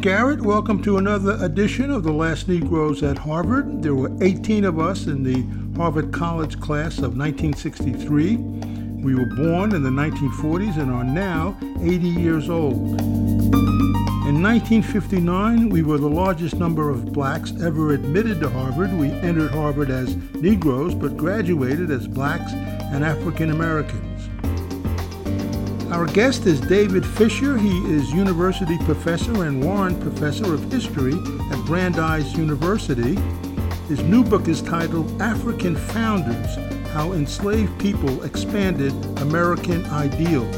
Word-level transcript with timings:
Garrett. 0.00 0.40
Welcome 0.40 0.82
to 0.82 0.98
another 0.98 1.38
edition 1.40 1.90
of 1.90 2.02
The 2.02 2.12
Last 2.12 2.48
Negroes 2.48 3.02
at 3.02 3.16
Harvard. 3.16 3.82
There 3.82 3.94
were 3.94 4.10
18 4.20 4.64
of 4.64 4.78
us 4.78 5.06
in 5.06 5.22
the 5.22 5.44
Harvard 5.76 6.12
College 6.12 6.60
class 6.60 6.98
of 6.98 7.16
1963. 7.16 8.36
We 8.36 9.14
were 9.14 9.26
born 9.36 9.74
in 9.74 9.82
the 9.82 9.90
1940s 9.90 10.78
and 10.78 10.90
are 10.90 11.04
now 11.04 11.56
80 11.80 12.08
years 12.08 12.50
old. 12.50 13.00
In 14.26 14.42
1959, 14.42 15.70
we 15.70 15.82
were 15.82 15.98
the 15.98 16.10
largest 16.10 16.56
number 16.56 16.90
of 16.90 17.12
blacks 17.12 17.52
ever 17.62 17.92
admitted 17.92 18.40
to 18.40 18.50
Harvard. 18.50 18.92
We 18.98 19.10
entered 19.10 19.52
Harvard 19.52 19.90
as 19.90 20.16
Negroes 20.34 20.94
but 20.94 21.16
graduated 21.16 21.90
as 21.90 22.06
blacks 22.06 22.52
and 22.52 23.04
African 23.04 23.50
Americans. 23.50 24.15
Our 25.96 26.04
guest 26.04 26.44
is 26.44 26.60
David 26.60 27.06
Fischer. 27.06 27.56
He 27.56 27.78
is 27.90 28.12
University 28.12 28.76
Professor 28.84 29.44
and 29.44 29.64
Warren 29.64 29.98
Professor 29.98 30.52
of 30.52 30.70
History 30.70 31.14
at 31.14 31.64
Brandeis 31.64 32.34
University. 32.34 33.14
His 33.88 34.02
new 34.02 34.22
book 34.22 34.46
is 34.46 34.60
titled 34.60 35.22
African 35.22 35.74
Founders 35.74 36.54
How 36.88 37.12
Enslaved 37.12 37.80
People 37.80 38.24
Expanded 38.24 38.92
American 39.20 39.86
Ideals. 39.86 40.54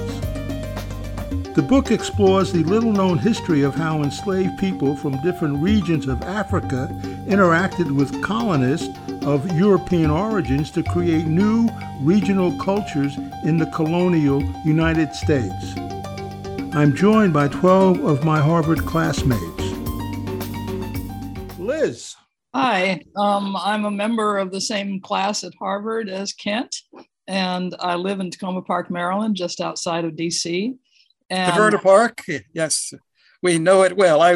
The 1.54 1.64
book 1.68 1.92
explores 1.92 2.50
the 2.50 2.64
little 2.64 2.92
known 2.92 3.16
history 3.16 3.62
of 3.62 3.76
how 3.76 4.02
enslaved 4.02 4.58
people 4.58 4.96
from 4.96 5.22
different 5.22 5.62
regions 5.62 6.08
of 6.08 6.20
Africa 6.22 6.88
interacted 7.28 7.96
with 7.96 8.20
colonists 8.24 8.88
of 9.28 9.52
European 9.52 10.10
origins 10.10 10.70
to 10.70 10.82
create 10.82 11.26
new 11.26 11.68
regional 12.00 12.50
cultures 12.58 13.14
in 13.44 13.58
the 13.58 13.66
colonial 13.74 14.42
United 14.64 15.14
States. 15.14 15.74
I'm 16.72 16.96
joined 16.96 17.34
by 17.34 17.48
12 17.48 18.06
of 18.06 18.24
my 18.24 18.40
Harvard 18.40 18.78
classmates. 18.86 19.64
Liz. 21.58 22.16
Hi, 22.54 23.02
um, 23.16 23.54
I'm 23.54 23.84
a 23.84 23.90
member 23.90 24.38
of 24.38 24.50
the 24.50 24.62
same 24.62 24.98
class 24.98 25.44
at 25.44 25.52
Harvard 25.58 26.08
as 26.08 26.32
Kent, 26.32 26.74
and 27.26 27.76
I 27.80 27.96
live 27.96 28.20
in 28.20 28.30
Takoma 28.30 28.64
Park, 28.64 28.90
Maryland, 28.90 29.36
just 29.36 29.60
outside 29.60 30.06
of 30.06 30.12
DC. 30.12 30.74
And 31.28 31.52
Taverna 31.52 31.82
Park, 31.82 32.24
yes, 32.54 32.94
we 33.42 33.58
know 33.58 33.82
it 33.82 33.94
well. 33.94 34.22
I, 34.22 34.32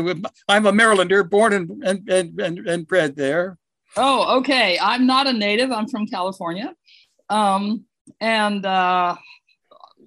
I'm 0.49 0.67
a 0.67 0.73
Marylander, 0.73 1.29
born 1.29 1.55
and, 1.55 1.83
and, 1.83 2.39
and, 2.39 2.59
and 2.69 2.87
bred 2.87 3.17
there. 3.17 3.57
Oh, 3.97 4.39
okay. 4.39 4.79
I'm 4.81 5.07
not 5.07 5.27
a 5.27 5.33
native. 5.33 5.71
I'm 5.71 5.89
from 5.89 6.07
California. 6.07 6.75
Um, 7.29 7.85
and 8.21 8.65
uh, 8.65 9.17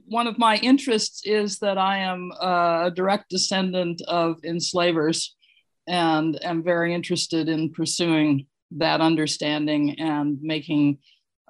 one 0.05 0.27
of 0.27 0.37
my 0.37 0.57
interests 0.57 1.21
is 1.25 1.59
that 1.59 1.77
I 1.77 1.99
am 1.99 2.31
a 2.39 2.91
direct 2.95 3.29
descendant 3.29 4.01
of 4.07 4.37
enslavers 4.43 5.35
and 5.87 6.43
am 6.43 6.63
very 6.63 6.93
interested 6.93 7.47
in 7.47 7.71
pursuing 7.71 8.47
that 8.71 9.01
understanding 9.01 9.99
and 9.99 10.39
making 10.41 10.99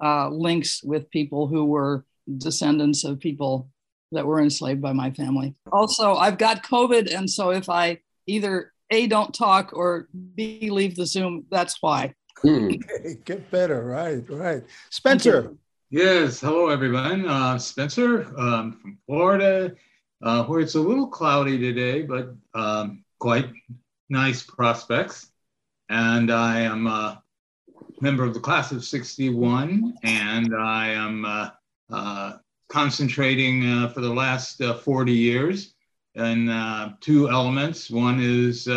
uh, 0.02 0.28
links 0.28 0.82
with 0.82 1.10
people 1.10 1.46
who 1.46 1.64
were 1.64 2.04
descendants 2.38 3.04
of 3.04 3.18
people 3.18 3.70
that 4.12 4.26
were 4.26 4.40
enslaved 4.40 4.80
by 4.80 4.92
my 4.92 5.10
family. 5.10 5.54
Also, 5.72 6.14
I've 6.14 6.38
got 6.38 6.64
COVID, 6.64 7.14
and 7.14 7.28
so 7.28 7.50
if 7.50 7.68
I 7.68 8.00
either 8.26 8.72
A, 8.90 9.06
don't 9.06 9.34
talk 9.34 9.72
or 9.72 10.08
B, 10.34 10.68
leave 10.70 10.96
the 10.96 11.06
Zoom, 11.06 11.46
that's 11.50 11.78
why. 11.80 12.14
Hmm. 12.42 12.70
Okay, 12.96 13.18
get 13.24 13.50
better. 13.50 13.84
Right, 13.84 14.28
right. 14.28 14.62
Spencer. 14.90 15.54
Yes. 15.90 16.40
Hello, 16.40 16.68
everyone. 16.68 17.26
Uh, 17.28 17.58
Spencer 17.58 18.26
um, 18.38 18.72
from 18.72 18.98
Florida, 19.06 19.74
uh, 20.22 20.44
where 20.44 20.60
it's 20.60 20.74
a 20.74 20.80
little 20.80 21.06
cloudy 21.06 21.58
today, 21.58 22.02
but 22.02 22.34
um, 22.54 23.04
quite 23.18 23.50
nice 24.08 24.42
prospects. 24.42 25.30
And 25.88 26.32
I 26.32 26.60
am 26.60 26.86
a 26.86 27.22
member 28.00 28.24
of 28.24 28.34
the 28.34 28.40
class 28.40 28.72
of 28.72 28.84
61, 28.84 29.94
and 30.02 30.54
I 30.54 30.88
am 30.88 31.24
uh, 31.24 31.50
uh 31.90 32.32
concentrating 32.68 33.64
uh, 33.64 33.88
for 33.90 34.00
the 34.00 34.12
last 34.12 34.60
uh, 34.60 34.74
40 34.74 35.12
years 35.12 35.74
in 36.16 36.96
two 37.00 37.28
elements. 37.30 37.90
One 37.90 38.18
is 38.20 38.68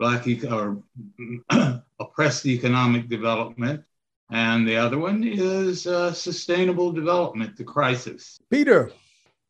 Black 0.00 0.26
e- 0.26 0.46
or 0.48 0.82
oppressed 2.00 2.46
economic 2.46 3.08
development, 3.08 3.84
and 4.30 4.66
the 4.66 4.76
other 4.76 4.98
one 4.98 5.22
is 5.22 5.86
uh, 5.86 6.12
sustainable 6.12 6.92
development, 6.92 7.56
the 7.56 7.64
crisis. 7.64 8.38
Peter. 8.50 8.90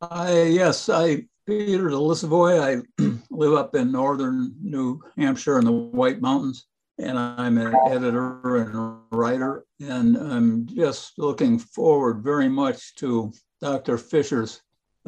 I, 0.01 0.43
yes, 0.43 0.89
I, 0.89 1.23
Peter 1.45 1.89
Lissivoy. 1.89 2.59
I 2.59 3.03
live 3.29 3.53
up 3.53 3.75
in 3.75 3.91
northern 3.91 4.53
New 4.61 5.01
Hampshire 5.17 5.59
in 5.59 5.65
the 5.65 5.71
White 5.71 6.21
Mountains, 6.21 6.65
and 6.97 7.17
I'm 7.17 7.57
an 7.57 7.75
editor 7.87 8.57
and 8.57 8.99
writer. 9.11 9.65
And 9.79 10.17
I'm 10.17 10.67
just 10.67 11.17
looking 11.17 11.59
forward 11.59 12.23
very 12.23 12.49
much 12.49 12.95
to 12.95 13.31
Dr. 13.61 13.97
Fischer's 13.97 14.61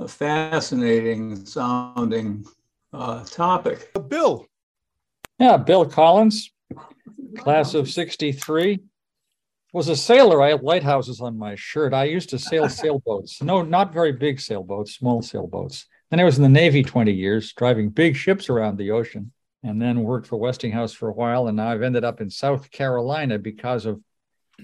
fascinating 0.08 1.46
sounding 1.46 2.46
uh, 2.94 3.24
topic. 3.26 3.92
Bill. 4.08 4.46
Yeah, 5.40 5.58
Bill 5.58 5.86
Collins, 5.86 6.52
class 7.38 7.74
of 7.74 7.90
63. 7.90 8.80
Was 9.74 9.88
a 9.88 9.96
sailor. 9.96 10.42
I 10.42 10.50
had 10.50 10.62
lighthouses 10.62 11.20
on 11.20 11.38
my 11.38 11.56
shirt. 11.56 11.94
I 11.94 12.04
used 12.04 12.30
to 12.30 12.40
sail 12.40 12.70
sailboats. 12.70 13.42
No, 13.42 13.64
not 13.64 13.92
very 13.92 14.12
big 14.12 14.40
sailboats, 14.40 14.96
small 14.96 15.22
sailboats. 15.24 15.88
Then 16.12 16.20
I 16.20 16.26
was 16.26 16.38
in 16.38 16.44
the 16.44 16.50
Navy 16.50 16.84
20 16.84 17.12
years, 17.12 17.54
driving 17.54 17.90
big 17.90 18.16
ships 18.16 18.50
around 18.50 18.78
the 18.78 18.92
ocean, 18.92 19.32
and 19.64 19.82
then 19.82 20.04
worked 20.04 20.28
for 20.28 20.38
Westinghouse 20.38 20.94
for 20.94 21.10
a 21.10 21.14
while. 21.14 21.48
And 21.48 21.58
now 21.58 21.70
I've 21.70 21.82
ended 21.82 22.04
up 22.04 22.22
in 22.22 22.30
South 22.30 22.70
Carolina 22.70 23.40
because 23.40 23.88
of 23.88 24.00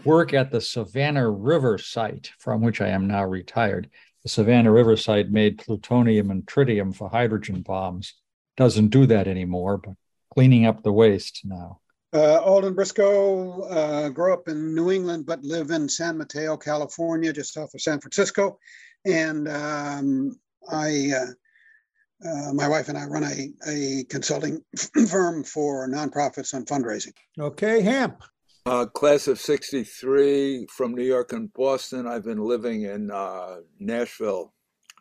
work 0.05 0.33
at 0.33 0.51
the 0.51 0.61
Savannah 0.61 1.27
River 1.27 1.79
site, 1.79 2.31
from 2.37 2.61
which 2.61 2.81
I 2.81 2.89
am 2.89 3.07
now 3.07 3.25
retired. 3.25 3.89
The 4.21 4.29
Savannah 4.29 4.71
River 4.71 4.95
site 4.95 5.31
made 5.31 5.57
plutonium 5.57 6.29
and 6.29 6.45
tritium 6.45 6.95
for 6.95 7.09
hydrogen 7.09 7.61
bombs. 7.61 8.13
Doesn't 8.57 8.89
do 8.89 9.05
that 9.07 9.27
anymore, 9.27 9.77
but 9.77 9.95
cleaning 10.33 10.65
up 10.65 10.83
the 10.83 10.91
waste 10.91 11.41
now? 11.45 11.79
Uh, 12.11 12.41
Alden 12.41 12.73
Briscoe 12.73 13.61
uh, 13.61 14.09
grew 14.09 14.33
up 14.33 14.47
in 14.47 14.73
New 14.73 14.89
England, 14.89 15.25
but 15.27 15.43
live 15.43 15.69
in 15.69 15.87
San 15.87 16.17
Mateo, 16.17 16.57
California, 16.57 17.31
just 17.31 17.55
off 17.55 17.73
of 17.73 17.81
San 17.81 17.99
Francisco. 17.99 18.57
And 19.05 19.47
um, 19.47 20.39
I, 20.71 21.11
uh, 21.15 22.27
uh 22.27 22.53
my 22.53 22.67
wife 22.67 22.89
and 22.89 22.97
I 22.97 23.05
run 23.05 23.23
a, 23.23 23.51
a 23.67 24.03
consulting 24.05 24.63
firm 25.07 25.43
for 25.43 25.87
nonprofits 25.87 26.53
on 26.55 26.65
fundraising. 26.65 27.13
Okay, 27.39 27.81
Hamp. 27.81 28.23
Uh, 28.65 28.85
class 28.87 29.27
of 29.27 29.39
63 29.39 30.67
from 30.75 30.95
New 30.95 31.03
York 31.03 31.31
and 31.33 31.53
Boston. 31.53 32.07
I've 32.07 32.25
been 32.25 32.43
living 32.43 32.83
in 32.83 33.11
uh, 33.11 33.57
Nashville 33.79 34.53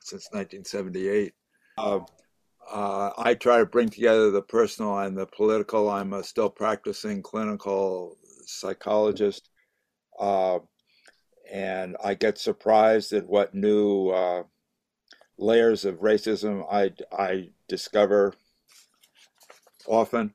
since 0.02 0.28
1978. 0.32 1.32
Uh, 2.70 3.12
I 3.16 3.34
try 3.34 3.58
to 3.58 3.66
bring 3.66 3.88
together 3.88 4.30
the 4.30 4.42
personal 4.42 4.98
and 4.98 5.16
the 5.16 5.26
political. 5.26 5.88
I'm 5.88 6.12
a 6.12 6.22
still 6.22 6.50
practicing 6.50 7.22
clinical 7.22 8.18
psychologist, 8.44 9.48
uh, 10.18 10.58
and 11.50 11.96
I 12.04 12.14
get 12.14 12.36
surprised 12.36 13.12
at 13.14 13.26
what 13.26 13.54
new 13.54 14.10
uh, 14.10 14.42
layers 15.38 15.86
of 15.86 16.00
racism 16.00 16.66
I, 16.70 16.92
I 17.16 17.50
discover 17.68 18.34
often, 19.86 20.34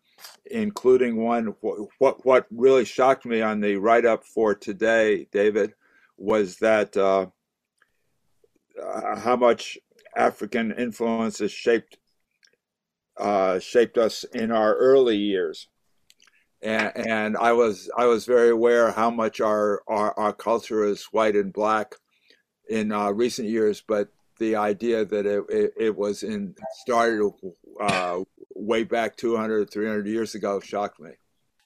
including 0.50 1.24
one. 1.24 1.54
What 2.00 2.26
what 2.26 2.48
really 2.50 2.86
shocked 2.86 3.26
me 3.26 3.42
on 3.42 3.60
the 3.60 3.76
write 3.76 4.06
up 4.06 4.26
for 4.26 4.56
today, 4.56 5.28
David, 5.32 5.74
was 6.18 6.58
that 6.58 6.98
uh, 6.98 7.28
uh, 8.82 9.20
how 9.20 9.36
much 9.36 9.78
African 10.16 10.72
influence 10.72 11.38
has 11.40 11.52
shaped 11.52 11.98
uh, 13.18 13.60
shaped 13.60 13.98
us 13.98 14.24
in 14.24 14.52
our 14.52 14.76
early 14.76 15.18
years. 15.18 15.68
And, 16.62 16.92
and, 16.96 17.38
I 17.38 17.52
was 17.52 17.90
I 17.98 18.06
was 18.06 18.26
very 18.26 18.50
aware 18.50 18.92
how 18.92 19.10
much 19.10 19.42
our, 19.42 19.84
our, 19.88 20.18
our 20.18 20.32
culture 20.32 20.86
is 20.86 21.04
white 21.12 21.36
and 21.36 21.52
black 21.52 21.96
in 22.70 22.94
uh, 22.94 23.12
recent 23.12 23.50
years, 23.50 23.84
but 23.86 24.08
the 24.40 24.56
idea 24.56 25.04
that 25.04 25.26
it, 25.26 25.44
it, 25.50 25.74
it 25.78 25.96
was 25.96 26.24
in 26.24 26.56
started 26.82 27.30
uh, 27.82 28.20
way 28.56 28.84
back 28.84 29.18
200, 29.18 29.70
300 29.70 30.08
years 30.08 30.36
ago 30.36 30.60
shocked 30.60 31.00
me. 31.00 31.12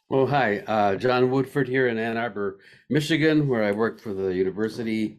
Well, 0.09 0.25
hi, 0.25 0.59
uh, 0.59 0.95
John 0.95 1.29
Woodford 1.31 1.67
here 1.67 1.87
in 1.87 1.97
Ann 1.97 2.15
Arbor, 2.15 2.59
Michigan, 2.89 3.47
where 3.47 3.63
I 3.63 3.71
worked 3.71 3.99
for 3.99 4.13
the 4.13 4.33
university, 4.33 5.17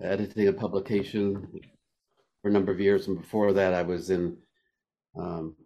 editing 0.00 0.48
a 0.48 0.52
publication 0.52 1.46
for 2.40 2.48
a 2.48 2.50
number 2.50 2.72
of 2.72 2.80
years, 2.80 3.06
and 3.06 3.20
before 3.20 3.52
that, 3.52 3.74
I 3.74 3.82
was 3.82 4.08
in 4.08 4.38
um, 5.18 5.56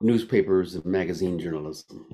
newspapers 0.00 0.74
and 0.74 0.84
magazine 0.84 1.38
journalism. 1.38 2.06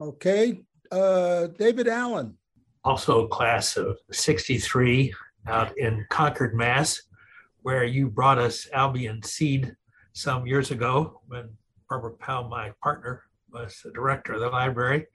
Okay, 0.00 0.62
uh, 0.90 1.48
David 1.58 1.88
Allen. 1.88 2.36
Also, 2.84 3.28
class 3.28 3.76
of 3.76 3.98
63 4.10 5.14
out 5.46 5.76
in 5.78 6.04
Concord, 6.10 6.54
Mass, 6.54 7.02
where 7.62 7.84
you 7.84 8.08
brought 8.08 8.38
us 8.38 8.66
Albion 8.72 9.22
seed 9.22 9.76
some 10.12 10.46
years 10.46 10.70
ago 10.72 11.20
when 11.28 11.50
Barbara 11.88 12.12
Powell, 12.12 12.48
my 12.48 12.72
partner, 12.82 13.22
was 13.52 13.80
the 13.84 13.92
director 13.92 14.32
of 14.32 14.40
the 14.40 14.48
library. 14.48 15.06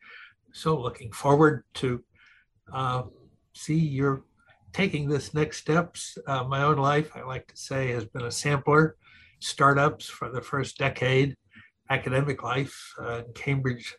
So 0.54 0.80
looking 0.80 1.12
forward 1.12 1.64
to 1.76 2.04
uh, 2.72 3.04
see 3.54 3.76
you're 3.76 4.24
taking 4.74 5.10
this 5.10 5.34
next 5.34 5.58
steps. 5.58 6.18
Uh, 6.26 6.44
my 6.44 6.64
own 6.64 6.78
life, 6.78 7.12
I 7.16 7.24
like 7.24 7.48
to 7.48 7.58
say, 7.58 7.92
has 7.92 8.06
been 8.06 8.26
a 8.26 8.32
sampler. 8.32 8.96
Startups 9.40 10.08
for 10.08 10.30
the 10.30 10.42
first 10.42 10.78
decade, 10.78 11.36
academic 11.90 12.44
life 12.44 12.94
uh, 13.00 13.24
in 13.26 13.34
Cambridge 13.34 13.96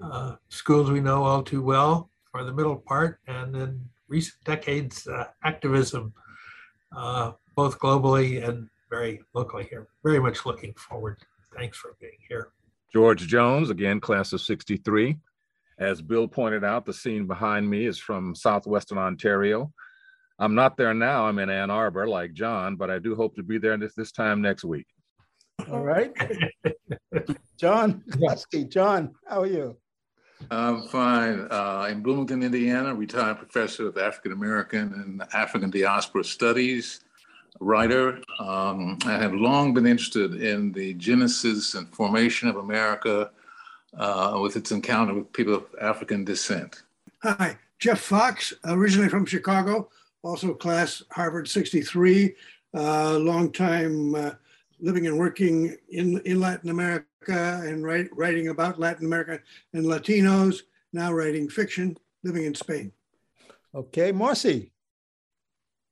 uh, 0.00 0.36
schools 0.48 0.90
we 0.90 1.00
know 1.00 1.24
all 1.24 1.42
too 1.42 1.62
well 1.62 2.10
for 2.30 2.44
the 2.44 2.52
middle 2.52 2.76
part, 2.76 3.20
and 3.26 3.54
then 3.54 3.80
recent 4.08 4.42
decades 4.44 5.06
uh, 5.06 5.24
activism, 5.44 6.12
uh, 6.96 7.32
both 7.54 7.78
globally 7.78 8.46
and 8.46 8.68
very 8.90 9.20
locally 9.34 9.66
here. 9.68 9.88
Very 10.04 10.20
much 10.20 10.46
looking 10.46 10.72
forward. 10.74 11.18
Thanks 11.56 11.76
for 11.78 11.96
being 12.00 12.18
here. 12.28 12.50
George 12.92 13.26
Jones, 13.26 13.70
again, 13.70 14.00
class 14.00 14.32
of 14.32 14.40
63. 14.40 15.16
As 15.78 16.00
Bill 16.00 16.26
pointed 16.26 16.64
out, 16.64 16.84
the 16.84 16.92
scene 16.92 17.26
behind 17.26 17.68
me 17.68 17.86
is 17.86 17.98
from 17.98 18.34
Southwestern 18.34 18.98
Ontario. 18.98 19.72
I'm 20.38 20.54
not 20.54 20.76
there 20.76 20.94
now. 20.94 21.26
I'm 21.26 21.38
in 21.38 21.50
Ann 21.50 21.70
Arbor 21.70 22.06
like 22.06 22.32
John, 22.32 22.76
but 22.76 22.90
I 22.90 22.98
do 22.98 23.16
hope 23.16 23.34
to 23.36 23.42
be 23.42 23.58
there 23.58 23.76
this, 23.76 23.94
this 23.94 24.12
time 24.12 24.40
next 24.40 24.64
week. 24.64 24.86
All 25.70 25.82
right. 25.82 26.12
John, 27.58 28.04
Husky, 28.22 28.64
John, 28.64 29.14
how 29.26 29.42
are 29.42 29.46
you? 29.46 29.76
I'm 30.52 30.86
fine. 30.88 31.48
Uh, 31.50 31.88
in 31.90 32.00
Bloomington, 32.02 32.44
Indiana, 32.44 32.94
retired 32.94 33.38
professor 33.38 33.88
of 33.88 33.98
African 33.98 34.30
American 34.30 34.92
and 34.94 35.22
African 35.34 35.70
diaspora 35.70 36.22
studies, 36.22 37.00
writer. 37.58 38.22
Um, 38.38 38.98
I 39.04 39.14
have 39.18 39.34
long 39.34 39.74
been 39.74 39.86
interested 39.86 40.40
in 40.40 40.70
the 40.70 40.94
genesis 40.94 41.74
and 41.74 41.92
formation 41.92 42.48
of 42.48 42.56
America 42.56 43.32
uh, 43.96 44.38
with 44.40 44.54
its 44.54 44.70
encounter 44.70 45.14
with 45.14 45.32
people 45.32 45.54
of 45.54 45.64
African 45.80 46.24
descent. 46.24 46.82
Hi, 47.24 47.58
Jeff 47.80 47.98
Fox, 48.00 48.52
originally 48.64 49.08
from 49.08 49.26
Chicago, 49.26 49.88
also 50.22 50.54
class 50.54 51.02
Harvard 51.10 51.48
63, 51.48 52.34
uh, 52.74 53.18
long 53.18 53.52
time 53.52 54.14
uh, 54.14 54.30
living 54.80 55.06
and 55.06 55.18
working 55.18 55.76
in, 55.90 56.20
in 56.24 56.40
Latin 56.40 56.70
America 56.70 57.06
and 57.28 57.84
write, 57.84 58.08
writing 58.12 58.48
about 58.48 58.78
Latin 58.78 59.06
America 59.06 59.40
and 59.72 59.84
Latinos, 59.84 60.62
now 60.92 61.12
writing 61.12 61.48
fiction, 61.48 61.96
living 62.24 62.44
in 62.44 62.54
Spain. 62.54 62.92
Okay, 63.74 64.12
Marcy. 64.12 64.72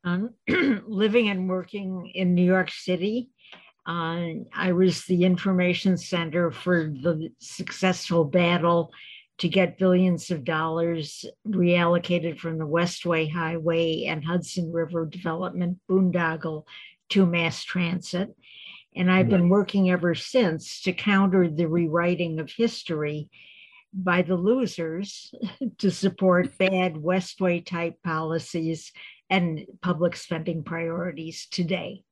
Um, 0.05 0.35
living 0.87 1.29
and 1.29 1.49
working 1.49 2.11
in 2.15 2.35
New 2.35 2.45
York 2.45 2.71
City. 2.71 3.31
Uh, 3.87 4.43
I 4.55 4.73
was 4.73 5.05
the 5.05 5.25
information 5.25 5.97
center 5.97 6.51
for 6.51 6.85
the 6.85 7.31
successful 7.39 8.25
battle 8.25 8.91
to 9.39 9.49
get 9.49 9.79
billions 9.79 10.31
of 10.31 10.45
dollars 10.45 11.25
reallocated 11.47 12.39
from 12.39 12.59
the 12.59 12.67
Westway 12.67 13.31
Highway 13.31 14.05
and 14.05 14.25
Hudson 14.25 14.73
River 14.73 15.05
Development 15.05 15.79
boondoggle 15.89 16.65
to 17.11 17.27
mass 17.27 17.63
transit. 17.63 18.35
And 18.95 19.13
I've 19.13 19.29
been 19.29 19.51
working 19.51 19.91
ever 19.91 20.15
since 20.15 20.81
to 20.83 20.93
counter 20.93 21.51
the 21.51 21.69
rewriting 21.69 22.41
of 22.41 22.51
history 22.51 23.29
by 23.93 24.23
the 24.23 24.37
losers 24.37 25.35
to 25.79 25.91
support 25.91 26.57
bad 26.57 26.95
Westway 26.95 27.65
type 27.65 28.03
policies 28.03 28.93
and 29.29 29.67
public 29.83 30.17
spending 30.17 30.63
priorities 30.63 31.47
today. 31.51 32.05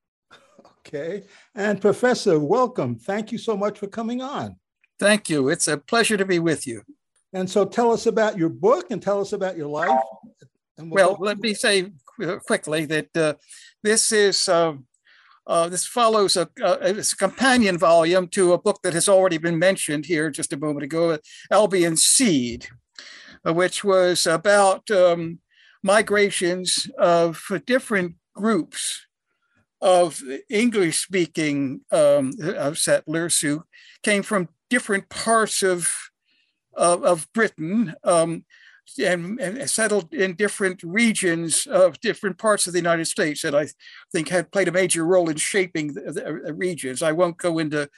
Okay. 0.80 1.24
And 1.54 1.80
Professor, 1.80 2.38
welcome. 2.38 2.96
Thank 2.96 3.32
you 3.32 3.38
so 3.38 3.56
much 3.56 3.78
for 3.78 3.86
coming 3.86 4.20
on. 4.20 4.56
Thank 4.98 5.30
you. 5.30 5.48
It's 5.48 5.68
a 5.68 5.78
pleasure 5.78 6.18
to 6.18 6.24
be 6.26 6.38
with 6.38 6.66
you. 6.66 6.82
And 7.34 7.50
so 7.50 7.64
tell 7.64 7.90
us 7.90 8.06
about 8.06 8.38
your 8.38 8.48
book 8.48 8.90
and 8.90 9.02
tell 9.02 9.20
us 9.20 9.32
about 9.32 9.56
your 9.56 9.66
life. 9.66 10.00
We'll, 10.78 10.88
well, 10.90 11.16
let 11.20 11.38
me 11.40 11.52
say 11.52 11.90
quickly 12.46 12.86
that 12.86 13.16
uh, 13.16 13.34
this 13.82 14.12
is. 14.12 14.48
Uh, 14.48 14.74
uh, 15.46 15.68
this 15.68 15.84
follows 15.84 16.38
a, 16.38 16.48
a, 16.62 16.96
a, 16.96 17.02
companion 17.18 17.76
volume 17.76 18.26
to 18.26 18.54
a 18.54 18.58
book 18.58 18.80
that 18.82 18.94
has 18.94 19.10
already 19.10 19.36
been 19.36 19.58
mentioned 19.58 20.06
here 20.06 20.30
just 20.30 20.54
a 20.54 20.56
moment 20.56 20.84
ago, 20.84 21.18
Albion 21.50 21.98
Seed, 21.98 22.68
uh, 23.46 23.52
which 23.52 23.84
was 23.84 24.26
about 24.26 24.90
um, 24.90 25.40
migrations 25.82 26.88
of 26.96 27.44
different 27.66 28.14
groups 28.34 29.06
of 29.82 30.18
English 30.48 31.02
speaking 31.02 31.82
um, 31.92 32.32
settlers 32.74 33.38
who 33.40 33.64
came 34.02 34.22
from 34.22 34.48
different 34.70 35.10
parts 35.10 35.62
of, 35.62 35.92
of, 36.76 37.26
Britain. 37.32 37.94
Um, 38.04 38.44
and, 39.02 39.40
and, 39.40 39.70
settled 39.70 40.12
in 40.12 40.34
different 40.34 40.82
regions 40.82 41.66
of 41.66 41.98
different 42.00 42.36
parts 42.36 42.66
of 42.66 42.74
the 42.74 42.78
United 42.78 43.06
States 43.06 43.40
that 43.40 43.54
I 43.54 43.68
think 44.12 44.28
had 44.28 44.52
played 44.52 44.68
a 44.68 44.72
major 44.72 45.06
role 45.06 45.30
in 45.30 45.36
shaping 45.36 45.94
the, 45.94 46.12
the 46.44 46.52
regions. 46.52 47.02
I 47.02 47.12
won't 47.12 47.38
go 47.38 47.58
into 47.58 47.88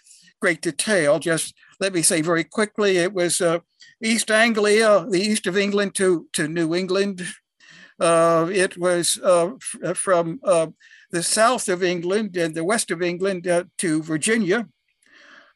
great 0.40 0.60
detail, 0.60 1.18
just 1.18 1.54
let 1.80 1.92
me 1.92 2.02
say 2.02 2.20
very 2.20 2.44
quickly 2.44 2.98
it 2.98 3.12
was 3.12 3.40
uh, 3.40 3.58
East 4.02 4.30
Anglia, 4.30 5.06
the 5.08 5.20
east 5.20 5.46
of 5.46 5.56
England 5.56 5.94
to, 5.96 6.28
to 6.34 6.46
New 6.46 6.74
England. 6.74 7.26
Uh, 7.98 8.48
it 8.52 8.76
was 8.76 9.18
uh, 9.24 9.52
f- 9.82 9.96
from 9.96 10.38
uh, 10.44 10.66
the 11.10 11.22
south 11.22 11.68
of 11.68 11.82
England 11.82 12.36
and 12.36 12.54
the 12.54 12.64
west 12.64 12.90
of 12.90 13.02
England 13.02 13.48
uh, 13.48 13.64
to 13.78 14.02
Virginia. 14.02 14.68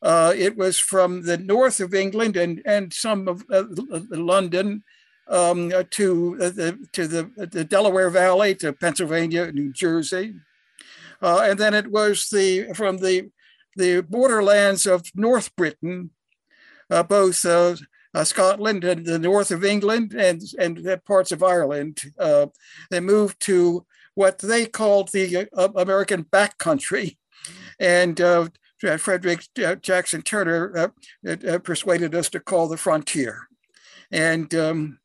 Uh, 0.02 0.32
it 0.36 0.56
was 0.56 0.78
from 0.78 1.22
the 1.22 1.36
north 1.36 1.80
of 1.80 1.94
England 1.94 2.36
and, 2.36 2.62
and 2.64 2.92
some 2.92 3.28
of 3.28 3.44
uh, 3.50 3.64
London 4.10 4.82
um, 5.28 5.72
uh, 5.74 5.84
to 5.90 6.36
uh, 6.40 6.50
the 6.50 6.88
to 6.92 7.06
the, 7.06 7.48
the 7.52 7.64
Delaware 7.64 8.10
Valley 8.10 8.54
to 8.56 8.72
Pennsylvania, 8.72 9.52
New 9.52 9.72
Jersey, 9.72 10.34
uh, 11.22 11.42
and 11.44 11.58
then 11.58 11.74
it 11.74 11.90
was 11.90 12.28
the 12.30 12.72
from 12.74 12.98
the 12.98 13.30
the 13.76 14.00
borderlands 14.00 14.86
of 14.86 15.04
North 15.14 15.54
Britain, 15.54 16.10
both 17.08 17.46
Scotland 18.24 18.84
and 18.84 19.06
the 19.06 19.18
north 19.18 19.52
of 19.52 19.64
England 19.64 20.14
and 20.14 20.42
and 20.58 21.00
parts 21.04 21.30
of 21.30 21.42
Ireland. 21.42 22.00
they 22.90 23.00
moved 23.00 23.40
to 23.40 23.86
what 24.14 24.38
they 24.38 24.66
called 24.66 25.10
the 25.12 25.48
uh, 25.56 25.68
American 25.76 26.24
backcountry. 26.24 27.16
And 27.78 28.20
uh, 28.20 28.48
Frederick 28.98 29.44
uh, 29.64 29.74
Jackson 29.76 30.22
Turner 30.22 30.92
uh, 31.26 31.36
uh, 31.48 31.58
persuaded 31.58 32.14
us 32.14 32.28
to 32.30 32.40
call 32.40 32.68
the 32.68 32.76
frontier. 32.76 33.48
And 34.10 34.54
um, 34.54 34.98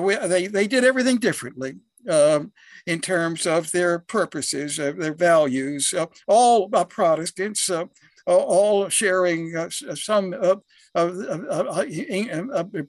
we, 0.00 0.14
they, 0.14 0.46
they 0.46 0.66
did 0.66 0.84
everything 0.84 1.18
differently. 1.18 1.76
Um, 2.08 2.52
in 2.86 3.00
terms 3.02 3.46
of 3.46 3.72
their 3.72 3.98
purposes, 3.98 4.76
their 4.76 5.12
values, 5.12 5.92
all 6.26 6.66
Protestants, 6.70 7.68
all 8.26 8.88
sharing 8.88 9.54
some 9.94 10.34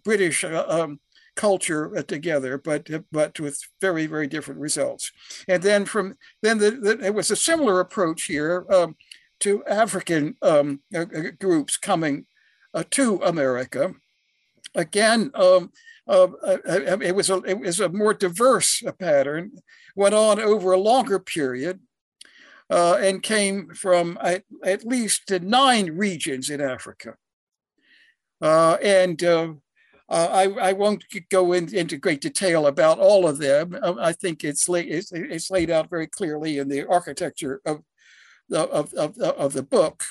British 0.05 0.43
um, 0.45 0.99
culture 1.35 1.97
uh, 1.97 2.03
together, 2.03 2.57
but 2.57 2.89
but 3.11 3.39
with 3.39 3.59
very 3.79 4.05
very 4.05 4.27
different 4.27 4.59
results. 4.59 5.11
And 5.47 5.63
then 5.63 5.85
from 5.85 6.15
then 6.41 6.57
the, 6.57 6.71
the, 6.71 7.05
it 7.05 7.13
was 7.13 7.31
a 7.31 7.35
similar 7.35 7.79
approach 7.79 8.23
here 8.23 8.65
um, 8.71 8.95
to 9.41 9.63
African 9.65 10.35
um, 10.41 10.81
uh, 10.95 11.01
uh, 11.01 11.31
groups 11.39 11.77
coming 11.77 12.25
uh, 12.73 12.83
to 12.91 13.17
America. 13.17 13.93
Again, 14.75 15.31
um, 15.35 15.71
uh, 16.07 16.27
uh, 16.45 16.57
it 17.01 17.15
was 17.15 17.29
a 17.29 17.37
it 17.43 17.59
was 17.59 17.79
a 17.79 17.89
more 17.89 18.13
diverse 18.13 18.81
pattern. 18.99 19.51
Went 19.95 20.15
on 20.15 20.39
over 20.39 20.71
a 20.71 20.79
longer 20.79 21.19
period. 21.19 21.79
and 22.69 23.21
came 23.21 23.69
from 23.73 24.17
at, 24.21 24.43
at 24.63 24.85
least 24.85 25.29
nine 25.29 25.97
regions 25.97 26.49
in 26.49 26.61
Africa. 26.61 27.15
and 28.41 29.21
uh, 29.23 29.53
I, 30.09 30.69
I, 30.69 30.73
won't 30.73 31.05
go 31.29 31.53
in, 31.53 31.73
into 31.73 31.95
great 31.95 32.19
detail 32.19 32.67
about 32.67 32.99
all 32.99 33.25
of 33.25 33.37
them. 33.37 33.77
Um, 33.81 33.97
I 33.97 34.11
think 34.11 34.43
it's, 34.43 34.67
it's, 34.67 35.11
it's, 35.13 35.49
laid 35.49 35.69
out 35.69 35.89
very 35.89 36.07
clearly 36.07 36.57
in 36.57 36.67
the 36.67 36.85
architecture 36.85 37.61
of, 37.65 37.81
of, 38.51 38.93
of, 38.93 39.17
of 39.17 39.53
the 39.53 39.63
book. 39.63 40.03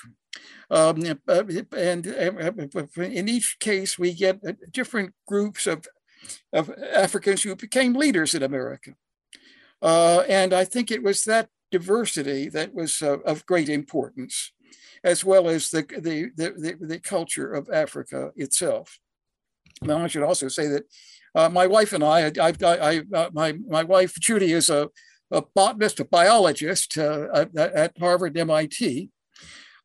Um, 0.70 1.02
and, 1.02 2.06
in 2.06 3.28
each 3.28 3.58
case, 3.58 3.98
we 3.98 4.12
get 4.12 4.72
different 4.72 5.14
groups 5.26 5.66
of, 5.66 5.86
of 6.52 6.70
Africans 6.94 7.42
who 7.42 7.56
became 7.56 7.94
leaders 7.94 8.34
in 8.34 8.42
America. 8.42 8.94
Uh, 9.82 10.20
and 10.28 10.52
I 10.52 10.64
think 10.64 10.90
it 10.90 11.02
was 11.02 11.24
that 11.24 11.48
diversity 11.70 12.48
that 12.50 12.74
was 12.74 13.02
uh, 13.02 13.18
of 13.20 13.46
great 13.46 13.68
importance, 13.68 14.52
as 15.02 15.24
well 15.24 15.48
as 15.48 15.70
the, 15.70 15.82
the, 15.98 16.30
the, 16.36 16.76
the, 16.80 16.98
culture 16.98 17.52
of 17.52 17.70
Africa 17.72 18.32
itself. 18.36 18.98
Now, 19.82 20.04
I 20.04 20.08
should 20.08 20.22
also 20.22 20.48
say 20.48 20.66
that 20.68 20.84
uh, 21.34 21.48
my 21.48 21.66
wife 21.66 21.92
and 21.92 22.04
I, 22.04 22.26
I, 22.40 22.52
I, 22.62 22.76
I 22.76 23.02
uh, 23.14 23.30
my, 23.32 23.52
my 23.52 23.82
wife 23.82 24.14
Judy 24.20 24.52
is 24.52 24.68
a, 24.68 24.88
a 25.30 25.42
botanist, 25.54 26.00
a 26.00 26.04
biologist 26.04 26.98
uh, 26.98 27.28
at, 27.32 27.56
at, 27.56 27.98
Harvard, 27.98 28.36
MIT. 28.36 29.10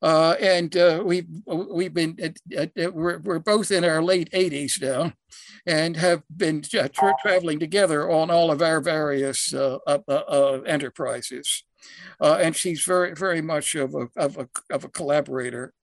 Uh, 0.01 0.35
and 0.41 0.75
uh, 0.75 1.01
we've 1.03 1.25
we've 1.47 1.93
been 1.93 2.17
we're, 2.93 3.17
we're 3.19 3.39
both 3.39 3.71
in 3.71 3.83
our 3.83 4.03
late 4.03 4.29
80s 4.31 4.81
now, 4.81 5.13
and 5.65 5.95
have 5.97 6.21
been 6.35 6.61
tra 6.61 6.89
traveling 7.21 7.59
together 7.59 8.11
on 8.11 8.29
all 8.29 8.51
of 8.51 8.61
our 8.61 8.81
various 8.81 9.53
uh, 9.53 9.77
uh, 9.87 10.59
enterprises. 10.65 11.63
and 12.19 12.55
she's 12.55 12.83
very 12.83 13.13
very 13.15 13.41
much 13.41 13.73
of 13.73 13.95
a 13.95 14.07
of 14.17 14.37
a, 14.37 14.49
of 14.69 14.83
a 14.83 14.89
collaborator 14.89 15.73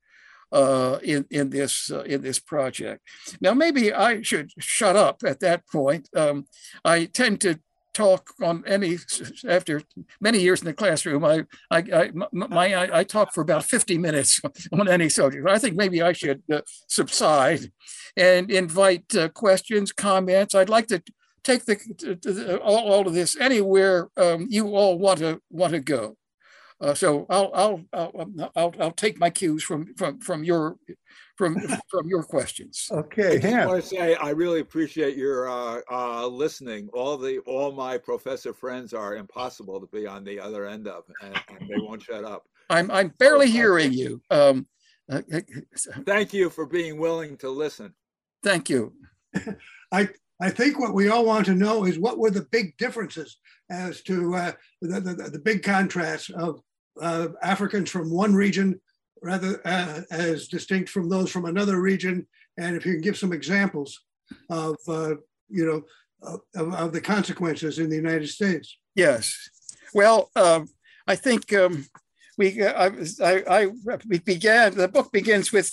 uh, 0.52 0.98
in 1.02 1.24
in 1.30 1.50
this 1.50 1.90
uh, 1.90 2.02
in 2.02 2.22
this 2.22 2.38
project. 2.38 3.00
Now, 3.40 3.54
maybe 3.54 3.92
I 3.92 4.22
should 4.22 4.50
shut 4.58 4.96
up 4.96 5.22
at 5.24 5.40
that 5.40 5.66
point. 5.66 6.08
Um, 6.14 6.46
I 6.84 7.06
tend 7.06 7.40
to 7.40 7.58
talk 7.94 8.30
on 8.42 8.64
any 8.66 8.98
after 9.48 9.82
many 10.20 10.40
years 10.40 10.60
in 10.60 10.66
the 10.66 10.74
classroom. 10.74 11.24
I 11.24 11.44
I 11.70 11.78
I, 11.78 12.10
my, 12.32 12.74
I, 12.74 13.00
I 13.00 13.04
talk 13.04 13.32
for 13.32 13.40
about 13.40 13.64
fifty 13.64 13.98
minutes 13.98 14.40
on 14.72 14.88
any 14.88 15.08
subject. 15.08 15.46
I 15.48 15.58
think 15.58 15.76
maybe 15.76 16.02
I 16.02 16.12
should 16.12 16.42
uh, 16.52 16.62
subside 16.88 17.70
and 18.16 18.50
invite 18.50 19.14
uh, 19.14 19.28
questions, 19.28 19.92
comments. 19.92 20.54
I'd 20.54 20.68
like 20.68 20.88
to 20.88 21.02
take 21.44 21.64
the, 21.64 21.76
the 22.22 22.60
all, 22.60 22.92
all 22.92 23.06
of 23.06 23.14
this 23.14 23.36
anywhere 23.40 24.08
um, 24.16 24.46
you 24.48 24.76
all 24.76 24.98
want 24.98 25.18
to 25.20 25.40
want 25.50 25.72
to 25.72 25.80
go. 25.80 26.16
Uh, 26.82 26.94
so 26.94 27.26
I'll, 27.30 27.50
I'll, 27.54 27.80
I'll, 27.92 28.30
I'll, 28.56 28.74
I'll 28.80 28.90
take 28.90 29.20
my 29.20 29.30
cues 29.30 29.62
from, 29.62 29.94
from, 29.94 30.18
from 30.18 30.42
your, 30.42 30.78
from, 31.36 31.56
from 31.88 32.08
your 32.08 32.24
questions. 32.24 32.88
Okay. 32.90 33.36
I 33.36 33.38
just 33.38 33.68
want 33.68 33.82
to 33.82 33.88
say, 33.88 34.14
I 34.16 34.30
really 34.30 34.58
appreciate 34.58 35.16
your 35.16 35.48
uh, 35.48 35.80
uh, 35.88 36.26
listening. 36.26 36.88
All 36.92 37.16
the, 37.16 37.38
all 37.46 37.70
my 37.70 37.98
professor 37.98 38.52
friends 38.52 38.92
are 38.92 39.14
impossible 39.14 39.80
to 39.80 39.86
be 39.96 40.08
on 40.08 40.24
the 40.24 40.40
other 40.40 40.66
end 40.66 40.88
of, 40.88 41.04
and, 41.22 41.40
and 41.50 41.68
they 41.68 41.76
won't 41.78 42.02
shut 42.02 42.24
up. 42.24 42.42
I'm, 42.68 42.90
I'm 42.90 43.14
barely 43.16 43.48
hearing 43.48 43.92
you. 43.92 44.20
Um, 44.30 44.66
uh, 45.10 45.22
thank 46.04 46.32
you 46.32 46.50
for 46.50 46.66
being 46.66 46.98
willing 46.98 47.36
to 47.38 47.50
listen. 47.50 47.94
Thank 48.42 48.68
you. 48.68 48.92
I, 49.92 50.08
I 50.40 50.50
think 50.50 50.80
what 50.80 50.94
we 50.94 51.08
all 51.08 51.24
want 51.24 51.46
to 51.46 51.54
know 51.54 51.84
is 51.84 52.00
what 52.00 52.18
were 52.18 52.30
the 52.30 52.48
big 52.50 52.76
differences 52.76 53.38
as 53.70 54.02
to 54.02 54.34
uh, 54.34 54.52
the, 54.80 55.00
the, 55.00 55.14
the, 55.30 55.38
big 55.38 55.62
contrast 55.62 56.30
of 56.30 56.60
uh, 57.00 57.28
Africans 57.42 57.90
from 57.90 58.10
one 58.10 58.34
region 58.34 58.80
rather 59.22 59.60
uh, 59.64 60.02
as 60.10 60.48
distinct 60.48 60.90
from 60.90 61.08
those 61.08 61.30
from 61.30 61.44
another 61.44 61.80
region. 61.80 62.26
And 62.58 62.76
if 62.76 62.84
you 62.84 62.92
can 62.92 63.00
give 63.00 63.16
some 63.16 63.32
examples 63.32 64.00
of, 64.50 64.76
uh, 64.88 65.14
you 65.48 65.66
know, 65.66 65.82
of, 66.54 66.74
of, 66.74 66.92
the 66.92 67.00
consequences 67.00 67.78
in 67.78 67.88
the 67.88 67.96
United 67.96 68.28
States. 68.28 68.76
Yes. 68.94 69.36
Well, 69.94 70.30
um, 70.36 70.68
I 71.06 71.16
think 71.16 71.52
um, 71.52 71.86
we, 72.38 72.62
uh, 72.62 72.90
I, 73.20 73.24
I, 73.24 73.44
I, 73.48 73.68
we 74.08 74.18
began, 74.18 74.74
the 74.74 74.88
book 74.88 75.12
begins 75.12 75.52
with 75.52 75.70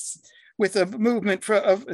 with 0.59 0.75
a 0.75 0.85
movement 0.85 1.41
for, 1.43 1.55
of, 1.55 1.85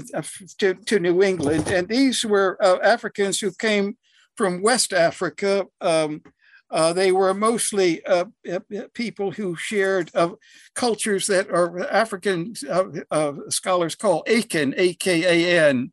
to, 0.57 0.73
to 0.73 0.99
New 0.99 1.21
England. 1.21 1.67
And 1.67 1.87
these 1.87 2.25
were 2.25 2.57
uh, 2.59 2.79
Africans 2.83 3.39
who 3.39 3.51
came 3.51 3.95
from 4.35 4.63
West 4.63 4.91
Africa, 4.91 5.67
um, 5.81 6.23
uh, 6.71 6.93
they 6.93 7.11
were 7.11 7.33
mostly 7.33 8.03
uh, 8.05 8.25
uh 8.51 8.59
people 8.93 9.31
who 9.31 9.55
shared 9.55 10.09
uh, 10.15 10.29
cultures 10.73 11.27
that 11.27 11.49
are 11.49 11.87
African 11.89 12.53
uh, 12.69 13.33
scholars 13.49 13.95
call 13.95 14.23
Akan, 14.27 14.73
A-K-A-N, 14.75 15.91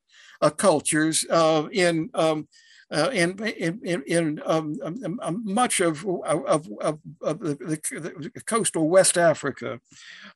cultures 0.57 1.25
in, 1.25 2.11
um, 2.15 2.49
in, 2.91 3.39
in, 3.39 3.81
in, 3.85 4.03
in 4.07 4.43
um, 4.45 4.77
um, 4.83 5.21
um 5.23 5.43
much 5.45 5.81
of, 5.81 6.05
of, 6.07 6.69
of, 6.81 6.99
of 7.21 7.39
the, 7.39 7.55
the, 7.91 8.31
the, 8.35 8.43
coastal 8.45 8.89
West 8.89 9.17
Africa. 9.19 9.79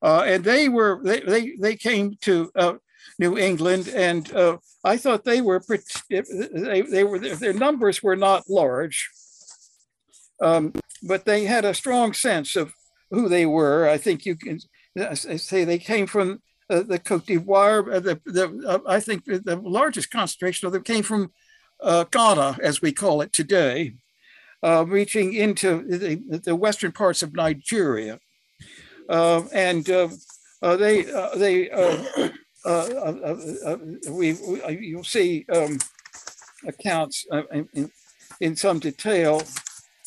and 0.03 0.45
they 0.45 0.69
were, 0.69 1.01
they, 1.03 1.21
they, 1.21 1.57
they 1.57 1.77
came 1.77 2.15
to 2.21 2.51
New 3.19 3.39
England, 3.39 3.89
and 3.89 4.31
I 4.85 4.97
thought 4.99 5.25
they 5.25 5.41
were, 5.41 5.63
they, 6.11 6.83
they 6.83 7.05
were, 7.05 7.19
their 7.19 7.55
numbers 7.55 8.03
were 8.03 8.17
not 8.17 8.45
large. 8.49 9.11
Um, 10.41 10.73
but 11.03 11.25
they 11.25 11.45
had 11.45 11.65
a 11.65 11.75
strong 11.75 12.13
sense 12.13 12.57
of 12.57 12.73
who 13.11 13.29
they 13.29 13.47
were. 13.47 13.89
I 13.89 13.99
think 13.99 14.27
you 14.27 14.37
can 14.37 14.59
uh, 14.99 15.15
say 15.15 15.65
they 15.65 15.79
came 15.79 16.07
from 16.07 16.41
uh, 16.69 16.83
the 16.83 16.99
Cote 16.99 17.27
d'Ivoire. 17.27 17.95
Uh, 17.95 18.01
the, 18.01 18.21
the, 18.27 18.65
uh, 18.67 18.79
I 18.87 19.01
think 19.01 19.25
the 19.25 19.61
largest 19.63 20.11
concentration 20.11 20.67
of 20.67 20.73
them 20.73 20.83
came 20.83 21.03
from 21.03 21.33
uh, 21.81 22.05
Ghana, 22.05 22.59
as 22.63 22.83
we 22.83 22.93
call 22.93 23.21
it 23.21 23.33
today, 23.33 23.95
uh, 24.63 24.85
reaching 24.87 25.35
into 25.35 25.85
the, 25.87 26.41
the, 26.45 26.57
western 26.57 26.93
parts 26.93 27.23
of 27.23 27.35
Nigeria. 27.35 28.19
and 29.09 29.85
they, 29.85 31.03
they 31.37 31.71
we, 34.11 34.33
we, 34.33 34.79
you'll 34.81 35.05
see 35.05 35.45
um, 35.53 35.79
accounts 36.67 37.27
in, 37.53 37.91
in 38.41 38.57
some 38.57 38.79
detail 38.79 39.43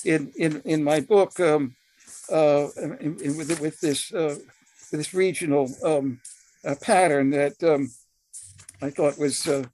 in 0.06 0.32
in 0.38 0.62
in 0.66 0.84
my 0.84 1.00
book 1.00 1.40
um, 1.40 1.76
uh, 2.32 2.68
in, 2.78 3.18
in, 3.20 3.38
with 3.38 3.60
with 3.60 3.80
this 3.80 4.14
uh, 4.14 4.36
this 4.92 5.14
regional 5.14 5.70
um, 5.84 6.20
uh, 6.66 6.76
pattern 6.82 7.30
that 7.32 7.62
um, 7.64 7.90
I 8.82 8.90
thought 8.90 9.18
was 9.18 9.48
uh, 9.48 9.66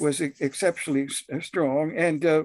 was 0.00 0.20
exceptionally 0.20 1.08
uh, 1.32 1.40
strong 1.40 1.96
and. 1.96 2.24
Uh, 2.24 2.44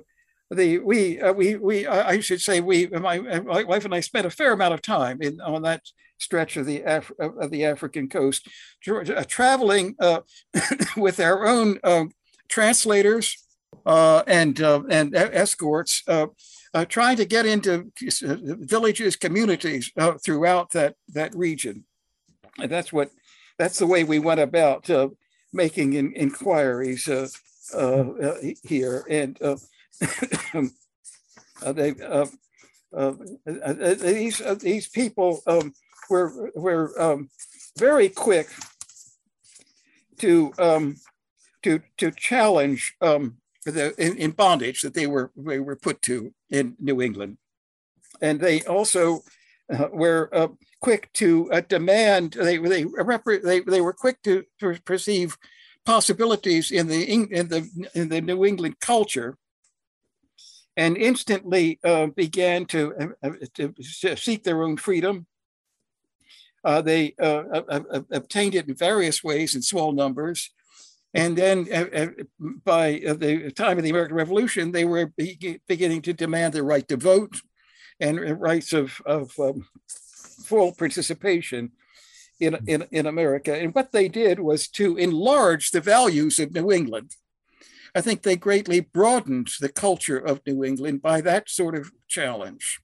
the 0.53 0.80
we 0.80 1.18
we 1.34 1.56
we 1.56 1.88
I 1.88 2.20
should 2.20 2.41
say 2.41 2.60
we 2.60 2.86
my, 2.88 3.20
my 3.20 3.63
wife 3.63 3.86
and 3.86 3.96
I 3.96 4.01
spent 4.01 4.25
a 4.25 4.30
fair 4.30 4.51
amount 4.51 4.74
of 4.74 4.82
time 4.82 5.22
in 5.22 5.39
on 5.39 5.62
that 5.62 5.82
stretch 6.18 6.58
of 6.58 6.65
the 6.65 6.82
Af- 6.82 7.13
of 7.18 7.51
the 7.51 7.63
African 7.63 8.10
coast, 8.10 8.50
traveling 8.82 9.96
with 10.98 11.22
our 11.22 11.48
own 11.48 11.80
um, 11.86 12.12
translators 12.50 13.38
and 13.86 14.60
and 14.60 15.15
escorts 15.15 16.03
uh, 16.74 16.86
trying 16.86 17.18
to 17.18 17.25
get 17.25 17.46
into 17.46 17.92
uh, 18.25 18.38
villages, 18.42 19.16
communities 19.16 19.92
uh, 19.98 20.13
throughout 20.24 20.72
that 20.72 20.96
that 21.10 21.36
region. 21.36 21.86
And 22.60 22.72
that's 22.72 22.94
what 22.94 23.12
that's 23.58 23.80
the 23.80 23.88
way 23.88 24.04
we 24.04 24.20
went 24.20 24.40
about 24.40 24.90
uh, 24.90 25.10
making 25.54 25.94
in, 25.94 26.13
inquiries 26.13 27.08
uh, 27.08 27.28
uh, 27.75 28.36
here. 28.63 29.06
And 29.10 29.38
they 31.63 31.94
these 33.96 34.42
these 34.60 34.88
people 34.90 35.42
um, 35.48 35.74
were 36.10 36.51
were 36.56 37.01
um, 37.01 37.30
very 37.78 38.10
quick 38.10 38.48
to 40.20 40.54
um, 40.58 40.96
to 41.63 41.82
to 41.98 42.12
challenge 42.12 42.96
um, 43.01 43.38
the, 43.65 43.94
in, 44.03 44.18
in, 44.18 44.32
bondage 44.32 44.82
that 44.82 44.94
they 44.94 45.08
were 45.08 45.32
they 45.36 45.60
were 45.60 45.75
put 45.75 46.01
to 46.03 46.34
in 46.50 46.75
New 46.80 47.01
England, 47.01 47.38
and 48.22 48.39
they 48.39 48.63
also 48.63 49.22
uh, 49.72 49.88
were 49.91 50.30
uh, 50.34 50.48
quick 50.82 51.12
to 51.13 51.51
uh, 51.51 51.62
demand. 51.62 52.34
They 52.34 52.58
they, 52.58 52.84
they 52.84 53.60
they 53.60 53.82
were 53.82 53.94
quick 53.94 54.22
to 54.24 54.44
perceive 54.86 55.38
possibilities 55.86 56.72
in 56.72 56.88
the 56.88 57.03
in 57.03 57.48
the 57.48 57.89
in 57.94 58.10
the 58.10 58.22
New 58.22 58.46
England 58.46 58.80
culture, 58.80 59.38
and 60.75 60.98
instantly 60.98 61.80
uh, 61.84 62.08
began 62.08 62.65
to, 62.65 63.13
uh, 63.24 63.30
to, 63.53 63.74
seek 64.15 64.44
their 64.44 64.63
own 64.63 64.77
freedom. 64.77 65.27
Uh, 66.63 66.82
they 66.82 67.13
obtained 67.20 68.56
it 68.56 68.68
in 68.68 68.75
various 68.75 69.24
ways 69.24 69.56
in 69.56 69.62
small 69.62 69.91
numbers 69.91 70.51
and 71.13 71.38
then 71.38 71.68
uh, 71.72 71.86
uh, 71.94 72.08
by 72.63 73.01
uh, 73.06 73.13
the 73.13 73.51
time 73.51 73.77
of 73.77 73.84
the 73.84 73.89
American 73.89 74.15
Revolution, 74.15 74.72
they 74.72 74.86
were 74.86 75.12
beginning 75.68 76.01
to 76.03 76.13
demand 76.13 76.53
the 76.53 76.63
right 76.63 76.88
to 76.88 76.98
vote 76.98 77.36
and 78.00 78.39
rights 78.39 78.74
of, 78.74 79.01
of 79.06 79.38
um, 79.39 79.68
full 80.46 80.74
participation 80.74 81.72
in, 82.39 82.58
in, 82.65 82.86
in 82.91 83.06
America. 83.06 83.53
And 83.56 83.75
what 83.75 83.91
they 83.91 84.08
did 84.08 84.39
was 84.39 84.68
to 84.70 84.98
enlarge 84.98 85.72
the 85.72 85.82
values 85.82 86.39
of 86.39 86.53
New 86.53 86.72
England. 86.72 87.12
I 87.94 88.00
think 88.00 88.24
they 88.24 88.38
greatly 88.38 88.80
broadened 88.80 89.50
the 89.60 89.70
culture 89.70 90.18
of 90.18 90.41
New 90.48 90.63
England 90.63 91.01
by 91.01 91.20
that 91.22 91.50
sort 91.50 91.75
of 91.75 91.91
challenge. 92.08 92.80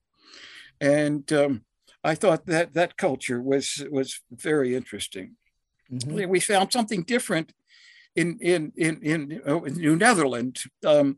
And 0.81 1.31
um, 1.31 1.61
I 2.03 2.13
thought 2.13 2.45
that 2.47 2.73
that 2.73 2.97
culture 2.97 3.41
was, 3.41 3.83
was 3.89 4.19
very 4.29 4.75
interesting. 4.75 5.37
Mm-hmm. 5.91 6.29
We 6.29 6.41
found 6.41 6.73
something 6.73 7.03
different 7.03 7.53
in 8.17 8.37
in 8.41 8.73
in 8.75 9.01
in, 9.01 9.41
uh, 9.45 9.59
New 9.59 9.95
Netherland 9.95 10.63
um, 10.85 11.17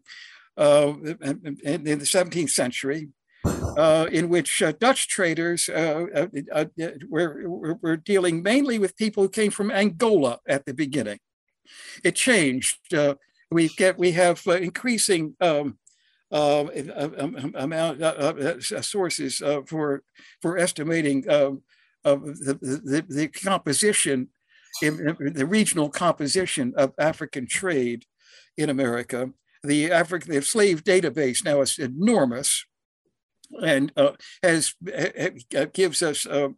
uh, 0.57 0.93
in, 1.21 1.57
in, 1.63 1.99
the 1.99 2.05
17th 2.05 2.49
century, 2.49 3.07
uh, 3.45 4.07
in 4.11 4.27
which 4.27 4.61
uh, 4.61 4.73
Dutch 4.73 5.07
traders 5.07 5.69
uh, 5.69 6.27
were, 7.09 7.77
were 7.81 7.95
dealing 7.95 8.43
mainly 8.43 8.77
with 8.77 8.97
people 8.97 9.23
who 9.23 9.29
came 9.29 9.51
from 9.51 9.71
Angola 9.71 10.39
at 10.45 10.65
the 10.65 10.73
beginning. 10.73 11.19
It 12.03 12.15
changed. 12.15 12.77
we 13.49 13.69
get 13.69 13.97
we 13.97 14.11
have 14.11 14.45
increasing. 14.45 15.35
Um, 15.41 15.77
amount 16.31 17.99
sources 18.85 19.41
for 19.65 20.03
for 20.43 20.57
estimating 20.59 21.27
um, 21.27 21.63
the, 22.03 22.53
the, 22.61 23.05
the 23.09 23.27
composition, 23.29 24.29
in, 24.81 25.15
in 25.19 25.33
the 25.33 25.45
regional 25.45 25.89
composition 25.89 26.73
of 26.77 26.93
African 26.99 27.47
trade 27.47 28.05
in 28.57 28.69
America. 28.69 29.31
The 29.63 29.91
African 29.91 30.31
the 30.31 30.41
slave 30.41 30.83
database 30.83 31.43
now 31.43 31.61
is 31.61 31.77
enormous, 31.77 32.65
and 33.61 33.91
uh, 33.97 34.11
has 34.41 34.73
uh, 34.95 35.65
gives 35.73 36.01
us 36.01 36.25
uh, 36.25 36.49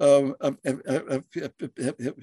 a, 0.00 0.54
a, 0.64 1.22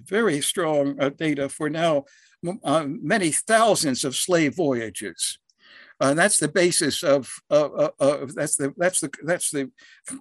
very 0.06 0.42
strong 0.42 1.00
uh, 1.00 1.10
data 1.10 1.50
for 1.50 1.70
now 1.70 2.06
many 2.44 3.32
thousands 3.32 4.04
of 4.04 4.16
slave 4.16 4.56
voyages. 4.56 5.39
Uh, 6.00 6.13
that's 6.13 6.38
the 6.38 6.48
basis 6.48 7.01
of, 7.01 7.32
uh, 7.50 7.89
uh, 8.00 8.27
that's 8.36 8.56
the 8.56 8.72
that's 8.77 9.00
the 9.00 9.10
that's 9.24 9.50
the 9.50 9.72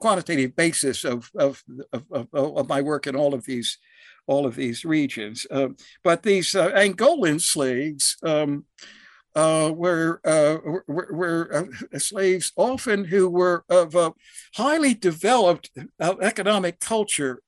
quantitative 0.00 0.56
basis 0.56 1.04
of 1.04 1.30
of, 1.38 1.62
of, 1.92 2.28
of 2.32 2.68
my 2.68 2.80
work 2.80 3.06
in 3.06 3.14
all 3.14 3.34
of 3.34 3.44
these 3.44 3.78
all 4.26 4.46
of 4.46 4.56
these 4.56 4.84
regions. 4.84 5.46
Um, 5.50 5.76
but 6.02 6.22
these 6.22 6.54
uh, 6.54 6.70
Angolan 6.70 7.40
slaves 7.40 8.16
um, 8.22 8.64
uh, 9.34 9.70
were, 9.74 10.20
were, 10.24 10.84
were 10.86 11.68
slaves 11.98 12.52
often 12.56 13.04
who 13.04 13.28
were 13.28 13.64
of 13.68 13.94
a 13.94 14.12
highly 14.54 14.94
developed 14.94 15.70
economic 16.00 16.80
culture 16.80 17.42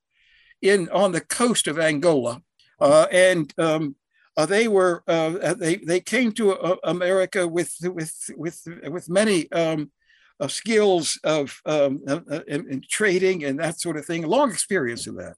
in 0.61 0.87
on 0.89 1.13
the 1.13 1.21
coast 1.21 1.67
of 1.67 1.79
Angola, 1.79 2.41
and 2.79 3.51
um, 3.57 3.95
uh, 4.39 4.45
they 4.45 4.69
were 4.69 5.03
uh, 5.05 5.35
uh, 5.43 5.53
they 5.53 5.75
they 5.75 5.99
came 5.99 6.31
to 6.31 6.53
uh, 6.53 6.77
America 6.85 7.45
with 7.45 7.75
with 7.81 8.15
with 8.37 8.65
with 8.87 9.09
many 9.09 9.51
um, 9.51 9.91
uh, 10.39 10.47
skills 10.47 11.19
of 11.25 11.61
um, 11.65 12.01
uh, 12.07 12.21
in, 12.47 12.71
in, 12.71 12.81
trading 12.89 13.43
and 13.43 13.59
that 13.59 13.81
sort 13.81 13.97
of 13.97 14.05
thing. 14.05 14.25
Long 14.25 14.49
experience 14.49 15.07
in 15.07 15.15
that, 15.15 15.35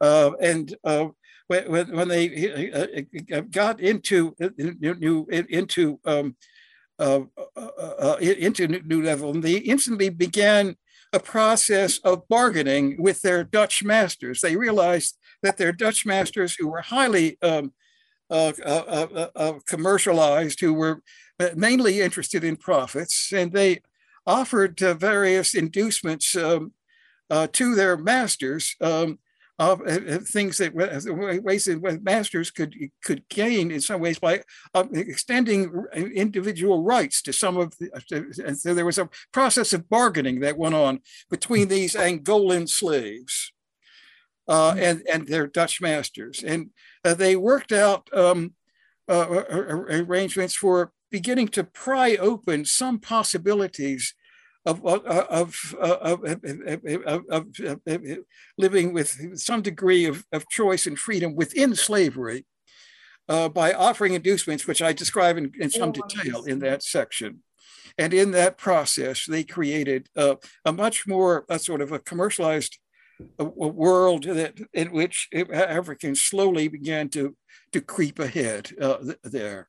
and 0.00 0.74
when, 1.48 1.92
when 1.96 2.08
they 2.08 3.06
got 3.50 3.80
into 3.80 4.34
new 4.70 5.26
into 5.30 6.00
um, 6.04 6.36
into 8.20 8.68
new 8.68 9.02
level, 9.02 9.32
they 9.32 9.58
instantly 9.58 10.08
began 10.10 10.76
a 11.12 11.20
process 11.20 11.98
of 11.98 12.28
bargaining 12.28 13.00
with 13.02 13.22
their 13.22 13.42
Dutch 13.44 13.82
masters. 13.82 14.40
They 14.40 14.56
realized 14.56 15.16
that 15.42 15.56
their 15.56 15.72
Dutch 15.72 16.04
masters, 16.04 16.54
who 16.54 16.68
were 16.68 16.82
highly 16.82 17.38
um, 17.40 17.72
uh, 18.30 18.52
uh, 18.62 19.28
uh, 19.34 19.52
commercialized 19.66 20.60
who 20.60 20.74
were 20.74 21.02
mainly 21.54 22.02
interested 22.02 22.44
in 22.44 22.56
profits, 22.56 23.32
and 23.32 23.52
they 23.52 23.80
offered 24.26 24.78
various 24.78 25.54
inducements 25.54 26.36
um, 26.36 26.72
to 27.52 27.74
their 27.74 27.96
masters 27.96 28.76
um, 28.82 29.18
of 29.58 29.80
things 30.28 30.58
that 30.58 30.72
ways 30.74 31.64
that 31.64 32.00
masters 32.02 32.50
could 32.50 32.76
could 33.02 33.28
gain 33.28 33.70
in 33.72 33.80
some 33.80 34.00
ways 34.00 34.18
by 34.18 34.42
uh, 34.74 34.84
extending 34.92 35.84
individual 35.94 36.84
rights 36.84 37.20
to 37.22 37.32
some 37.32 37.56
of 37.56 37.76
the, 37.78 37.90
and 38.46 38.56
so 38.56 38.72
there 38.72 38.84
was 38.84 38.98
a 38.98 39.10
process 39.32 39.72
of 39.72 39.88
bargaining 39.88 40.40
that 40.40 40.56
went 40.56 40.76
on 40.76 41.00
between 41.28 41.66
these 41.66 41.94
Angolan 41.94 42.68
slaves 42.68 43.52
uh, 44.46 44.70
mm-hmm. 44.70 44.78
and 44.78 45.02
and 45.12 45.26
their 45.26 45.48
Dutch 45.48 45.80
masters, 45.80 46.44
and 46.44 46.70
uh, 47.04 47.14
they 47.14 47.34
worked 47.34 47.72
out 47.72 48.08
um, 48.14 48.54
uh, 49.08 49.42
arrangements 49.90 50.54
for 50.54 50.92
beginning 51.10 51.48
to 51.48 51.64
pry 51.64 52.16
open 52.16 52.64
some 52.64 52.98
possibilities 52.98 54.14
of, 54.68 54.84
of, 54.84 55.74
of, 55.80 56.24
of, 57.34 57.56
living 58.58 58.92
with 58.92 59.38
some 59.38 59.62
degree 59.62 60.04
of, 60.04 60.24
of 60.32 60.48
choice 60.48 60.86
and 60.86 60.98
freedom 60.98 61.34
within 61.34 61.74
slavery 61.74 62.44
uh, 63.28 63.48
by 63.48 63.72
offering 63.72 64.14
inducements, 64.14 64.66
which 64.66 64.82
I 64.82 64.92
describe 64.92 65.36
in, 65.38 65.52
in 65.58 65.70
some 65.70 65.92
detail 65.92 66.44
in 66.44 66.58
that 66.60 66.82
section. 66.82 67.42
And 67.96 68.14
in 68.14 68.30
that 68.32 68.58
process, 68.58 69.24
they 69.26 69.42
created 69.42 70.08
uh, 70.16 70.36
a 70.64 70.72
much 70.72 71.06
more 71.06 71.44
a 71.48 71.58
sort 71.58 71.80
of 71.80 71.90
a 71.90 71.98
commercialized 71.98 72.78
world 73.38 74.24
that 74.24 74.60
in 74.72 74.92
which 74.92 75.28
Africans 75.52 76.20
slowly 76.20 76.68
began 76.68 77.08
to 77.10 77.36
to 77.72 77.80
creep 77.80 78.18
ahead 78.18 78.70
uh, 78.80 78.98
there. 79.24 79.68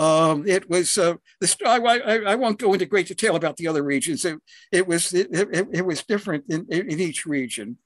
Um, 0.00 0.46
it 0.46 0.70
was 0.70 0.96
uh, 0.96 1.16
this. 1.42 1.54
I, 1.64 1.76
I, 1.76 2.16
I, 2.32 2.34
won't 2.34 2.58
go 2.58 2.72
into 2.72 2.86
great 2.86 3.08
detail 3.08 3.36
about 3.36 3.58
the 3.58 3.68
other 3.68 3.82
regions. 3.82 4.24
It, 4.24 4.38
it 4.72 4.88
was 4.88 5.12
it, 5.12 5.28
it, 5.30 5.68
it, 5.72 5.84
was 5.84 6.02
different 6.02 6.44
in, 6.48 6.64
in 6.70 6.98
each 6.98 7.26
region, 7.26 7.76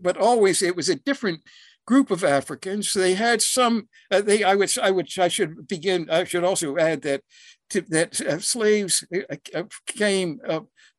but 0.00 0.16
always 0.16 0.62
it 0.62 0.76
was 0.76 0.88
a 0.88 0.94
different 0.94 1.40
group 1.88 2.12
of 2.12 2.22
Africans. 2.22 2.92
They 2.94 3.14
had 3.14 3.42
some. 3.42 3.88
Uh, 4.12 4.20
they 4.20 4.44
I 4.44 4.54
would 4.54 4.70
I 4.78 4.92
would 4.92 5.08
I 5.18 5.26
should 5.26 5.66
begin. 5.66 6.08
I 6.08 6.22
should 6.22 6.44
also 6.44 6.76
add 6.76 7.02
that 7.02 7.22
to, 7.70 7.80
that 7.80 8.20
uh, 8.20 8.38
slaves 8.38 9.04
uh, 9.12 9.34
uh, 9.52 9.64
came 9.88 10.38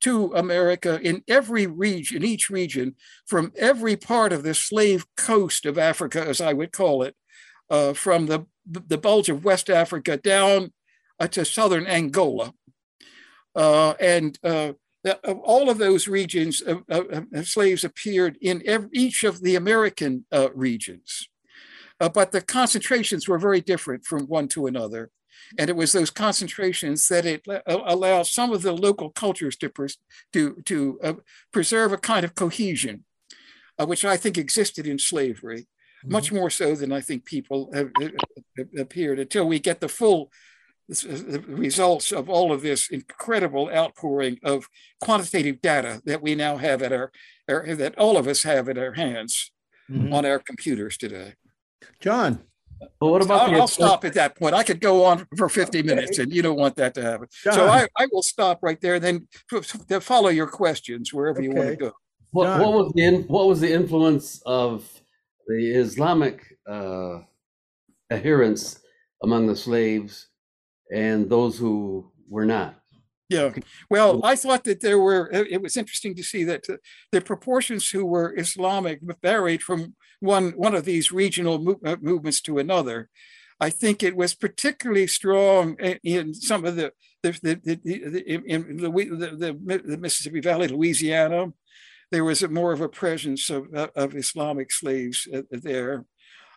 to 0.02 0.34
America 0.34 1.00
in 1.02 1.24
every 1.30 1.66
region, 1.66 2.26
each 2.26 2.50
region, 2.50 2.96
from 3.26 3.54
every 3.56 3.96
part 3.96 4.34
of 4.34 4.44
the 4.44 4.54
slave 4.54 5.06
coast 5.16 5.66
of 5.66 5.78
Africa, 5.78 6.28
as 6.28 6.42
I 6.42 6.52
would 6.52 6.74
call 6.74 7.04
it, 7.04 7.16
uh, 7.72 7.94
from 7.94 8.28
the, 8.28 8.46
the 8.66 8.98
bulge 8.98 9.30
of 9.30 9.46
West 9.46 9.70
Africa 9.70 10.18
down 10.18 10.72
uh, 11.20 11.28
to 11.28 11.46
southern 11.46 11.88
Angola. 11.88 12.54
Uh, 13.56 13.94
and 14.00 14.38
uh, 14.44 14.74
all 15.44 15.70
of 15.70 15.78
those 15.80 16.08
regions, 16.08 16.62
slaves 17.44 17.84
appeared 17.84 18.38
in 18.42 18.62
every, 18.66 18.90
each 18.94 19.24
of 19.24 19.42
the 19.42 19.56
American 19.56 20.26
uh, 20.32 20.50
regions. 20.54 21.28
Uh, 22.00 22.10
but 22.10 22.32
the 22.32 22.42
concentrations 22.42 23.28
were 23.28 23.40
very 23.40 23.62
different 23.62 24.06
from 24.06 24.24
one 24.28 24.48
to 24.50 24.68
another. 24.68 25.10
And 25.58 25.70
it 25.70 25.76
was 25.76 25.92
those 25.92 26.10
concentrations 26.10 27.08
that 27.08 27.26
it 27.26 27.46
allowed 27.66 28.28
some 28.28 28.52
of 28.52 28.62
the 28.62 28.72
local 28.74 29.10
cultures 29.10 29.56
to, 29.58 29.72
to, 30.34 30.62
to 30.66 31.00
uh, 31.04 31.14
preserve 31.52 31.92
a 31.94 31.98
kind 31.98 32.24
of 32.24 32.36
cohesion, 32.36 33.06
uh, 33.80 33.86
which 33.86 34.06
I 34.06 34.18
think 34.18 34.38
existed 34.38 34.88
in 34.88 34.98
slavery, 34.98 35.68
mm-hmm. 36.04 36.12
much 36.12 36.32
more 36.32 36.50
so 36.50 36.76
than 36.76 36.92
I 36.92 37.02
think 37.02 37.26
people 37.26 37.72
have, 37.74 37.92
have 38.00 38.68
appeared 38.78 39.20
until 39.20 39.48
we 39.48 39.60
get 39.60 39.82
the 39.82 39.90
full 39.90 40.32
the 40.90 41.44
results 41.48 42.12
of 42.12 42.30
all 42.30 42.52
of 42.52 42.62
this 42.62 42.90
incredible 42.90 43.70
outpouring 43.74 44.38
of 44.44 44.68
quantitative 45.00 45.62
data 45.62 46.02
that 46.06 46.22
we 46.22 46.36
now 46.36 46.58
have 46.58 46.82
at 46.82 46.92
our, 46.92 47.12
our 47.50 47.76
that 47.76 47.98
all 47.98 48.18
of 48.18 48.28
us 48.28 48.44
have 48.44 48.68
at 48.68 48.78
our 48.78 48.94
hands 48.94 49.52
mm-hmm. 49.90 50.14
on 50.14 50.26
our 50.26 50.40
computers 50.40 50.98
today. 50.98 51.36
John. 52.00 52.42
Well, 53.00 53.12
what 53.12 53.22
about 53.22 53.54
I'll, 53.54 53.62
I'll 53.62 53.68
stop 53.68 54.04
at 54.06 54.16
that 54.16 54.36
point. 54.36 54.56
I 54.56 54.64
could 54.64 54.82
go 54.82 55.06
on 55.06 55.28
for 55.38 55.48
50 55.48 55.80
okay. 55.80 55.88
minutes, 55.88 56.18
and 56.18 56.34
you 56.34 56.42
don't 56.42 56.58
want 56.58 56.76
that 56.78 56.96
to 56.96 57.04
happen. 57.04 57.28
John. 57.44 57.54
So 57.54 57.68
I, 57.68 57.88
I 57.98 58.08
will 58.12 58.24
stop 58.24 58.60
right 58.64 58.80
there. 58.82 58.96
And 58.96 59.04
then 59.04 60.02
follow 60.02 60.30
your 60.30 60.48
questions 60.48 61.14
wherever 61.14 61.40
okay. 61.40 61.48
you 61.48 61.54
want 61.54 61.70
to 61.70 61.76
go. 61.76 61.92
What, 62.32 62.60
what, 62.60 62.74
was 62.74 62.94
the 62.96 63.26
what 63.28 63.48
was 63.48 63.60
the 63.60 63.72
influence 63.72 64.42
of 64.46 64.90
the 65.56 65.72
Islamic 65.72 66.58
uh, 66.68 67.20
adherents 68.12 68.80
among 69.24 69.48
the 69.48 69.56
slaves 69.56 70.28
and 70.94 71.30
those 71.30 71.58
who 71.58 72.12
were 72.30 72.46
not? 72.46 72.76
Yeah. 73.30 73.54
Well, 73.90 74.26
I 74.26 74.36
thought 74.36 74.66
that 74.66 74.82
there 74.82 75.00
were, 75.00 75.30
it 75.32 75.62
was 75.62 75.78
interesting 75.78 76.16
to 76.16 76.24
see 76.24 76.44
that 76.44 76.66
the 77.14 77.22
proportions 77.22 77.90
who 77.90 78.06
were 78.06 78.38
Islamic 78.38 79.00
varied 79.22 79.64
from 79.64 79.96
one, 80.20 80.52
one 80.52 80.76
of 80.76 80.84
these 80.84 81.14
regional 81.14 81.80
uh, 81.86 81.96
movements 82.02 82.42
to 82.42 82.58
another. 82.58 83.10
I 83.62 83.70
think 83.70 84.04
it 84.04 84.18
was 84.18 84.34
particularly 84.34 85.08
strong 85.08 85.78
in 86.04 86.34
some 86.34 86.66
of 86.66 86.76
the, 86.76 86.92
the, 87.24 87.32
the, 87.42 87.60
the 87.64 88.42
in 88.48 88.78
the, 88.78 88.90
the, 88.90 89.82
the, 89.86 89.98
Mississippi 89.98 90.42
Valley, 90.42 90.68
Louisiana. 90.68 91.54
There 92.12 92.24
was 92.24 92.44
a 92.44 92.48
more 92.48 92.74
of 92.74 92.82
a 92.82 92.90
presence 92.90 93.50
of, 93.50 93.74
of 93.74 94.16
Islamic 94.16 94.72
slaves 94.72 95.28
uh, 95.34 95.42
there. 95.52 96.06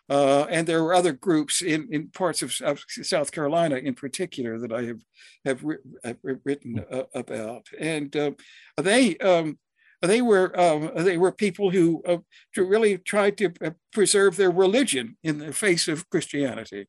Uh, 0.07 0.45
and 0.51 0.67
there 0.67 0.83
were 0.83 0.93
other 0.93 1.13
groups 1.13 1.63
in, 1.63 1.87
in 1.91 2.09
parts 2.09 2.43
of, 2.43 2.53
of, 2.61 2.83
South 2.87 3.31
Carolina 3.31 3.77
in 3.77 3.95
particular 3.95 4.59
that 4.59 4.71
I 4.71 4.83
have 4.83 4.99
have, 5.45 5.63
ri- 5.63 5.77
have 6.03 6.17
written 6.43 6.85
uh, 6.91 7.03
about, 7.15 7.65
and 7.79 8.15
uh, 8.15 8.31
they 8.77 9.17
um, 9.17 9.57
they 10.01 10.21
were 10.21 10.57
um, 10.59 10.91
they 10.95 11.17
were 11.17 11.31
people 11.31 11.71
who 11.71 12.03
uh, 12.07 12.17
really 12.55 12.97
tried 12.99 13.37
to 13.37 13.51
uh, 13.63 13.71
preserve 13.91 14.35
their 14.35 14.51
religion 14.51 15.17
in 15.23 15.39
the 15.39 15.53
face 15.53 15.87
of 15.87 16.09
Christianity, 16.09 16.87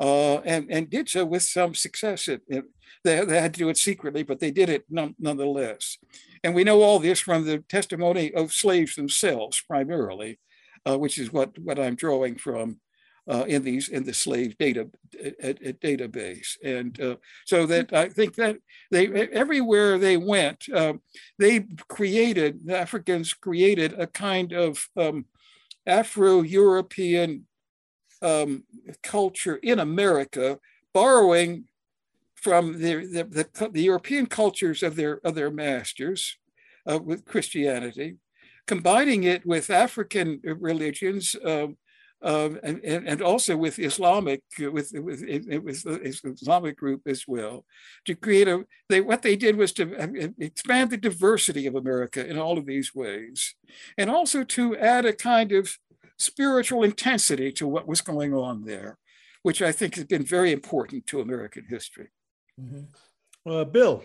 uh, 0.00 0.38
and 0.38 0.70
and 0.70 0.90
did 0.90 1.08
so 1.08 1.24
with 1.24 1.42
some 1.42 1.74
success. 1.74 2.28
It, 2.28 2.42
it, 2.48 2.64
they, 3.04 3.24
they, 3.24 3.40
had 3.40 3.54
to 3.54 3.58
do 3.58 3.68
it 3.68 3.76
secretly, 3.76 4.22
but 4.24 4.40
they 4.40 4.50
did 4.50 4.68
it 4.68 4.84
none, 4.90 5.14
nonetheless. 5.18 5.98
And 6.42 6.54
we 6.54 6.64
know 6.64 6.82
all 6.82 6.98
this 6.98 7.20
from 7.20 7.44
the 7.44 7.58
testimony 7.68 8.34
of 8.34 8.52
slaves 8.52 8.96
themselves, 8.96 9.62
primarily 9.66 10.38
uh, 10.88 10.98
which 10.98 11.18
is 11.18 11.32
what, 11.32 11.58
what 11.58 11.78
I'm 11.78 11.94
drawing 11.94 12.36
from 12.36 12.80
uh, 13.30 13.44
in 13.46 13.62
these 13.62 13.90
in 13.90 14.04
the 14.04 14.14
slave 14.14 14.56
data 14.56 14.88
database, 15.14 16.56
and 16.64 16.98
uh, 16.98 17.16
so 17.44 17.66
that 17.66 17.92
I 17.92 18.08
think 18.08 18.36
that 18.36 18.56
they 18.90 19.06
everywhere 19.06 19.98
they 19.98 20.16
went, 20.16 20.64
um, 20.74 21.02
they 21.38 21.66
created 21.88 22.60
the 22.64 22.78
Africans 22.78 23.34
created 23.34 23.92
a 24.00 24.06
kind 24.06 24.54
of 24.54 24.88
um, 24.96 25.26
Afro-European 25.86 27.44
um, 28.22 28.64
culture 29.02 29.56
in 29.56 29.78
America, 29.78 30.58
borrowing 30.92 31.64
from 32.34 32.80
the, 32.80 33.06
the, 33.06 33.24
the, 33.24 33.68
the, 33.70 33.82
European 33.82 34.26
cultures 34.26 34.82
of 34.82 34.96
their, 34.96 35.20
of 35.24 35.34
their 35.34 35.50
masters 35.50 36.38
uh, 36.86 36.98
with 36.98 37.24
Christianity, 37.24 38.16
combining 38.66 39.24
it 39.24 39.44
with 39.44 39.70
African 39.70 40.40
religions 40.44 41.34
um, 41.44 41.76
um, 42.22 42.58
and, 42.64 42.80
and 42.84 43.22
also 43.22 43.56
with 43.56 43.78
Islamic, 43.78 44.42
with, 44.58 44.90
with, 44.92 44.92
with 44.92 45.82
the 45.82 46.00
Islamic 46.02 46.76
group 46.76 47.02
as 47.06 47.24
well, 47.28 47.64
to 48.06 48.14
create 48.16 48.48
a, 48.48 48.64
they, 48.88 49.00
what 49.00 49.22
they 49.22 49.36
did 49.36 49.56
was 49.56 49.72
to 49.74 49.96
uh, 49.96 50.28
expand 50.38 50.90
the 50.90 50.96
diversity 50.96 51.66
of 51.66 51.76
America 51.76 52.26
in 52.26 52.36
all 52.36 52.58
of 52.58 52.66
these 52.66 52.92
ways, 52.94 53.54
and 53.96 54.10
also 54.10 54.42
to 54.42 54.76
add 54.76 55.06
a 55.06 55.12
kind 55.12 55.52
of 55.52 55.70
spiritual 56.18 56.82
intensity 56.82 57.52
to 57.52 57.66
what 57.66 57.86
was 57.86 58.00
going 58.00 58.34
on 58.34 58.64
there, 58.64 58.98
which 59.42 59.62
I 59.62 59.72
think 59.72 59.94
has 59.94 60.04
been 60.04 60.24
very 60.24 60.52
important 60.52 61.06
to 61.06 61.20
American 61.20 61.64
history. 61.68 62.08
Mm-hmm. 62.60 63.50
Uh, 63.50 63.64
Bill. 63.64 64.04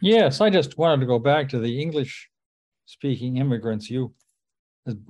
Yes, 0.00 0.40
I 0.40 0.48
just 0.48 0.78
wanted 0.78 1.00
to 1.00 1.06
go 1.06 1.18
back 1.18 1.48
to 1.50 1.58
the 1.58 1.80
English 1.80 2.30
speaking 2.86 3.36
immigrants. 3.36 3.90
You, 3.90 4.14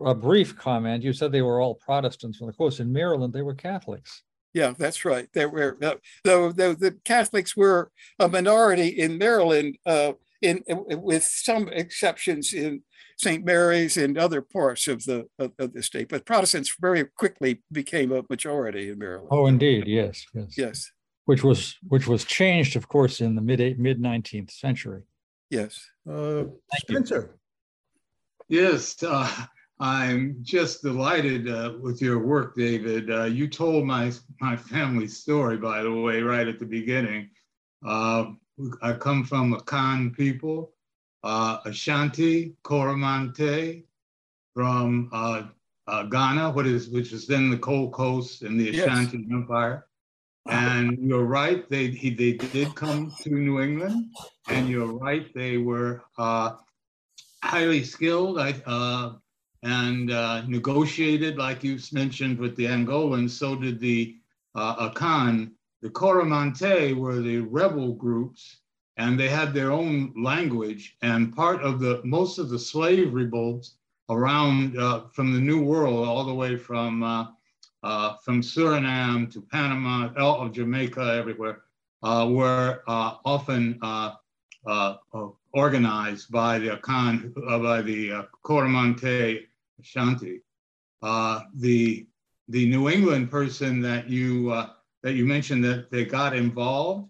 a 0.05 0.15
brief 0.15 0.57
comment, 0.57 1.05
you 1.05 1.13
said 1.13 1.31
they 1.31 1.43
were 1.43 1.61
all 1.61 1.75
Protestants. 1.75 2.41
Well, 2.41 2.51
of 2.51 2.57
course, 2.57 2.81
in 2.81 2.93
Maryland, 2.93 3.33
they 3.33 3.43
were 3.43 3.55
Catholics. 3.55 4.23
Yeah, 4.53 4.75
that's 4.77 5.05
right. 5.05 5.29
They 5.33 5.47
were, 5.47 5.79
uh, 5.81 5.95
the, 6.25 6.53
the, 6.57 6.77
the 6.79 6.97
Catholics 7.05 7.57
were 7.57 7.93
a 8.19 8.29
minority 8.29 8.89
in 8.89 9.17
Maryland, 9.17 9.79
uh, 9.87 10.15
in, 10.43 10.65
with 10.67 11.23
some 11.23 11.69
exceptions 11.69 12.53
in 12.53 12.83
St. 13.21 13.45
Mary's 13.45 13.99
and 13.99 14.17
other 14.17 14.41
parts 14.41 14.89
of 14.89 15.05
the 15.05 15.29
of, 15.39 15.53
of, 15.59 15.75
the 15.75 15.83
state. 15.83 16.09
But 16.09 16.25
Protestants 16.25 16.75
very 16.81 17.05
quickly 17.05 17.63
became 17.71 18.13
a 18.13 18.25
majority 18.31 18.89
in 18.89 18.99
Maryland. 18.99 19.29
Oh, 19.31 19.47
indeed, 19.47 19.87
yes, 19.87 20.25
yes, 20.35 20.55
yes. 20.57 20.91
Which 21.27 21.45
was 21.45 21.77
which 21.89 22.07
was 22.07 22.25
changed, 22.25 22.77
of 22.77 22.89
course, 22.89 23.21
in 23.21 23.35
the 23.35 23.43
mid 23.43 23.79
mid 23.79 24.01
nineteenth 24.01 24.51
century. 24.51 25.03
Yes, 25.51 25.87
uh, 26.11 26.45
Spencer. 26.79 27.37
Yes, 28.49 29.03
uh, 29.03 29.31
I'm 29.79 30.39
just 30.41 30.83
delighted 30.83 31.49
uh, 31.49 31.75
with 31.79 32.01
your 32.01 32.21
work, 32.21 32.57
David. 32.57 33.11
Uh, 33.11 33.25
you 33.25 33.49
told 33.49 33.85
my 33.85 34.13
my 34.41 34.57
family 34.57 35.09
story, 35.09 35.59
by 35.59 35.83
the 35.83 35.93
way, 35.93 36.23
right 36.23 36.49
at 36.49 36.59
the 36.59 36.67
beginning. 36.67 37.29
Uh, 37.85 38.31
I 38.81 38.95
come 38.95 39.25
from 39.25 39.55
Akan 39.55 40.17
people 40.17 40.73
uh, 41.23 41.59
Ashanti 41.65 42.55
Coromante 42.63 43.85
from 44.55 45.09
uh, 45.13 45.43
uh, 45.87 46.03
Ghana, 46.05 46.51
what 46.51 46.67
is 46.67 46.89
which 46.89 47.13
is 47.13 47.27
then 47.27 47.51
the 47.51 47.57
Gold 47.57 47.93
Coast 47.93 48.43
and 48.43 48.59
the 48.59 48.71
Ashanti 48.71 49.19
yes. 49.19 49.27
Empire. 49.31 49.87
And 50.49 50.99
you're 51.07 51.25
right, 51.25 51.69
they 51.69 51.89
he, 51.89 52.11
they 52.11 52.33
did 52.33 52.75
come 52.75 53.13
to 53.21 53.31
New 53.31 53.61
England, 53.61 54.11
and 54.49 54.69
you're 54.69 54.93
right, 54.93 55.33
they 55.35 55.59
were 55.59 56.03
uh, 56.17 56.57
highly 57.45 57.85
skilled 57.85 58.39
uh, 58.39 59.13
and 59.63 60.11
uh, 60.11 60.43
negotiated, 60.47 61.37
like 61.37 61.63
you 61.63 61.79
mentioned, 61.93 62.39
with 62.39 62.57
the 62.57 62.65
Angolans. 62.65 63.31
So 63.31 63.55
did 63.55 63.81
the 63.81 64.17
Akan. 64.57 65.53
The 65.83 65.91
Coromante 65.91 66.95
were 66.95 67.21
the 67.21 67.39
rebel 67.39 67.95
groups 67.95 68.61
and 69.01 69.19
they 69.19 69.29
had 69.29 69.55
their 69.55 69.73
own 69.73 70.13
language. 70.15 70.97
And 71.01 71.35
part 71.35 71.63
of 71.63 71.81
the 71.81 72.03
most 72.05 72.39
of 72.39 72.51
the 72.51 72.59
slave 72.59 73.15
revolts 73.15 73.77
around 74.11 74.77
uh, 74.77 75.05
from 75.15 75.33
the 75.33 75.41
New 75.41 75.63
World, 75.63 76.07
all 76.07 76.25
the 76.25 76.35
way 76.35 76.57
from 76.57 77.03
uh, 77.03 77.27
uh, 77.83 78.17
from 78.25 78.43
Suriname 78.43 79.33
to 79.33 79.41
Panama, 79.41 80.11
all 80.19 80.43
of 80.43 80.53
Jamaica, 80.53 81.15
everywhere, 81.19 81.63
uh, 82.03 82.29
were 82.31 82.83
uh, 82.87 83.15
often 83.25 83.79
uh, 83.81 84.17
organized 85.55 86.31
by 86.31 86.59
the 86.59 86.77
Akan, 86.77 87.33
by 87.69 87.81
the 87.81 88.13
uh, 88.13 88.23
Coromante 88.45 89.47
Ashanti. 89.81 90.43
the 91.55 92.07
the 92.49 92.67
New 92.75 92.91
England 92.91 93.31
person 93.31 93.81
that 93.81 94.11
you 94.11 94.51
that 95.03 95.15
you 95.15 95.25
mentioned 95.25 95.65
that 95.65 95.91
they 95.91 96.05
got 96.05 96.37
involved 96.37 97.10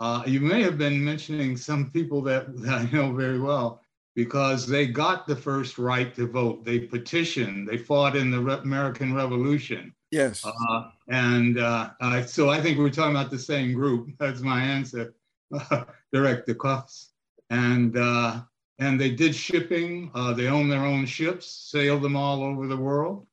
uh, 0.00 0.22
you 0.26 0.40
may 0.40 0.62
have 0.62 0.78
been 0.78 1.04
mentioning 1.04 1.56
some 1.56 1.90
people 1.90 2.22
that, 2.22 2.56
that, 2.62 2.74
I 2.74 2.90
know 2.90 3.12
very 3.12 3.40
well 3.40 3.82
because 4.14 4.66
they 4.66 4.86
got 4.86 5.26
the 5.26 5.36
first 5.36 5.78
right 5.78 6.14
to 6.14 6.26
vote. 6.26 6.64
They 6.64 6.80
petitioned, 6.80 7.68
they 7.68 7.78
fought 7.78 8.16
in 8.16 8.30
the 8.30 8.40
Re- 8.40 8.60
American 8.62 9.14
Revolution. 9.14 9.94
Yes. 10.10 10.44
Uh, 10.44 10.90
and 11.08 11.58
uh, 11.58 11.90
so 12.26 12.48
I 12.48 12.60
think 12.60 12.78
we're 12.78 12.90
talking 12.90 13.14
about 13.14 13.30
the 13.30 13.38
same 13.38 13.74
group. 13.74 14.10
That's 14.18 14.40
my 14.40 14.60
answer, 14.60 15.14
Director 16.12 16.54
Cuffs. 16.54 17.10
And, 17.50 17.96
uh, 17.96 18.40
and 18.78 19.00
they 19.00 19.10
did 19.10 19.34
shipping. 19.34 20.10
Uh, 20.14 20.32
they 20.32 20.46
owned 20.46 20.70
their 20.70 20.84
own 20.84 21.06
ships, 21.06 21.46
sailed 21.46 22.02
them 22.02 22.16
all 22.16 22.42
over 22.42 22.66
the 22.66 22.76
world. 22.76 23.26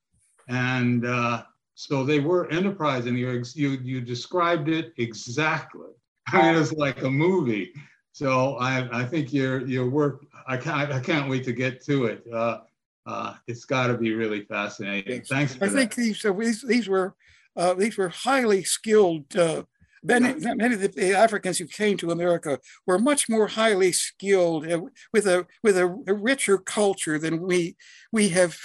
And 0.48 1.06
uh, 1.06 1.44
so 1.76 2.04
they 2.04 2.20
were 2.20 2.50
enterprising. 2.50 3.18
You, 3.18 3.44
you, 3.54 3.72
you 3.72 4.02
described 4.02 4.70
it 4.70 4.94
exactly. 4.98 5.90
I 6.28 6.54
mean, 6.54 6.62
it's 6.62 6.74
like 6.74 7.04
a 7.04 7.10
movie. 7.10 7.74
So 8.12 8.56
I, 8.58 9.02
I 9.02 9.06
think 9.06 9.34
your 9.34 9.66
your 9.68 9.90
work, 9.90 10.26
I 10.48 10.58
can't 10.58 10.92
I 10.92 11.00
can't 11.00 11.30
wait 11.30 11.44
to 11.46 11.54
get 11.54 11.84
to 11.86 12.06
it. 12.06 12.24
Uh, 12.32 12.60
uh, 13.06 13.34
it's 13.48 13.66
got 13.66 13.88
to 13.88 13.98
be 13.98 14.14
really 14.14 14.44
fascinating. 14.46 15.22
Thanks. 15.24 15.56
I 15.62 15.68
that. 15.68 15.72
think 15.72 15.96
these, 15.96 16.26
uh, 16.26 16.34
these 16.34 16.62
these 16.62 16.88
were 16.88 17.14
uh, 17.56 17.74
these 17.74 17.98
were 17.98 18.10
highly 18.10 18.64
skilled 18.64 19.36
uh, 19.36 19.64
Many, 20.06 20.34
many 20.56 20.76
of 20.76 20.94
the 20.94 21.14
Africans 21.14 21.58
who 21.58 21.66
came 21.66 21.98
to 21.98 22.12
America 22.12 22.60
were 22.86 23.00
much 23.00 23.28
more 23.28 23.48
highly 23.48 23.92
skilled 23.92 24.72
uh, 24.72 24.82
with 25.12 25.26
a 25.26 25.48
with 25.64 25.78
a, 25.78 25.86
a, 26.08 26.14
richer 26.14 26.58
culture 26.58 27.18
than 27.18 27.42
we 27.42 27.76
we 28.12 28.30
have 28.30 28.58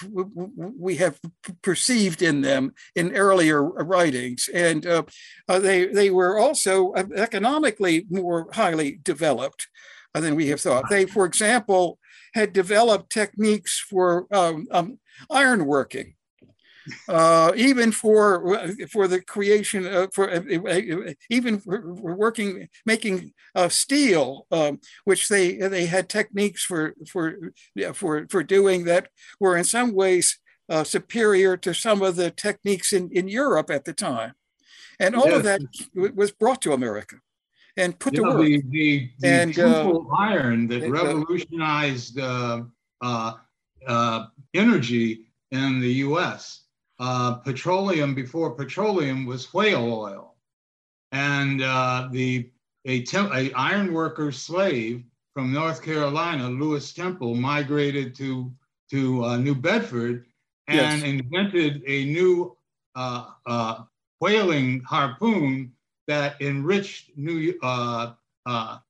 we 0.78 0.96
have 0.96 1.18
perceived 1.62 2.20
in 2.20 2.42
them 2.42 2.72
in 2.94 3.16
earlier 3.16 3.62
writings, 3.62 4.48
and 4.52 4.86
uh, 4.86 5.02
uh, 5.48 5.58
they 5.58 5.86
they 5.86 6.10
were 6.10 6.38
also 6.38 6.92
uh, 6.92 7.04
economically 7.16 8.06
more 8.10 8.48
highly 8.52 9.00
developed 9.02 9.66
uh, 10.14 10.20
than 10.20 10.36
we 10.36 10.48
have 10.48 10.60
thought. 10.60 10.90
They, 10.90 11.06
for 11.06 11.24
example, 11.24 11.98
had 12.34 12.52
developed 12.52 13.10
techniques 13.10 13.78
for 13.78 14.26
um, 14.30 14.66
um, 14.70 14.98
iron 15.30 15.64
working 15.64 16.14
uh, 17.08 17.52
even 17.56 17.92
for 17.92 18.68
for 18.90 19.08
the 19.08 19.20
creation 19.20 19.86
of, 19.86 20.12
for 20.14 20.30
uh, 20.30 20.42
uh, 20.68 21.12
even 21.28 21.58
for 21.58 21.94
working 21.94 22.68
making 22.86 23.32
uh, 23.54 23.68
steel, 23.68 24.46
um, 24.50 24.80
which 25.04 25.28
they 25.28 25.56
they 25.56 25.86
had 25.86 26.08
techniques 26.08 26.64
for 26.64 26.94
for 27.08 27.52
for 27.94 28.26
for 28.30 28.42
doing 28.42 28.84
that 28.84 29.08
were 29.38 29.56
in 29.56 29.64
some 29.64 29.92
ways 29.94 30.38
uh, 30.68 30.84
superior 30.84 31.56
to 31.56 31.74
some 31.74 32.02
of 32.02 32.16
the 32.16 32.30
techniques 32.30 32.92
in 32.92 33.10
in 33.10 33.28
Europe 33.28 33.70
at 33.70 33.84
the 33.84 33.92
time, 33.92 34.32
and 34.98 35.14
all 35.14 35.28
yes. 35.28 35.36
of 35.36 35.42
that 35.44 35.60
was 36.14 36.30
brought 36.30 36.62
to 36.62 36.72
America 36.72 37.16
and 37.76 37.98
put 37.98 38.14
you 38.14 38.22
to 38.22 38.28
know, 38.28 38.36
work. 38.36 38.46
The, 38.46 38.62
the, 38.70 39.10
the 39.20 39.28
and 39.28 39.58
uh, 39.58 39.98
iron 40.18 40.68
that 40.68 40.88
revolutionized 40.88 42.18
energy 44.54 45.26
in 45.52 45.80
the 45.80 45.92
U.S 46.06 46.59
uh, 47.00 47.34
petroleum 47.36 48.14
before 48.14 48.50
petroleum 48.50 49.24
was 49.24 49.52
whale 49.52 49.92
oil. 49.92 50.34
And 51.12 51.62
uh, 51.62 52.08
the 52.12 52.50
a, 52.86 53.04
a 53.14 53.52
iron 53.54 53.92
worker 53.92 54.30
slave 54.30 55.02
from 55.34 55.52
North 55.52 55.82
Carolina, 55.82 56.48
Lewis 56.48 56.92
Temple, 56.92 57.34
migrated 57.34 58.14
to 58.16 58.52
to 58.90 59.24
uh, 59.24 59.36
New 59.38 59.54
Bedford 59.54 60.26
and 60.68 61.00
yes. 61.00 61.02
invented 61.02 61.82
a 61.86 62.04
new 62.04 62.56
uh, 62.94 63.26
uh, 63.46 63.82
whaling 64.20 64.80
harpoon 64.80 65.72
that 66.06 66.40
enriched 66.40 67.16
New 67.16 67.54
uh, 67.62 68.12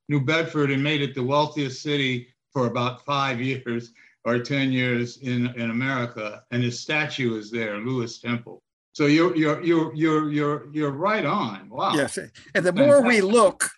New 0.09 0.21
Bedford 0.21 0.71
and 0.71 0.83
made 0.83 1.01
it 1.01 1.15
the 1.15 1.23
wealthiest 1.23 1.83
city 1.83 2.29
for 2.53 2.67
about 2.67 3.05
five 3.05 3.41
years 3.41 3.93
or 4.25 4.39
10 4.39 4.73
years 4.73 5.19
in, 5.19 5.47
in 5.57 5.71
America, 5.71 6.43
and 6.51 6.63
his 6.63 6.79
statue 6.81 7.39
is 7.39 7.51
there, 7.51 7.79
Lewis 7.79 8.21
Temple. 8.21 8.63
So 8.93 9.07
you're 9.07 9.37
you're 9.37 9.63
you're 9.63 9.95
you're 9.95 10.31
you're 10.33 10.69
you're 10.73 10.91
right 10.91 11.25
on. 11.25 11.69
Wow. 11.71 11.95
Yes, 11.95 12.19
and 12.55 12.67
the 12.67 12.73
more 12.73 13.03
we 13.03 13.21
look, 13.21 13.71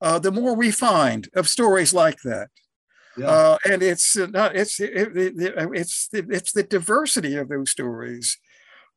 uh, 0.00 0.18
the 0.18 0.32
more 0.32 0.56
we 0.56 0.72
find 0.72 1.28
of 1.34 1.48
stories 1.48 1.94
like 1.94 2.18
that. 2.24 2.48
Yeah. 3.16 3.26
Uh, 3.26 3.58
and 3.70 3.82
it's 3.82 4.16
not 4.16 4.56
it's 4.56 4.80
it, 4.80 5.16
it, 5.16 5.34
it's 5.36 6.08
it's 6.12 6.52
the 6.52 6.62
diversity 6.62 7.36
of 7.36 7.48
those 7.48 7.70
stories 7.70 8.38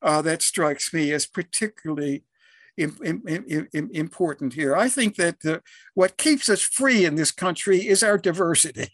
uh, 0.01 0.21
that 0.23 0.41
strikes 0.41 0.93
me 0.93 1.11
as 1.11 1.25
particularly 1.25 2.23
important 2.77 4.53
here. 4.53 4.75
I 4.75 4.89
think 4.89 5.15
that 5.17 5.45
uh, 5.45 5.59
what 5.93 6.17
keeps 6.17 6.49
us 6.49 6.61
free 6.61 7.05
in 7.05 7.15
this 7.15 7.31
country 7.31 7.87
is 7.87 8.01
our 8.01 8.17
diversity. 8.17 8.89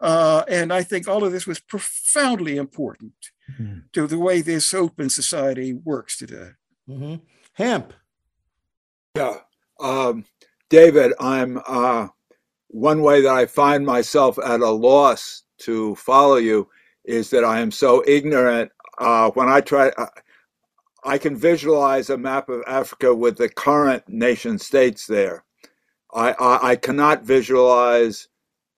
Uh, 0.00 0.44
and 0.48 0.72
I 0.72 0.82
think 0.82 1.08
all 1.08 1.24
of 1.24 1.32
this 1.32 1.46
was 1.46 1.60
profoundly 1.60 2.56
important 2.56 3.12
mm-hmm. 3.58 3.80
to 3.92 4.06
the 4.06 4.18
way 4.18 4.40
this 4.40 4.74
open 4.74 5.08
society 5.10 5.72
works 5.72 6.18
today. 6.18 6.50
Mm-hmm. 6.88 7.16
Hamp. 7.54 7.92
Yeah. 9.14 9.38
Um, 9.80 10.24
David, 10.68 11.12
I'm 11.20 11.60
uh, 11.66 12.08
one 12.68 13.02
way 13.02 13.20
that 13.22 13.32
I 13.32 13.46
find 13.46 13.86
myself 13.86 14.38
at 14.38 14.60
a 14.60 14.70
loss 14.70 15.44
to 15.58 15.94
follow 15.94 16.36
you 16.36 16.68
is 17.04 17.30
that 17.30 17.44
I 17.44 17.60
am 17.60 17.70
so 17.70 18.02
ignorant. 18.06 18.72
Uh, 18.98 19.30
when 19.30 19.48
I 19.48 19.60
try, 19.60 19.88
uh, 19.90 20.06
I 21.04 21.18
can 21.18 21.36
visualize 21.36 22.10
a 22.10 22.18
map 22.18 22.48
of 22.48 22.62
Africa 22.66 23.14
with 23.14 23.36
the 23.36 23.48
current 23.48 24.08
nation 24.08 24.58
states 24.58 25.06
there. 25.06 25.44
I, 26.12 26.32
I, 26.32 26.70
I 26.70 26.76
cannot 26.76 27.22
visualize 27.22 28.28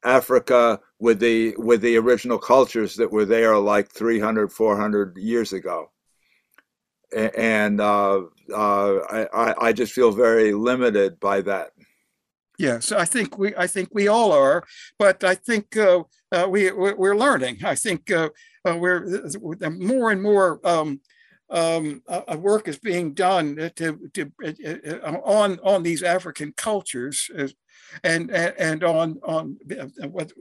Africa 0.05 0.81
with 0.99 1.21
the 1.21 1.55
with 1.59 1.81
the 1.81 1.97
original 1.97 2.39
cultures 2.39 2.97
that 2.97 3.11
were 3.11 3.25
there 3.25 3.57
like 3.59 3.91
300 3.91 4.53
400 4.53 5.17
years 5.17 5.53
ago 5.53 5.91
and 7.17 7.81
uh, 7.81 8.23
uh, 8.53 9.27
I, 9.33 9.55
I 9.69 9.73
just 9.73 9.93
feel 9.93 10.11
very 10.11 10.53
limited 10.53 11.21
by 11.21 11.41
that 11.43 11.71
Yes, 12.59 12.91
I 12.93 13.05
think 13.05 13.37
we 13.37 13.55
I 13.57 13.67
think 13.67 13.91
we 13.93 14.09
all 14.09 14.33
are, 14.33 14.65
but 14.99 15.23
I 15.25 15.35
think 15.35 15.77
uh, 15.77 16.05
uh, 16.33 16.47
we 16.49 16.71
we're 16.73 17.17
learning. 17.17 17.59
I 17.65 17.75
think 17.75 18.11
uh, 18.11 18.31
uh 18.67 18.77
we're 18.79 19.21
more 19.71 20.11
and 20.11 20.23
more 20.23 20.61
um, 20.67 21.01
um, 21.51 22.03
work 22.39 22.67
is 22.67 22.79
being 22.79 23.13
done 23.13 23.71
to, 23.77 23.99
to 24.15 24.33
uh, 24.43 25.19
on 25.23 25.59
on 25.63 25.83
these 25.83 26.03
African 26.03 26.55
cultures. 26.57 27.31
And, 28.05 28.31
and 28.31 28.85
on 28.85 29.19
on 29.25 29.57
what 30.11 30.33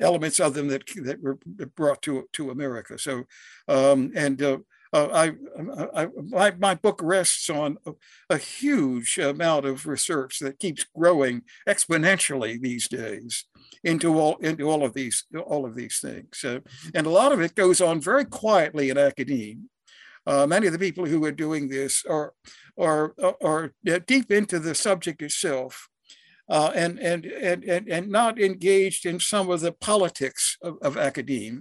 elements 0.00 0.40
of 0.40 0.54
them 0.54 0.68
that 0.68 0.82
that 1.04 1.22
were 1.22 1.38
brought 1.76 2.02
to 2.02 2.28
to 2.32 2.50
America. 2.50 2.98
So 2.98 3.24
um, 3.68 4.12
and 4.14 4.42
uh, 4.42 4.58
I, 4.92 5.32
I, 5.94 6.08
my, 6.28 6.54
my 6.58 6.74
book 6.74 7.00
rests 7.02 7.50
on 7.50 7.76
a, 7.86 7.92
a, 8.30 8.38
huge 8.38 9.18
amount 9.18 9.66
of 9.66 9.86
research 9.86 10.38
that 10.38 10.58
keeps 10.58 10.84
growing 10.96 11.42
exponentially 11.68 12.60
these 12.60 12.88
days 12.88 13.44
into 13.82 14.18
all 14.18 14.36
into 14.36 14.70
all 14.70 14.84
of 14.84 14.94
these 14.94 15.24
all 15.44 15.66
of 15.66 15.74
these 15.74 15.98
things, 15.98 16.44
uh, 16.44 16.60
and 16.94 17.06
a 17.06 17.10
lot 17.10 17.32
of 17.32 17.40
it 17.40 17.54
goes 17.54 17.80
on 17.80 18.00
very 18.00 18.24
quietly 18.24 18.90
in 18.90 18.98
academia. 18.98 19.56
Uh, 20.26 20.46
many 20.46 20.66
of 20.66 20.72
the 20.72 20.78
people 20.78 21.06
who 21.06 21.24
are 21.24 21.32
doing 21.32 21.68
this 21.68 22.04
are 22.08 22.32
are 22.78 23.14
are 23.42 23.72
deep 24.06 24.30
into 24.30 24.58
the 24.58 24.74
subject 24.74 25.22
itself. 25.22 25.88
Uh, 26.48 26.70
and, 26.76 27.00
and, 27.00 27.24
and, 27.26 27.64
and, 27.64 27.88
and 27.88 28.08
not 28.08 28.40
engaged 28.40 29.04
in 29.04 29.18
some 29.18 29.50
of 29.50 29.60
the 29.62 29.72
politics 29.72 30.56
of, 30.62 30.78
of 30.80 30.96
academia 30.96 31.58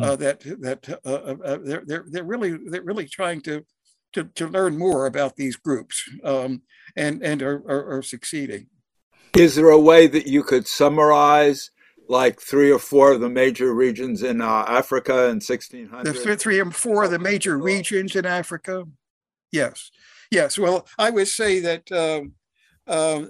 uh, 0.00 0.16
that 0.16 0.40
that 0.60 0.88
uh, 1.04 1.08
uh, 1.08 1.36
uh, 1.44 1.58
they're, 1.62 1.82
they're 1.84 2.04
they're 2.08 2.24
really 2.24 2.56
they're 2.66 2.82
really 2.82 3.06
trying 3.06 3.40
to 3.42 3.64
to, 4.12 4.24
to 4.24 4.46
learn 4.46 4.78
more 4.78 5.06
about 5.06 5.36
these 5.36 5.56
groups 5.56 6.08
um, 6.24 6.62
and 6.96 7.22
and 7.22 7.42
are, 7.42 7.62
are, 7.68 7.98
are 7.98 8.02
succeeding. 8.02 8.66
Is 9.36 9.54
there 9.54 9.70
a 9.70 9.78
way 9.78 10.06
that 10.06 10.26
you 10.26 10.42
could 10.42 10.66
summarize 10.66 11.70
like 12.08 12.40
three 12.40 12.70
or 12.70 12.78
four 12.78 13.12
of 13.12 13.20
the 13.20 13.28
major 13.28 13.74
regions 13.74 14.22
in 14.22 14.40
uh, 14.40 14.64
Africa 14.68 15.24
in 15.24 15.40
1600? 15.40 16.04
The 16.04 16.36
three 16.36 16.60
or 16.60 16.70
four 16.70 17.04
of 17.04 17.10
the 17.10 17.18
major 17.18 17.58
regions 17.58 18.16
in 18.16 18.26
Africa. 18.26 18.84
Yes, 19.50 19.90
yes. 20.30 20.58
Well, 20.58 20.86
I 20.98 21.10
would 21.10 21.28
say 21.28 21.60
that. 21.60 21.90
Um, 21.92 22.34
uh, 22.88 23.22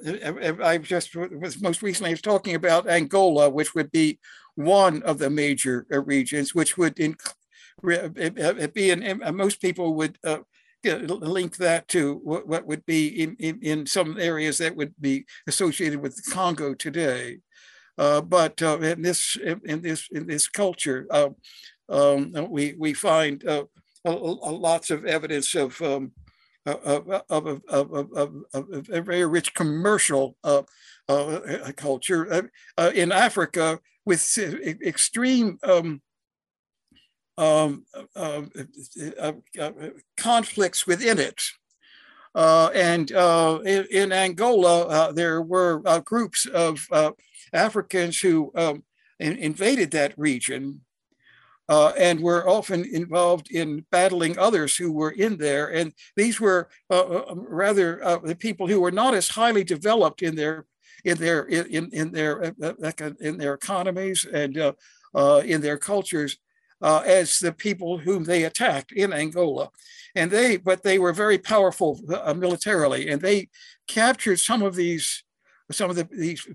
I 0.65 0.79
just 0.79 1.15
was 1.15 1.61
most 1.61 1.83
recently 1.83 2.09
I 2.09 2.15
was 2.15 2.23
talking 2.23 2.55
about 2.55 2.89
Angola, 2.89 3.51
which 3.51 3.75
would 3.75 3.93
be 3.93 4.19
one 4.55 5.03
of 5.03 5.19
the 5.19 5.29
major 5.29 5.87
uh, 5.93 6.03
regions, 6.03 6.55
which 6.55 6.79
would 6.79 6.97
inc- 6.97 7.35
be 8.73 8.91
in, 8.91 9.23
most 9.35 9.61
people 9.61 9.95
would 9.95 10.19
uh, 10.25 10.39
link 10.85 11.57
that 11.57 11.89
to 11.89 12.15
what, 12.25 12.47
what 12.47 12.67
would 12.67 12.85
be 12.87 13.09
in, 13.09 13.37
in, 13.39 13.59
in, 13.63 13.87
some 13.87 14.19
areas 14.19 14.59
that 14.59 14.77
would 14.77 14.95
be 15.01 15.25
associated 15.47 16.01
with 16.01 16.21
Congo 16.31 16.75
today. 16.75 17.39
Uh, 17.99 18.21
but 18.21 18.61
uh, 18.63 18.79
in 18.81 19.03
this 19.03 19.37
in 19.65 19.83
this 19.83 20.09
in 20.11 20.27
this 20.27 20.49
culture, 20.49 21.07
uh, 21.11 21.29
um, 21.89 22.33
we 22.49 22.75
we 22.79 22.95
find 22.95 23.47
uh, 23.47 23.65
lots 24.05 24.91
of 24.91 25.05
evidence 25.05 25.55
of 25.55 25.81
um, 25.83 26.13
of, 26.65 27.09
of, 27.29 27.61
of, 27.69 28.37
of, 28.55 28.89
a 28.91 29.01
very 29.03 29.27
rich 29.27 29.53
commercial 29.55 30.37
culture. 31.77 32.49
in 32.95 33.13
Africa, 33.13 33.81
with 34.05 34.39
extreme 34.39 35.59
um, 35.63 36.01
um, 37.39 37.85
uh, 38.15 38.43
uh, 39.19 39.33
uh, 39.59 39.71
conflicts 40.17 40.87
within 40.87 41.19
it. 41.19 41.43
Uh, 42.35 42.71
and 42.75 43.13
uh, 43.13 43.61
in, 43.65 43.87
in, 43.91 44.13
Angola, 44.13 44.87
uh, 44.87 45.13
there 45.13 45.43
were 45.43 45.81
groups 46.05 46.47
of 46.47 46.89
Africans 47.53 48.21
who 48.21 48.51
um, 48.55 48.85
in, 49.21 49.37
invaded 49.37 49.91
that 49.91 50.15
region 50.17 50.81
and 51.69 52.21
were 52.21 52.49
often 52.49 52.85
involved 52.85 53.51
in 53.51 53.85
battling 53.91 54.39
others 54.39 54.77
who 54.77 54.93
were 54.93 55.11
in 55.11 55.37
there. 55.37 55.73
And 55.73 55.93
these 56.17 56.41
were 56.41 56.69
rather 56.89 58.21
the 58.25 58.37
people 58.37 58.67
who 58.67 58.81
were 58.81 58.91
not 58.91 59.15
as 59.15 59.29
highly 59.29 59.65
developed 59.65 60.23
in 60.23 60.35
their 60.35 60.67
in 61.05 61.19
their 61.19 61.43
in 61.45 61.91
in 61.93 62.13
their 62.13 62.55
uh, 62.63 62.73
uh, 62.83 63.11
in 63.21 63.39
their 63.39 63.55
economies 63.55 64.27
and 64.33 64.59
uh, 64.59 64.73
uh, 65.15 65.43
in 65.45 65.61
their 65.61 65.79
cultures 65.79 66.39
uh, 66.83 67.03
as 67.07 67.39
the 67.39 67.53
people 67.53 67.99
whom 67.99 68.25
they 68.25 68.45
attacked 68.45 68.93
in 68.93 69.13
Angola, 69.13 69.71
and 70.15 70.31
they 70.31 70.57
but 70.57 70.83
they 70.83 70.99
were 70.99 71.13
very 71.13 71.39
powerful 71.39 72.01
uh, 72.13 72.35
militarily, 72.35 73.09
and 73.09 73.21
they 73.21 73.49
captured 73.87 74.39
some 74.39 74.63
of 74.63 74.75
these 74.75 75.25
some 75.71 75.91
of 75.91 75.97
the 75.97 76.09
these 76.11 76.47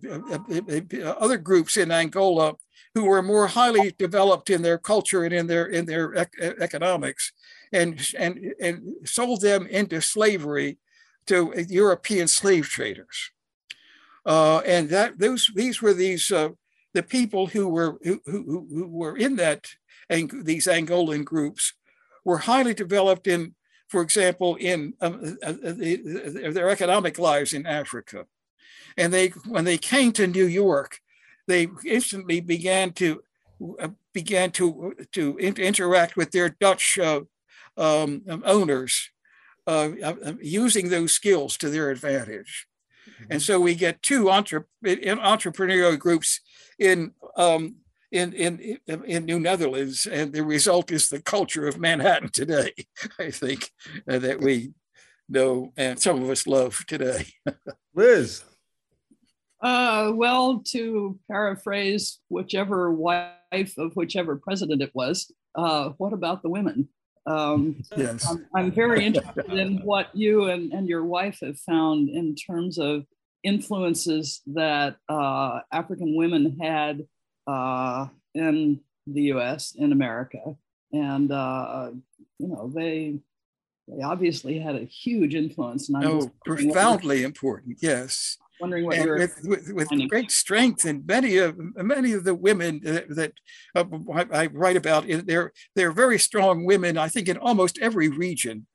other 1.19 1.37
groups 1.37 1.77
in 1.77 1.91
Angola 1.91 2.55
who 2.93 3.05
were 3.05 3.21
more 3.21 3.47
highly 3.47 3.93
developed 3.97 4.49
in 4.49 4.61
their 4.61 4.77
culture 4.77 5.23
and 5.23 5.33
in 5.33 5.47
their 5.47 5.65
in 5.65 5.85
their 5.85 6.13
ec- 6.13 6.39
economics, 6.59 7.31
and 7.71 8.05
and 8.17 8.53
and 8.59 8.93
sold 9.05 9.41
them 9.41 9.65
into 9.67 10.01
slavery 10.01 10.77
to 11.27 11.53
European 11.69 12.27
slave 12.27 12.67
traders. 12.67 13.31
Uh, 14.25 14.59
and 14.65 14.89
that 14.89 15.19
those 15.19 15.49
these 15.55 15.81
were 15.81 15.93
these 15.93 16.31
uh, 16.31 16.49
the 16.93 17.03
people 17.03 17.47
who 17.47 17.67
were 17.69 17.97
who, 18.03 18.19
who, 18.25 18.67
who 18.69 18.87
were 18.87 19.15
in 19.17 19.35
that 19.35 19.67
and 20.09 20.45
these 20.45 20.67
Angolan 20.67 21.25
groups 21.25 21.73
were 22.23 22.39
highly 22.39 22.73
developed 22.73 23.27
in, 23.27 23.55
for 23.87 24.01
example, 24.01 24.55
in 24.55 24.93
um, 25.01 25.37
uh, 25.43 25.53
uh 25.63 26.51
their 26.51 26.69
economic 26.69 27.17
lives 27.19 27.53
in 27.53 27.65
Africa. 27.65 28.25
And 28.97 29.13
they 29.13 29.29
when 29.47 29.65
they 29.65 29.77
came 29.77 30.11
to 30.13 30.27
New 30.27 30.45
York, 30.45 30.99
they 31.47 31.67
instantly 31.85 32.41
began 32.41 32.91
to 32.93 33.21
uh, 33.79 33.89
began 34.13 34.51
to 34.51 34.95
to 35.11 35.37
interact 35.37 36.15
with 36.15 36.31
their 36.31 36.49
Dutch 36.49 36.97
uh, 36.97 37.21
um, 37.77 38.23
owners, 38.45 39.09
using 40.41 40.89
those 40.89 41.11
skills 41.11 41.57
to 41.57 41.69
their 41.69 41.91
advantage. 41.91 42.67
And 43.29 43.41
so 43.41 43.59
we 43.59 43.75
get 43.75 44.01
two 44.01 44.29
entre- 44.29 44.65
entrepreneurial 44.83 45.97
groups 45.97 46.41
in, 46.79 47.13
um, 47.35 47.77
in, 48.11 48.33
in, 48.33 48.79
in 48.87 49.25
New 49.25 49.39
Netherlands, 49.39 50.05
and 50.05 50.33
the 50.33 50.43
result 50.43 50.91
is 50.91 51.09
the 51.09 51.21
culture 51.21 51.67
of 51.67 51.79
Manhattan 51.79 52.29
today, 52.29 52.71
I 53.19 53.31
think, 53.31 53.71
uh, 54.09 54.19
that 54.19 54.39
we 54.39 54.73
know 55.29 55.73
and 55.75 55.99
some 55.99 56.21
of 56.21 56.29
us 56.29 56.47
love 56.47 56.85
today. 56.87 57.25
Liz. 57.93 58.43
Uh, 59.61 60.11
well, 60.15 60.61
to 60.67 61.19
paraphrase 61.29 62.19
whichever 62.29 62.91
wife 62.91 63.73
of 63.77 63.93
whichever 63.95 64.35
president 64.35 64.81
it 64.81 64.91
was, 64.93 65.31
uh, 65.55 65.89
what 65.97 66.13
about 66.13 66.43
the 66.43 66.49
women? 66.49 66.87
Um, 67.25 67.83
yes. 67.97 68.25
I'm, 68.29 68.45
I'm, 68.55 68.71
very 68.71 69.03
interested 69.03 69.51
in 69.51 69.79
what 69.79 70.15
you 70.15 70.45
and, 70.45 70.71
and 70.71 70.87
your 70.87 71.03
wife 71.03 71.39
have 71.41 71.59
found 71.59 72.09
in 72.09 72.35
terms 72.35 72.77
of 72.77 73.05
influences 73.43 74.41
that 74.47 74.95
uh, 75.09 75.59
African 75.73 76.15
women 76.15 76.57
had 76.61 77.05
uh, 77.47 78.07
in 78.33 78.81
the 79.07 79.21
US, 79.33 79.73
in 79.75 79.91
America. 79.91 80.55
And, 80.91 81.31
uh, 81.31 81.91
you 82.39 82.47
know, 82.47 82.71
they, 82.73 83.19
they 83.87 84.03
obviously 84.03 84.59
had 84.59 84.75
a 84.75 84.83
huge 84.83 85.33
influence. 85.35 85.89
And 85.89 86.05
oh, 86.05 86.31
profoundly 86.45 87.23
important, 87.23 87.77
yes. 87.81 88.37
wondering 88.59 88.85
what 88.85 88.97
and 88.97 89.05
you're 89.05 89.17
with, 89.17 89.39
with, 89.43 89.71
with 89.73 90.09
great 90.09 90.31
strength. 90.31 90.85
And 90.85 91.05
many 91.05 91.37
of 91.37 91.57
many 91.75 92.13
of 92.13 92.23
the 92.23 92.35
women 92.35 92.81
that, 92.83 93.15
that 93.15 93.33
uh, 93.75 93.85
I, 94.13 94.43
I 94.43 94.45
write 94.47 94.77
about, 94.77 95.05
they're 95.07 95.53
they're 95.75 95.91
very 95.91 96.19
strong 96.19 96.65
women. 96.65 96.97
I 96.97 97.07
think 97.07 97.29
in 97.29 97.37
almost 97.37 97.79
every 97.79 98.09
region 98.09 98.67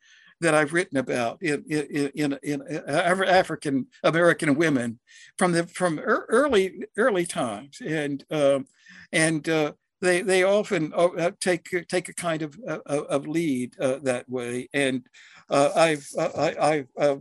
that 0.43 0.55
I've 0.55 0.73
written 0.73 0.99
about 0.99 1.43
in 1.43 1.65
in 1.65 2.39
in, 2.43 2.63
in 2.63 2.63
African 2.89 3.87
American 4.03 4.55
women 4.55 4.99
from 5.39 5.53
the 5.53 5.67
from 5.67 5.99
early 5.99 6.85
early 6.97 7.25
times, 7.25 7.81
and 7.81 8.25
um, 8.31 8.67
and 9.13 9.49
uh, 9.49 9.73
they 10.01 10.21
they 10.23 10.43
often 10.43 10.93
uh, 10.95 11.31
take 11.41 11.69
take 11.89 12.09
a 12.09 12.15
kind 12.15 12.43
of 12.43 12.59
uh, 12.69 12.81
of 12.87 13.27
lead 13.27 13.75
uh, 13.81 13.99
that 14.03 14.29
way. 14.29 14.69
And 14.75 15.07
uh, 15.49 15.71
I've 15.75 16.07
I, 16.19 16.85
I 17.01 17.19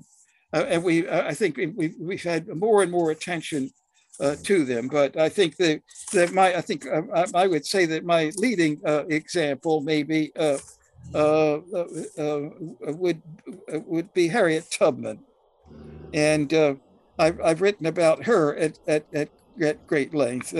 and 0.51 0.83
we 0.83 1.07
I 1.09 1.33
think 1.33 1.57
we've 1.57 1.95
we've 1.99 2.23
had 2.23 2.47
more 2.47 2.81
and 2.83 2.91
more 2.91 3.11
attention 3.11 3.71
uh, 4.19 4.35
to 4.43 4.65
them. 4.65 4.87
But 4.87 5.15
I 5.15 5.29
think 5.29 5.57
that 5.57 5.81
that 6.11 6.33
my 6.33 6.55
I 6.55 6.61
think 6.61 6.87
I, 6.87 7.25
I 7.35 7.47
would 7.47 7.65
say 7.65 7.85
that 7.85 8.03
my 8.03 8.31
leading 8.37 8.81
uh, 8.85 9.05
example 9.07 9.81
maybe 9.81 10.31
uh, 11.13 11.59
would 12.93 13.21
would 13.85 14.13
be 14.13 14.27
Harriet 14.27 14.69
Tubman, 14.71 15.19
and 16.13 16.53
I've 17.19 17.41
I've 17.41 17.61
written 17.61 17.85
about 17.85 18.25
her 18.25 18.55
at 18.55 18.79
at, 18.87 19.05
at, 19.13 19.29
at 19.61 19.87
great 19.87 20.13
length 20.13 20.53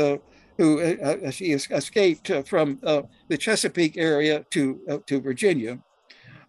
who 0.61 0.79
uh, 0.79 1.17
uh 1.25 1.31
she 1.31 1.53
escaped 1.53 2.29
uh, 2.29 2.43
from 2.43 2.79
uh, 2.83 3.01
the 3.29 3.37
Chesapeake 3.37 3.97
area 3.97 4.45
to, 4.51 4.79
uh, 4.89 4.97
to 5.07 5.19
Virginia 5.19 5.79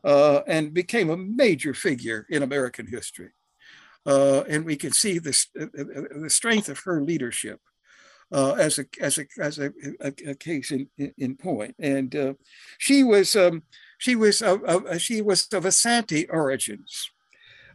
and 0.04 0.74
became 0.74 1.10
a 1.10 1.16
major 1.16 1.72
figure 1.72 2.26
in 2.28 2.42
American 2.42 2.86
history. 2.86 3.30
and 4.04 4.64
we 4.64 4.76
can 4.76 4.92
see 4.92 5.18
this, 5.18 5.46
the 5.54 6.28
strength 6.28 6.68
of 6.68 6.80
her 6.80 7.02
leadership 7.02 7.60
as 8.32 8.78
a 8.78 8.86
as 9.00 9.18
a 9.18 9.26
as 9.38 9.58
a, 9.58 9.72
a, 10.00 10.12
a 10.28 10.34
case 10.34 10.70
in, 10.70 10.88
in 11.18 11.36
point. 11.36 11.74
And 11.78 12.36
she 12.78 13.04
was 13.04 13.36
um, 13.36 13.62
she 13.98 14.16
was 14.16 14.42
she 14.98 15.22
was 15.22 15.46
of 15.52 15.64
Asante 15.64 16.26
origins. 16.30 17.10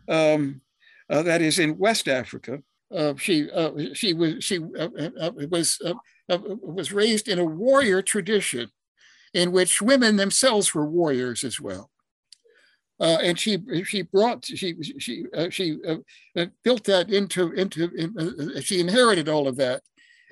Um, 0.09 0.61
that 1.09 1.41
is 1.41 1.59
in 1.59 1.77
West 1.77 2.07
Africa. 2.07 2.61
Uh, 2.93 3.13
she 3.17 3.49
uh, 3.51 3.71
she 3.93 4.13
was 4.13 4.43
she 4.43 4.57
uh, 4.57 5.31
was 5.49 5.81
uh, 5.85 6.37
was 6.61 6.91
raised 6.91 7.27
in 7.27 7.39
a 7.39 7.45
warrior 7.45 8.01
tradition 8.01 8.69
in 9.33 9.51
which 9.51 9.81
women 9.81 10.15
themselves 10.15 10.73
were 10.73 10.85
warriors 10.85 11.43
as 11.43 11.59
well. 11.59 11.89
Uh, 12.99 13.17
and 13.21 13.37
she 13.37 13.59
she 13.83 14.01
brought 14.01 14.43
she 14.43 14.75
she 14.97 15.25
uh, 15.35 15.49
she 15.49 15.77
uh, 15.87 15.97
uh 16.35 16.45
built 16.63 16.83
that 16.85 17.11
into 17.11 17.51
into 17.51 17.85
uh, 18.17 18.59
she 18.59 18.79
inherited 18.79 19.29
all 19.29 19.47
of 19.47 19.55
that, 19.55 19.83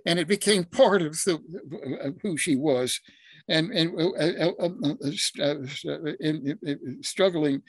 and 0.05 0.19
it 0.19 0.27
became 0.27 0.63
part 0.63 1.01
of 1.01 1.13
the, 1.23 2.15
who 2.21 2.37
she 2.37 2.55
was, 2.55 2.99
and 3.47 3.71
and 3.71 3.89
in, 6.19 6.57
in 6.63 7.03
struggling 7.03 7.61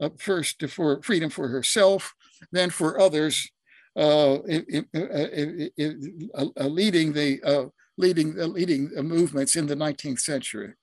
uh, 0.00 0.10
first 0.18 0.62
for 0.68 1.02
freedom 1.02 1.30
for 1.30 1.48
herself, 1.48 2.14
then 2.52 2.70
for 2.70 3.00
others, 3.00 3.50
uh, 3.96 4.34
uh, 4.34 4.82
uh 4.94 6.66
leading 6.66 7.12
the 7.12 7.40
uh, 7.44 7.66
leading 7.96 8.34
leading 8.36 8.90
movements 8.96 9.56
in 9.56 9.66
the 9.66 9.76
19th 9.76 10.20
century, 10.20 10.74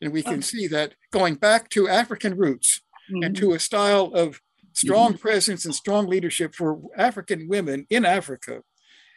and 0.00 0.12
we 0.12 0.22
can 0.22 0.38
oh. 0.38 0.40
see 0.40 0.66
that 0.66 0.94
going 1.10 1.34
back 1.34 1.68
to 1.70 1.88
African 1.88 2.36
roots 2.36 2.82
mm-hmm. 3.10 3.22
and 3.22 3.36
to 3.36 3.46
mm-hmm. 3.46 3.56
a 3.56 3.58
style 3.58 4.06
of 4.14 4.36
mm-hmm. 4.36 4.68
strong 4.74 5.12
mm-hmm. 5.12 5.22
presence 5.22 5.64
and 5.64 5.74
strong 5.74 6.06
leadership 6.06 6.54
for 6.54 6.80
African 6.96 7.48
women 7.48 7.86
in 7.88 8.04
Africa, 8.04 8.62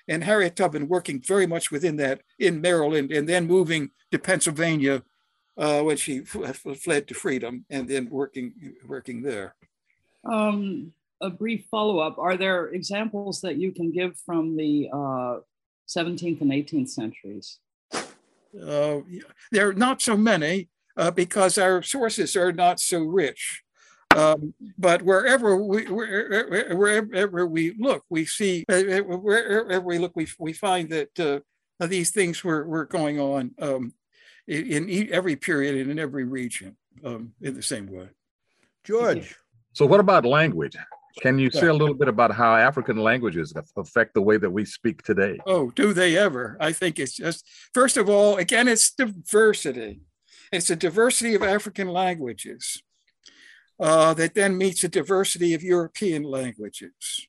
and 0.07 0.23
Harriet 0.23 0.55
Tubman 0.55 0.87
working 0.87 1.21
very 1.21 1.47
much 1.47 1.71
within 1.71 1.97
that 1.97 2.21
in 2.39 2.61
Maryland, 2.61 3.11
and 3.11 3.27
then 3.27 3.47
moving 3.47 3.89
to 4.11 4.19
Pennsylvania 4.19 5.03
uh, 5.57 5.81
when 5.81 5.97
she 5.97 6.21
f- 6.21 6.57
fled 6.57 7.07
to 7.07 7.13
freedom, 7.13 7.65
and 7.69 7.87
then 7.87 8.09
working 8.09 8.53
working 8.85 9.21
there. 9.21 9.55
Um, 10.25 10.93
a 11.21 11.29
brief 11.29 11.65
follow 11.71 11.99
up. 11.99 12.17
Are 12.17 12.37
there 12.37 12.67
examples 12.67 13.41
that 13.41 13.57
you 13.57 13.71
can 13.71 13.91
give 13.91 14.17
from 14.25 14.57
the 14.57 14.89
uh, 14.91 15.39
17th 15.87 16.41
and 16.41 16.51
18th 16.51 16.89
centuries? 16.89 17.59
Uh, 17.93 18.99
there 19.51 19.69
are 19.69 19.73
not 19.73 20.01
so 20.01 20.15
many 20.15 20.69
uh, 20.97 21.11
because 21.11 21.57
our 21.57 21.81
sources 21.81 22.35
are 22.35 22.51
not 22.51 22.79
so 22.79 23.01
rich. 23.01 23.63
Um, 24.15 24.53
but 24.77 25.01
wherever 25.01 25.55
we 25.57 25.85
wherever, 25.85 26.75
wherever 26.75 27.47
we 27.47 27.73
look, 27.77 28.03
we 28.09 28.25
see 28.25 28.65
uh, 28.69 28.75
uh, 28.75 29.01
wherever 29.01 29.85
we 29.85 29.97
look, 29.97 30.15
we, 30.15 30.27
we 30.39 30.53
find 30.53 30.89
that 30.89 31.19
uh, 31.19 31.39
these 31.87 32.11
things 32.11 32.43
were, 32.43 32.65
were 32.65 32.85
going 32.85 33.19
on 33.19 33.51
um, 33.59 33.93
in, 34.47 34.89
in, 34.89 35.13
every 35.13 35.35
period 35.35 35.75
and 35.75 35.91
in 35.91 35.99
every 35.99 36.23
region 36.23 36.75
um, 37.03 37.33
in 37.41 37.53
the 37.53 37.61
same 37.61 37.87
way. 37.87 38.09
George. 38.83 39.35
So, 39.73 39.85
what 39.85 39.99
about 39.99 40.25
language? 40.25 40.77
Can 41.21 41.37
you 41.37 41.51
say 41.51 41.67
a 41.67 41.73
little 41.73 41.93
bit 41.93 42.07
about 42.07 42.33
how 42.33 42.55
African 42.55 42.97
languages 42.97 43.53
affect 43.77 44.15
the 44.15 44.21
way 44.21 44.37
that 44.37 44.49
we 44.49 44.65
speak 44.65 45.03
today? 45.03 45.39
Oh, 45.45 45.69
do 45.71 45.93
they 45.93 46.17
ever? 46.17 46.57
I 46.59 46.71
think 46.71 46.97
it's 46.97 47.13
just, 47.13 47.45
first 47.71 47.97
of 47.97 48.09
all, 48.09 48.37
again, 48.37 48.67
it's 48.67 48.91
diversity. 48.91 50.01
It's 50.51 50.71
a 50.71 50.75
diversity 50.75 51.35
of 51.35 51.43
African 51.43 51.87
languages 51.87 52.81
uh, 53.79 54.13
that 54.13 54.35
then 54.35 54.57
meets 54.57 54.83
a 54.83 54.89
diversity 54.89 55.53
of 55.53 55.63
European 55.63 56.23
languages. 56.23 57.27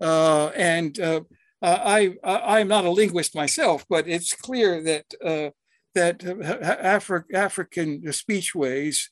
Uh, 0.00 0.48
and 0.56 0.98
uh, 0.98 1.20
I, 1.62 2.14
I, 2.24 2.58
am 2.58 2.66
not 2.66 2.84
a 2.84 2.90
linguist 2.90 3.36
myself, 3.36 3.86
but 3.88 4.08
it's 4.08 4.34
clear 4.34 4.82
that, 4.82 5.04
uh, 5.24 5.50
that 5.94 6.18
Afri- 6.18 7.32
African 7.32 8.02
speechways 8.02 9.10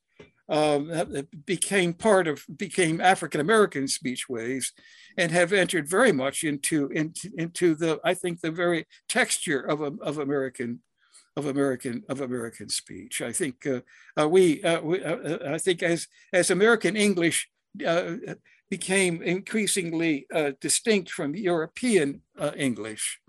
um, 0.48 0.90
became 1.46 1.94
part 1.94 2.26
of 2.26 2.44
became 2.56 3.00
African 3.00 3.40
American 3.40 3.84
speechways, 3.84 4.72
and 5.16 5.30
have 5.30 5.52
entered 5.52 5.88
very 5.88 6.10
much 6.10 6.42
into, 6.42 6.88
into 6.88 7.30
into 7.38 7.76
the 7.76 8.00
I 8.04 8.14
think 8.14 8.40
the 8.40 8.50
very 8.50 8.86
texture 9.08 9.60
of 9.60 9.80
of 9.80 10.18
American 10.18 10.80
of 11.36 11.46
American 11.46 12.02
of 12.08 12.20
American 12.20 12.68
speech. 12.68 13.22
I 13.22 13.32
think 13.32 13.66
uh, 13.66 13.80
uh, 14.20 14.28
we, 14.28 14.62
uh, 14.62 14.80
we 14.80 15.02
uh, 15.02 15.16
uh 15.16 15.38
I 15.54 15.58
think 15.58 15.82
as 15.82 16.08
as 16.32 16.50
American 16.50 16.96
English 16.96 17.48
uh, 17.86 18.14
became 18.68 19.22
increasingly 19.22 20.26
uh, 20.34 20.52
distinct 20.60 21.10
from 21.10 21.34
European 21.34 22.22
English, 22.56 23.20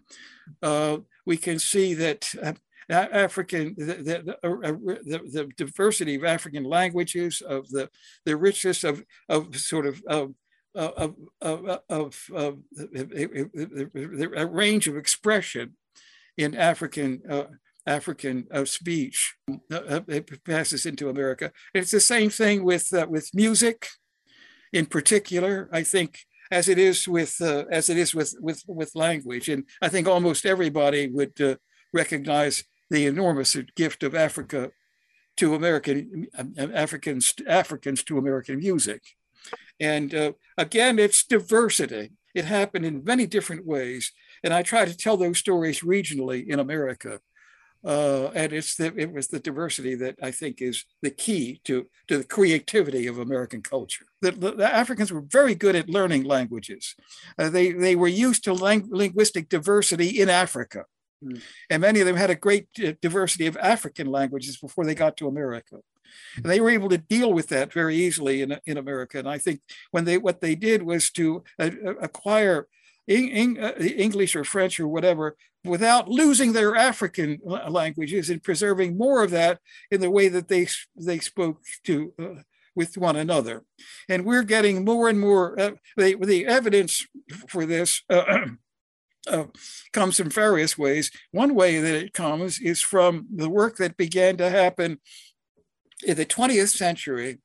we 1.26 1.38
can 1.38 1.60
see 1.60 1.94
that 1.96 2.34
African, 2.90 3.74
the, 3.78 3.86
the, 3.86 4.38
the, 5.04 5.20
the, 5.32 5.50
diversity 5.58 6.16
of 6.16 6.26
African 6.26 6.64
languages, 6.64 7.42
of 7.42 7.70
the, 7.70 7.90
the 8.26 8.36
richness 8.36 8.84
of, 8.84 9.04
of 9.30 9.56
sort 9.56 9.88
of, 9.88 10.04
of, 10.08 10.36
of, 10.76 11.16
of, 11.90 12.16
a 14.38 14.46
range 14.46 14.88
of 14.88 14.98
expression 14.98 15.76
in 16.38 16.56
African 16.56 17.22
African 17.88 18.48
uh, 18.54 18.66
speech 18.66 19.36
uh, 19.72 20.02
it 20.08 20.44
passes 20.44 20.86
into 20.86 21.10
America. 21.10 21.52
It's 21.74 21.92
the 21.92 22.00
same 22.00 22.30
thing 22.30 22.64
with 22.64 22.94
uh, 22.94 23.08
with 23.10 23.30
music, 23.34 23.88
in 24.72 24.86
particular. 24.86 25.70
I 25.72 25.84
think 25.84 26.20
as 26.52 26.68
it 26.68 26.78
is 26.78 27.08
with 27.08 27.42
uh, 27.42 27.66
as 27.72 27.90
it 27.90 27.98
is 27.98 28.14
with 28.14 28.36
with 28.40 28.64
with 28.68 28.96
language, 28.96 29.50
and 29.50 29.64
I 29.82 29.90
think 29.90 30.08
almost 30.08 30.46
everybody 30.46 31.08
would 31.08 31.40
uh, 31.42 31.56
recognize 31.94 32.64
the 32.90 33.06
enormous 33.06 33.56
gift 33.76 34.04
of 34.04 34.14
Africa 34.14 34.72
to 35.38 35.56
American 35.56 36.28
Africans 36.58 37.34
Africans 37.48 38.04
to 38.04 38.18
American 38.18 38.58
music. 38.58 39.02
And 39.80 40.14
uh, 40.14 40.34
again, 40.58 41.00
it's 41.00 41.26
diversity. 41.26 42.12
It 42.36 42.46
happened 42.46 42.86
in 42.86 43.04
many 43.04 43.26
different 43.26 43.66
ways, 43.66 44.12
and 44.44 44.54
I 44.54 44.62
try 44.62 44.86
to 44.86 44.96
tell 44.96 45.18
those 45.18 45.40
stories 45.40 45.82
regionally 45.82 46.48
in 46.48 46.60
America. 46.60 47.20
Uh, 47.84 48.28
and 48.36 48.54
it's 48.54 48.76
the, 48.76 48.94
it 48.96 49.12
was 49.12 49.28
the 49.28 49.40
diversity 49.40 49.96
that 49.96 50.16
I 50.22 50.32
think 50.32 50.62
is 50.62 50.86
the 51.02 51.10
key 51.10 51.62
to, 51.66 51.88
to 52.08 52.20
the 52.20 52.24
creativity 52.24 53.08
of 53.08 53.18
American 53.18 53.62
culture. 53.62 54.06
The, 54.22 54.32
the, 54.32 54.72
Africans 54.72 55.12
were 55.12 55.22
very 55.22 55.56
good 55.56 55.76
at 55.76 55.90
learning 55.90 56.24
languages. 56.24 56.96
Uh, 57.40 57.50
they, 57.50 57.72
they 57.72 57.96
were 57.96 58.08
used 58.08 58.44
to 58.44 58.54
lang- 58.54 58.90
linguistic 58.92 59.50
diversity 59.50 60.22
in 60.22 60.30
Africa. 60.30 60.86
Mm. 61.24 61.42
And 61.70 61.82
many 61.82 62.00
of 62.02 62.06
them 62.06 62.16
had 62.16 62.30
a 62.30 62.36
great 62.36 62.68
uh, 62.86 62.94
diversity 63.02 63.48
of 63.48 63.58
African 63.58 64.08
languages 64.08 64.58
before 64.58 64.86
they 64.86 64.96
got 64.96 65.18
to 65.18 65.28
America. 65.28 65.78
And 66.36 66.46
they 66.46 66.60
were 66.60 66.70
able 66.70 66.90
to 66.90 66.98
deal 66.98 67.34
with 67.34 67.48
that 67.50 67.74
very 67.74 67.96
easily 67.96 68.42
in, 68.42 68.60
in 68.66 68.78
America. 68.78 69.18
And 69.18 69.30
I 69.30 69.38
think 69.38 69.62
when 69.92 70.06
they 70.06 70.18
what 70.18 70.42
they 70.42 70.56
did 70.56 70.84
was 70.84 71.10
to 71.12 71.44
uh, 71.58 71.70
uh 71.86 71.96
acquire 72.02 72.68
English 73.08 74.36
or 74.36 74.44
French 74.44 74.80
or 74.80 74.88
whatever 74.88 75.36
without 75.64 76.10
losing 76.10 76.54
their 76.54 76.76
African 76.76 77.40
languages 77.44 78.30
and 78.30 78.44
preserving 78.44 78.98
more 78.98 79.24
of 79.24 79.32
that 79.32 79.60
in 79.90 80.02
the 80.02 80.10
way 80.10 80.28
that 80.28 80.48
they 80.48 80.68
they 80.96 81.20
spoke 81.20 81.62
to 81.86 82.14
uh, 82.20 82.42
with 82.76 82.98
one 82.98 83.16
another. 83.16 83.64
And 84.10 84.26
we're 84.26 84.44
getting 84.44 84.86
more 84.86 85.10
and 85.10 85.20
more, 85.20 85.60
uh, 85.60 85.72
the, 85.98 86.16
the 86.16 86.46
evidence 86.46 87.06
for 87.48 87.66
this 87.66 88.02
uh, 88.10 88.48
uh, 89.28 89.46
comes 89.92 90.20
in 90.20 90.30
various 90.30 90.78
ways. 90.78 91.12
One 91.32 91.54
way 91.54 91.80
that 91.80 91.96
it 91.96 92.14
comes 92.14 92.60
is 92.60 92.82
from 92.82 93.28
the 93.34 93.50
work 93.50 93.78
that 93.78 93.98
began 93.98 94.38
to 94.38 94.50
happen 94.50 95.00
in 96.06 96.18
the 96.18 96.26
20th 96.26 96.76
century 96.76 97.40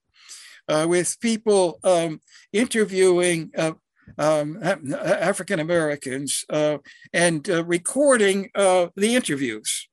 uh, 0.69 0.87
with 0.89 1.21
people 1.21 1.79
um, 1.85 2.21
interviewing 2.53 3.51
uh, 3.57 3.73
um, 4.19 4.59
African 4.63 5.61
Americans 5.61 6.45
uh, 6.51 6.79
and 7.13 7.49
uh, 7.49 7.65
recording 7.65 8.51
uh, 8.55 8.89
the 8.97 9.15
interviews. 9.15 9.89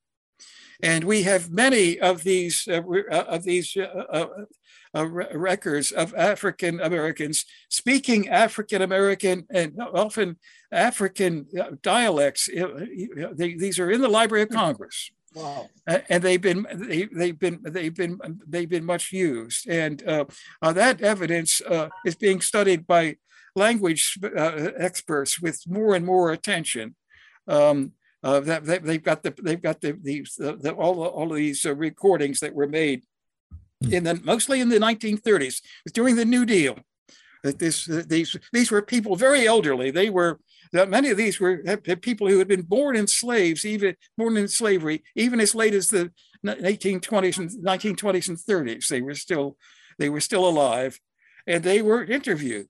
And 0.81 1.05
we 1.05 1.23
have 1.23 1.49
many 1.49 1.99
of 1.99 2.23
these 2.23 2.67
uh, 2.67 2.81
of 2.81 3.43
these 3.43 3.77
records 4.93 5.91
of 5.91 6.13
African 6.13 6.81
Americans 6.81 7.45
speaking 7.69 8.27
African 8.29 8.81
American 8.81 9.45
and 9.49 9.79
often 9.93 10.37
African 10.71 11.47
dialects. 11.81 12.49
They, 12.51 13.53
these 13.53 13.79
are 13.79 13.91
in 13.91 14.01
the 14.01 14.09
Library 14.09 14.43
of 14.43 14.49
Congress. 14.49 15.09
Wow. 15.35 15.67
and 15.87 16.21
they've 16.21 16.41
been 16.41 16.67
they, 16.73 17.05
they've 17.05 17.39
been 17.39 17.59
they've 17.63 17.95
been 17.95 18.19
they've 18.47 18.69
been 18.69 18.85
much 18.85 19.11
used, 19.11 19.67
and 19.67 20.03
uh, 20.07 20.25
uh, 20.61 20.73
that 20.73 21.01
evidence 21.01 21.61
uh, 21.61 21.89
is 22.05 22.15
being 22.15 22.39
studied 22.39 22.85
by 22.85 23.15
language 23.55 24.17
uh, 24.23 24.71
experts 24.77 25.39
with 25.39 25.61
more 25.67 25.95
and 25.95 26.05
more 26.05 26.31
attention. 26.31 26.95
Um, 27.47 27.93
uh, 28.23 28.39
that, 28.39 28.65
that, 28.65 28.83
they've 28.83 29.03
got 29.03 29.21
the 29.21 29.33
they've 29.41 29.61
got 29.61 29.81
the 29.81 29.97
these 30.01 30.35
the, 30.37 30.55
the, 30.55 30.71
all 30.71 31.03
all 31.03 31.29
of 31.29 31.37
these 31.37 31.65
uh, 31.65 31.75
recordings 31.75 32.39
that 32.39 32.53
were 32.53 32.67
made 32.67 33.03
hmm. 33.83 33.93
in 33.93 34.03
the 34.05 34.15
mostly 34.23 34.61
in 34.61 34.69
the 34.69 34.79
1930s 34.79 35.61
during 35.93 36.15
the 36.15 36.25
New 36.25 36.45
Deal. 36.45 36.77
That 37.43 37.59
this 37.59 37.85
these 37.85 38.37
these 38.53 38.71
were 38.71 38.81
people 38.81 39.17
very 39.17 39.45
elderly. 39.45 39.91
They 39.91 40.09
were 40.09 40.39
many 40.71 41.09
of 41.09 41.17
these 41.17 41.41
were 41.41 41.57
people 42.01 42.29
who 42.29 42.39
had 42.39 42.47
been 42.47 42.61
born 42.61 42.95
in 42.95 43.07
slaves, 43.07 43.65
even 43.65 43.95
born 44.17 44.37
in 44.37 44.47
slavery, 44.47 45.03
even 45.15 45.41
as 45.41 45.53
late 45.53 45.73
as 45.73 45.87
the 45.87 46.11
1820s 46.45 47.37
and 47.37 47.49
1920s 47.51 48.29
and 48.29 48.37
30s. 48.37 48.87
They 48.87 49.01
were 49.01 49.15
still 49.15 49.57
they 49.99 50.07
were 50.07 50.21
still 50.21 50.47
alive, 50.47 50.99
and 51.45 51.63
they 51.63 51.81
were 51.81 52.03
interviewed. 52.03 52.67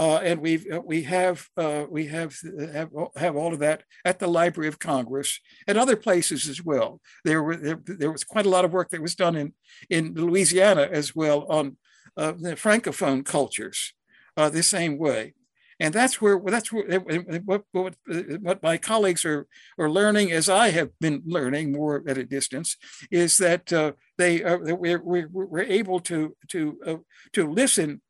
Uh, 0.00 0.16
and 0.28 0.40
we 0.40 0.64
we 0.82 1.02
have 1.02 1.46
uh, 1.58 1.84
we 1.90 2.06
have, 2.06 2.34
have 2.72 2.90
have 3.16 3.36
all 3.36 3.52
of 3.52 3.58
that 3.58 3.82
at 4.02 4.18
the 4.18 4.26
Library 4.26 4.66
of 4.66 4.78
Congress 4.78 5.40
and 5.68 5.76
other 5.76 5.96
places 5.96 6.48
as 6.48 6.64
well. 6.64 7.00
There 7.22 7.42
were 7.42 7.56
there, 7.56 7.80
there 7.84 8.10
was 8.10 8.24
quite 8.24 8.46
a 8.46 8.54
lot 8.54 8.64
of 8.64 8.72
work 8.72 8.88
that 8.90 9.02
was 9.02 9.14
done 9.14 9.36
in 9.36 9.52
in 9.90 10.14
Louisiana 10.14 10.88
as 10.90 11.14
well 11.14 11.44
on 11.50 11.76
uh, 12.16 12.32
the 12.32 12.56
francophone 12.56 13.26
cultures 13.26 13.92
uh, 14.38 14.48
the 14.48 14.62
same 14.62 14.96
way 14.96 15.34
and 15.80 15.94
that's 15.94 16.20
where 16.20 16.40
that's 16.44 16.70
where, 16.72 17.00
what, 17.44 17.64
what, 17.72 17.94
what 18.40 18.62
my 18.62 18.76
colleagues 18.76 19.24
are 19.24 19.46
are 19.78 19.90
learning 19.90 20.30
as 20.30 20.48
I 20.48 20.70
have 20.70 20.90
been 21.00 21.22
learning 21.26 21.72
more 21.72 22.02
at 22.06 22.18
a 22.18 22.24
distance 22.24 22.76
is 23.10 23.38
that 23.38 23.72
uh, 23.72 23.92
they 24.18 24.42
are, 24.44 24.58
we're, 24.76 25.02
we're, 25.02 25.28
we're 25.28 25.62
able 25.80 26.00
to 26.00 26.36
to 26.48 26.78
uh, 26.86 26.96
to 27.32 27.50
listen 27.50 28.02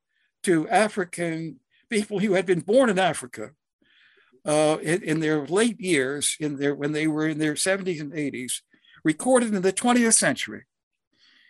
to 0.43 0.68
African 0.68 1.61
people 1.91 2.20
who 2.20 2.34
had 2.34 2.47
been 2.47 2.61
born 2.61 2.88
in 2.88 2.99
Africa 2.99 3.51
uh, 4.45 4.78
in, 4.82 5.03
in, 5.03 5.20
their 5.20 5.47
late 5.47 5.80
years 5.80 6.36
in 6.41 6.57
their 6.57 6.74
when 6.74 6.93
they 6.93 7.07
were 7.07 7.26
in 7.26 7.38
their 7.38 7.55
70s 7.55 8.01
and 8.01 8.12
80s 8.12 8.61
recorded 9.05 9.55
in 9.55 9.62
the 9.62 9.72
20th 9.72 10.14
century 10.14 10.64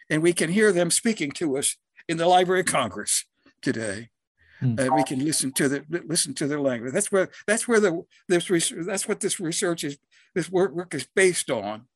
and 0.09 0.23
we 0.23 0.33
can 0.33 0.51
hear 0.51 0.73
them 0.73 0.91
speaking 0.91 1.31
to 1.33 1.57
us 1.57 1.77
in 2.09 2.17
the 2.17 2.27
Library 2.27 2.61
of 2.61 2.67
Congress 2.67 3.27
today 3.63 4.11
Hmm. 4.61 4.75
Uh, 4.79 4.95
we 4.95 5.05
can 5.05 5.25
listen 5.25 5.53
to 5.53 5.69
the 5.69 5.85
listen 6.07 6.35
to 6.35 6.47
their 6.47 6.61
language. 6.61 6.93
That's 6.93 7.11
where 7.11 7.31
that's 7.47 7.67
where 7.67 7.81
the 7.81 8.03
this 8.29 8.51
research, 8.51 8.85
that's 8.87 9.09
what 9.09 9.21
this 9.21 9.41
research 9.41 9.85
is 9.85 9.99
this 10.35 10.51
work, 10.51 10.73
work 10.73 10.95
is 10.95 11.09
based 11.17 11.51
on. 11.51 11.87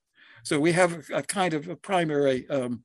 So 0.45 0.59
we 0.59 0.73
have 0.73 1.11
a, 1.11 1.19
a 1.19 1.23
kind 1.23 1.53
of 1.53 1.69
a 1.69 1.77
primary 1.77 2.49
um, 2.49 2.85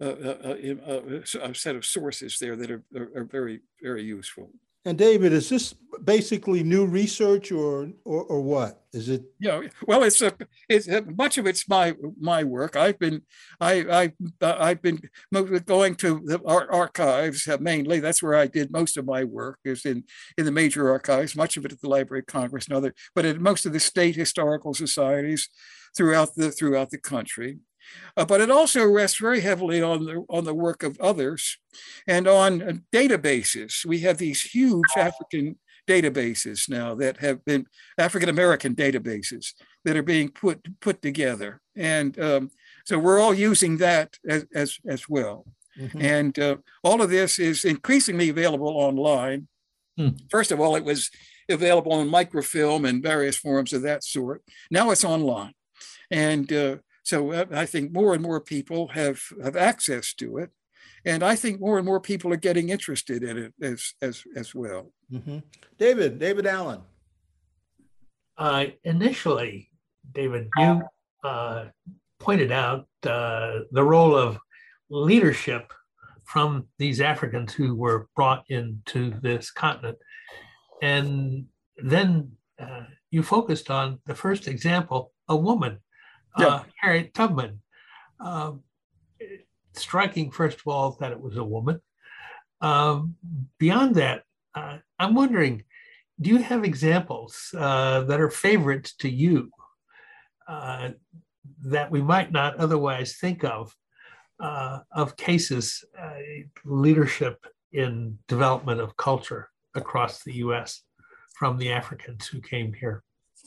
uh, 0.00 0.04
uh, 0.04 0.56
uh 0.88 1.20
a 1.42 1.54
set 1.54 1.76
of 1.76 1.84
sources 1.84 2.38
there 2.38 2.56
that 2.56 2.70
are, 2.70 2.84
are, 2.96 3.10
are 3.16 3.24
very 3.24 3.60
very 3.82 4.04
useful. 4.04 4.52
And 4.84 4.96
David, 4.96 5.32
is 5.32 5.50
this 5.50 5.74
basically 6.04 6.62
new 6.62 6.86
research 6.86 7.52
or, 7.52 7.90
or, 8.04 8.24
or 8.24 8.40
what? 8.40 8.82
Is 8.92 9.08
it? 9.08 9.22
Yeah, 9.38 9.60
well, 9.86 10.02
it's 10.02 10.20
a, 10.20 10.32
it's 10.68 10.88
a, 10.88 11.02
much 11.02 11.38
of 11.38 11.46
it's 11.46 11.68
my 11.68 11.94
my 12.18 12.42
work. 12.42 12.74
I've 12.74 12.98
been 12.98 13.22
I 13.60 13.72
I 13.82 14.12
uh, 14.44 14.56
I've 14.58 14.82
been 14.82 15.00
going 15.66 15.94
to 15.96 16.20
the 16.24 16.40
archives 16.44 17.46
uh, 17.46 17.58
mainly. 17.60 18.00
That's 18.00 18.22
where 18.22 18.34
I 18.34 18.48
did 18.48 18.72
most 18.72 18.96
of 18.96 19.04
my 19.04 19.22
work 19.22 19.60
is 19.64 19.84
in 19.84 20.04
in 20.36 20.44
the 20.44 20.50
major 20.50 20.90
archives. 20.90 21.36
Much 21.36 21.56
of 21.56 21.64
it 21.64 21.72
at 21.72 21.80
the 21.80 21.88
Library 21.88 22.20
of 22.20 22.26
Congress 22.26 22.66
and 22.66 22.76
other, 22.76 22.92
but 23.14 23.24
at 23.24 23.40
most 23.40 23.64
of 23.64 23.72
the 23.72 23.78
state 23.78 24.16
historical 24.16 24.74
societies 24.74 25.48
throughout 25.96 26.34
the 26.34 26.50
throughout 26.50 26.90
the 26.90 26.98
country. 26.98 27.58
Uh, 28.16 28.24
but 28.24 28.40
it 28.40 28.50
also 28.50 28.84
rests 28.84 29.18
very 29.18 29.40
heavily 29.40 29.82
on 29.82 30.04
the, 30.04 30.24
on 30.28 30.44
the 30.44 30.54
work 30.54 30.82
of 30.82 31.00
others 31.00 31.58
and 32.06 32.26
on 32.26 32.62
uh, 32.62 32.72
databases. 32.92 33.84
We 33.84 34.00
have 34.00 34.18
these 34.18 34.42
huge 34.42 34.90
African 34.96 35.56
databases 35.90 36.68
now 36.68 36.94
that 36.94 37.18
have 37.18 37.44
been 37.44 37.66
African 37.98 38.28
American 38.28 38.74
databases 38.74 39.54
that 39.84 39.96
are 39.96 40.02
being 40.02 40.28
put 40.28 40.58
put 40.80 41.02
together, 41.02 41.60
and 41.76 42.18
um, 42.20 42.50
so 42.84 42.98
we're 42.98 43.20
all 43.20 43.34
using 43.34 43.78
that 43.78 44.16
as 44.28 44.46
as, 44.54 44.78
as 44.86 45.08
well. 45.08 45.46
Mm-hmm. 45.78 46.02
And 46.02 46.38
uh, 46.38 46.56
all 46.84 47.00
of 47.02 47.10
this 47.10 47.38
is 47.38 47.64
increasingly 47.64 48.28
available 48.28 48.68
online. 48.68 49.48
Hmm. 49.96 50.10
First 50.30 50.52
of 50.52 50.60
all, 50.60 50.76
it 50.76 50.84
was 50.84 51.10
available 51.48 51.92
on 51.92 52.08
microfilm 52.08 52.84
and 52.84 53.02
various 53.02 53.36
forms 53.36 53.72
of 53.72 53.82
that 53.82 54.04
sort. 54.04 54.42
Now 54.70 54.90
it's 54.90 55.04
online, 55.04 55.54
and 56.10 56.52
uh, 56.52 56.76
so 57.02 57.32
uh, 57.32 57.46
I 57.52 57.66
think 57.66 57.92
more 57.92 58.14
and 58.14 58.22
more 58.22 58.40
people 58.40 58.88
have, 58.88 59.22
have 59.42 59.56
access 59.56 60.14
to 60.14 60.38
it. 60.38 60.50
And 61.04 61.22
I 61.22 61.34
think 61.34 61.60
more 61.60 61.78
and 61.78 61.86
more 61.86 62.00
people 62.00 62.32
are 62.32 62.36
getting 62.36 62.68
interested 62.68 63.22
in 63.22 63.38
it 63.38 63.54
as, 63.62 63.94
as, 64.02 64.22
as 64.36 64.54
well. 64.54 64.92
Mm-hmm. 65.12 65.38
David, 65.78 66.18
David 66.18 66.46
Allen. 66.46 66.82
Uh, 68.36 68.66
initially, 68.84 69.70
David, 70.12 70.48
you 70.56 70.82
uh, 71.24 71.66
pointed 72.18 72.52
out 72.52 72.86
uh, 73.04 73.60
the 73.72 73.82
role 73.82 74.14
of 74.14 74.38
leadership 74.88 75.72
from 76.24 76.66
these 76.78 77.00
Africans 77.00 77.52
who 77.52 77.74
were 77.74 78.08
brought 78.14 78.44
into 78.48 79.10
this 79.20 79.50
continent. 79.50 79.98
And 80.82 81.46
then 81.76 82.32
uh, 82.58 82.84
you 83.10 83.22
focused 83.22 83.70
on 83.70 83.98
the 84.06 84.14
first 84.14 84.48
example, 84.48 85.12
a 85.28 85.36
woman 85.36 85.78
yeah. 86.38 86.46
uh, 86.46 86.62
Harriet 86.80 87.14
Tubman. 87.14 87.60
Um, 88.20 88.62
striking, 89.74 90.30
first 90.30 90.58
of 90.60 90.66
all, 90.66 90.96
that 91.00 91.12
it 91.12 91.20
was 91.20 91.36
a 91.36 91.44
woman. 91.44 91.80
Um, 92.60 93.16
beyond 93.58 93.94
that, 93.96 94.24
uh, 94.54 94.78
I'm 94.98 95.14
wondering, 95.14 95.64
do 96.20 96.30
you 96.30 96.38
have 96.38 96.64
examples 96.64 97.54
uh, 97.56 98.02
that 98.02 98.20
are 98.20 98.30
favorites 98.30 98.94
to 98.96 99.08
you 99.08 99.50
uh, 100.46 100.90
that 101.64 101.90
we 101.90 102.02
might 102.02 102.32
not 102.32 102.56
otherwise 102.56 103.16
think 103.16 103.44
of 103.44 103.74
uh, 104.38 104.80
of 104.92 105.16
cases 105.16 105.84
uh, 105.98 106.14
leadership 106.64 107.46
in 107.72 108.18
development 108.26 108.80
of 108.80 108.96
culture 108.96 109.48
across 109.74 110.22
the 110.22 110.34
U.S. 110.36 110.82
from 111.34 111.58
the 111.58 111.70
Africans 111.72 112.26
who 112.26 112.40
came 112.40 112.72
here? 112.72 113.02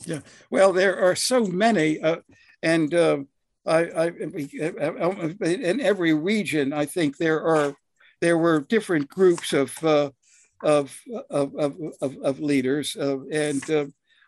Yeah, 0.06 0.20
well, 0.50 0.72
there 0.72 0.96
are 0.98 1.14
so 1.14 1.44
many. 1.44 2.00
And 2.64 2.94
uh, 2.94 3.18
I, 3.66 3.78
I, 3.84 4.06
in 4.08 5.80
every 5.82 6.14
region, 6.14 6.72
I 6.72 6.86
think 6.86 7.18
there 7.18 7.42
are 7.42 7.74
there 8.22 8.38
were 8.38 8.60
different 8.60 9.08
groups 9.08 9.52
of 9.52 9.72
uh, 9.84 10.10
of, 10.62 10.98
of, 11.28 11.54
of, 12.00 12.16
of, 12.22 12.40
leaders, 12.40 12.96
uh, 12.96 13.18
and 13.30 13.70
uh, 13.70 13.84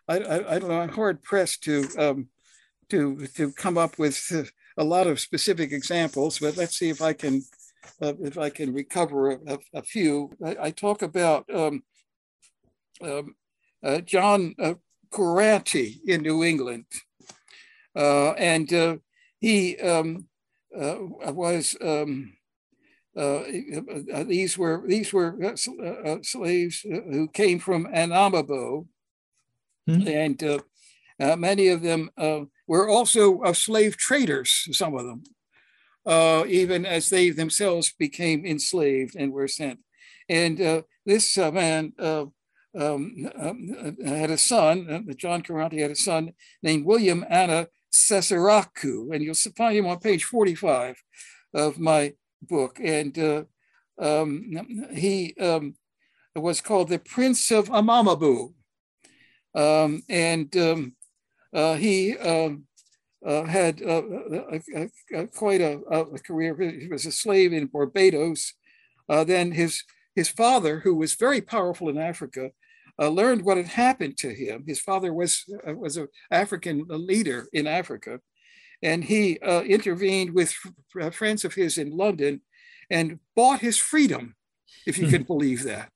I, 0.07 0.19
I, 0.19 0.55
I, 0.55 0.59
don't 0.59 0.69
know. 0.69 0.79
I'm 0.79 0.89
hard 0.89 1.23
pressed 1.23 1.63
to 1.63 1.87
um, 1.97 2.27
to 2.89 3.25
to 3.37 3.51
come 3.53 3.75
up 3.75 3.97
with 3.97 4.19
a 4.77 4.83
lot 4.83 5.07
of 5.07 5.19
specific 5.19 5.71
examples, 5.71 6.37
but 6.37 6.55
let's 6.55 6.77
see 6.77 6.89
if 6.89 7.01
I 7.01 7.13
can 7.13 7.41
uh, 8.03 8.13
if 8.21 8.37
I 8.37 8.51
can 8.51 8.71
recover 8.71 9.31
a, 9.31 9.57
a 9.73 9.81
few. 9.81 10.29
I, 10.45 10.57
I, 10.61 10.71
talk 10.71 11.01
about 11.01 11.45
um, 11.51 11.81
um, 13.01 13.35
uh, 13.83 14.01
John 14.01 14.53
uh, 14.59 14.75
in 16.05 16.21
New 16.21 16.43
England. 16.43 16.85
Uh, 17.97 18.33
and 18.37 18.71
uh, 18.73 18.97
he 19.39 19.75
um, 19.79 20.27
uh, 20.79 20.97
was 21.33 21.75
um, 21.81 22.33
these 24.27 24.55
were 24.55 24.83
these 24.85 25.11
were 25.11 25.55
slaves 26.21 26.81
who 26.81 27.27
came 27.29 27.57
from 27.57 27.87
Anamabo, 27.87 28.85
mm-hmm. 29.89 30.07
and 30.07 31.39
many 31.41 31.69
of 31.69 31.81
them 31.81 32.11
were 32.67 32.87
also 32.87 33.41
slave 33.53 33.97
traders. 33.97 34.67
Some 34.71 34.93
of 34.93 35.05
them. 35.05 35.23
uh, 36.07 36.45
even 36.47 36.85
as 36.85 37.09
they 37.09 37.29
themselves 37.29 37.93
became 37.99 38.45
enslaved 38.45 39.15
and 39.15 39.33
were 39.33 39.47
sent. 39.47 39.79
And 40.29 40.59
uh, 40.61 40.81
this 41.05 41.37
uh, 41.37 41.51
man 41.51 41.93
uh, 41.99 42.25
um, 42.77 43.29
um, 43.37 43.97
had 44.03 44.31
a 44.31 44.37
son, 44.37 45.05
John 45.17 45.41
Karate 45.41 45.81
had 45.81 45.91
a 45.91 45.95
son 45.95 46.31
named 46.63 46.85
William 46.85 47.25
Anna 47.29 47.67
Seseraku, 47.97 49.13
and 49.13 49.23
you'll 49.23 49.35
find 49.35 49.77
him 49.77 49.87
on 49.87 49.99
page 49.99 50.23
45 50.23 51.01
of 51.53 51.79
my 51.79 52.13
book. 52.41 52.79
And 52.83 53.45
um, 53.99 54.87
he 54.93 55.35
um, 55.39 55.75
was 56.35 56.61
called 56.61 56.89
the 56.89 56.99
Prince 56.99 57.51
of 57.51 57.69
Anamabo. 57.69 58.53
Um, 59.55 60.03
and 60.09 60.55
um, 60.57 60.95
uh, 61.53 61.75
he 61.75 62.17
um, 62.17 62.65
uh, 63.25 63.43
had 63.43 63.81
uh, 63.81 64.03
a, 64.51 64.61
a, 64.75 64.89
a, 65.13 65.27
quite 65.27 65.61
a, 65.61 66.05
career. 66.25 66.55
He 66.79 66.87
was 66.87 67.05
a 67.05 67.11
slave 67.11 67.53
in 67.53 67.67
Barbados. 67.67 68.53
Uh, 69.09 69.23
then 69.23 69.51
his, 69.51 69.83
his 70.15 70.29
father, 70.29 70.79
who 70.79 70.95
was 70.95 71.15
very 71.15 71.41
powerful 71.41 71.89
in 71.89 71.97
Africa, 71.97 72.51
uh, 72.99 73.09
learned 73.09 73.43
what 73.43 73.57
had 73.57 73.67
happened 73.67 74.17
to 74.17 74.29
him. 74.29 74.63
His 74.67 74.79
father 74.79 75.13
was, 75.13 75.43
uh, 75.67 75.73
was 75.73 75.97
an 75.97 76.07
African 76.31 76.85
leader 76.87 77.47
in 77.53 77.67
Africa. 77.67 78.19
And 78.83 79.03
he 79.03 79.39
intervened 79.43 80.35
with 80.35 80.53
friends 81.11 81.43
of 81.43 81.55
his 81.55 81.79
in 81.79 81.89
London 81.89 82.41
and 82.89 83.19
bought 83.35 83.59
his 83.59 83.77
freedom, 83.77 84.35
if 84.85 84.97
you 84.97 85.05
hmm. 85.05 85.11
can 85.11 85.23
believe 85.23 85.63
that. 85.63 85.91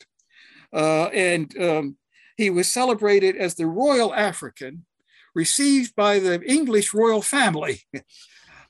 Uh, 0.74 1.06
and 1.08 1.56
um, 1.60 1.98
he 2.38 2.50
was 2.50 2.70
celebrated 2.70 3.36
as 3.36 3.56
the 3.56 3.68
Royal 3.68 4.14
African, 4.14 4.86
received 5.36 5.96
by 5.96 6.20
the 6.20 6.42
English 6.44 6.94
royal 6.94 7.22
family. 7.22 7.82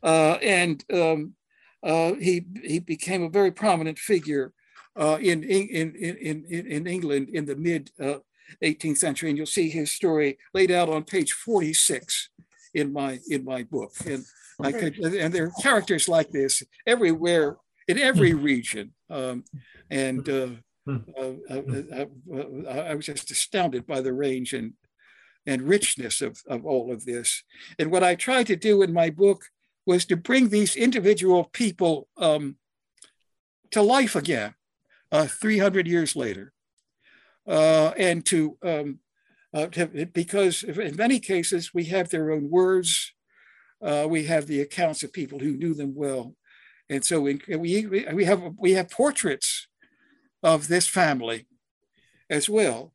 Uh, 0.03 0.39
and 0.41 0.83
um, 0.91 1.35
uh, 1.83 2.15
he, 2.15 2.43
he 2.63 2.79
became 2.79 3.21
a 3.21 3.29
very 3.29 3.51
prominent 3.51 3.99
figure 3.99 4.51
uh, 4.95 5.17
in, 5.21 5.43
in, 5.43 5.95
in, 5.95 6.45
in, 6.49 6.65
in 6.67 6.87
England 6.87 7.29
in 7.29 7.45
the 7.45 7.55
mid 7.55 7.91
18th 8.63 8.91
uh, 8.91 8.95
century. 8.95 9.29
And 9.29 9.37
you'll 9.37 9.45
see 9.45 9.69
his 9.69 9.91
story 9.91 10.37
laid 10.53 10.71
out 10.71 10.89
on 10.89 11.03
page 11.03 11.33
46 11.33 12.29
in 12.73 12.91
my, 12.93 13.19
in 13.29 13.43
my 13.45 13.63
book. 13.63 13.93
And, 14.05 14.23
I 14.63 14.71
could, 14.71 14.97
and 14.99 15.33
there 15.33 15.45
are 15.45 15.61
characters 15.61 16.07
like 16.07 16.29
this 16.29 16.61
everywhere 16.85 17.57
in 17.87 17.97
every 17.97 18.31
hmm. 18.31 18.43
region. 18.43 18.93
Um, 19.09 19.43
and 19.89 20.27
uh, 20.29 20.47
hmm. 20.85 20.97
uh, 21.17 21.31
uh, 21.49 22.05
uh, 22.33 22.69
I 22.69 22.95
was 22.95 23.05
just 23.05 23.31
astounded 23.31 23.87
by 23.87 24.01
the 24.01 24.13
range 24.13 24.53
and, 24.53 24.73
and 25.45 25.63
richness 25.63 26.21
of, 26.21 26.39
of 26.47 26.65
all 26.65 26.91
of 26.91 27.05
this. 27.05 27.43
And 27.79 27.91
what 27.91 28.03
I 28.03 28.15
tried 28.15 28.47
to 28.47 28.55
do 28.55 28.81
in 28.81 28.93
my 28.93 29.09
book 29.09 29.45
was 29.85 30.05
to 30.05 30.15
bring 30.15 30.49
these 30.49 30.75
individual 30.75 31.45
people 31.45 32.07
um, 32.17 32.57
to 33.71 33.81
life 33.81 34.15
again, 34.15 34.53
uh, 35.11 35.27
300 35.27 35.87
years 35.87 36.15
later. 36.15 36.53
Uh, 37.47 37.91
and 37.97 38.25
to, 38.25 38.57
um, 38.63 38.99
to, 39.53 39.87
because 40.13 40.63
in 40.63 40.95
many 40.95 41.19
cases 41.19 41.73
we 41.73 41.85
have 41.85 42.09
their 42.09 42.31
own 42.31 42.49
words, 42.49 43.13
we 44.07 44.25
have 44.25 44.47
the 44.47 44.61
accounts 44.61 45.03
of 45.03 45.11
people 45.11 45.39
who 45.39 45.57
knew 45.57 45.73
them 45.73 45.93
well. 45.95 46.35
And 46.89 47.05
so 47.05 47.21
we, 47.21 47.41
we, 47.47 47.85
we, 47.85 48.25
have, 48.25 48.43
we 48.57 48.73
have 48.73 48.89
portraits 48.89 49.67
of 50.43 50.67
this 50.67 50.87
family 50.87 51.47
as 52.29 52.49
well. 52.49 52.93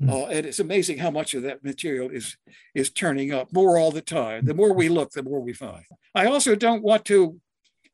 Hmm. 0.00 0.10
Uh, 0.10 0.26
and 0.26 0.46
it's 0.46 0.58
amazing 0.58 0.98
how 0.98 1.10
much 1.10 1.34
of 1.34 1.42
that 1.42 1.64
material 1.64 2.10
is, 2.10 2.36
is 2.74 2.90
turning 2.90 3.32
up 3.32 3.52
more 3.52 3.78
all 3.78 3.90
the 3.90 4.02
time. 4.02 4.44
The 4.44 4.54
more 4.54 4.72
we 4.72 4.88
look, 4.88 5.12
the 5.12 5.22
more 5.22 5.40
we 5.40 5.52
find. 5.52 5.84
I 6.14 6.26
also 6.26 6.54
don't 6.54 6.82
want 6.82 7.04
to 7.06 7.40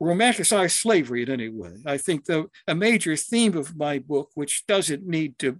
romanticize 0.01 0.73
slavery 0.73 1.23
in 1.23 1.31
any 1.31 1.49
way. 1.49 1.75
I 1.87 1.99
think 1.99 2.25
the, 2.25 2.47
a 2.67 2.75
major 2.75 3.17
theme 3.17 3.57
of 3.57 3.77
my 3.77 3.99
book, 3.99 4.31
which 4.35 4.65
doesn't 4.67 5.07
need 5.07 5.39
to, 5.41 5.59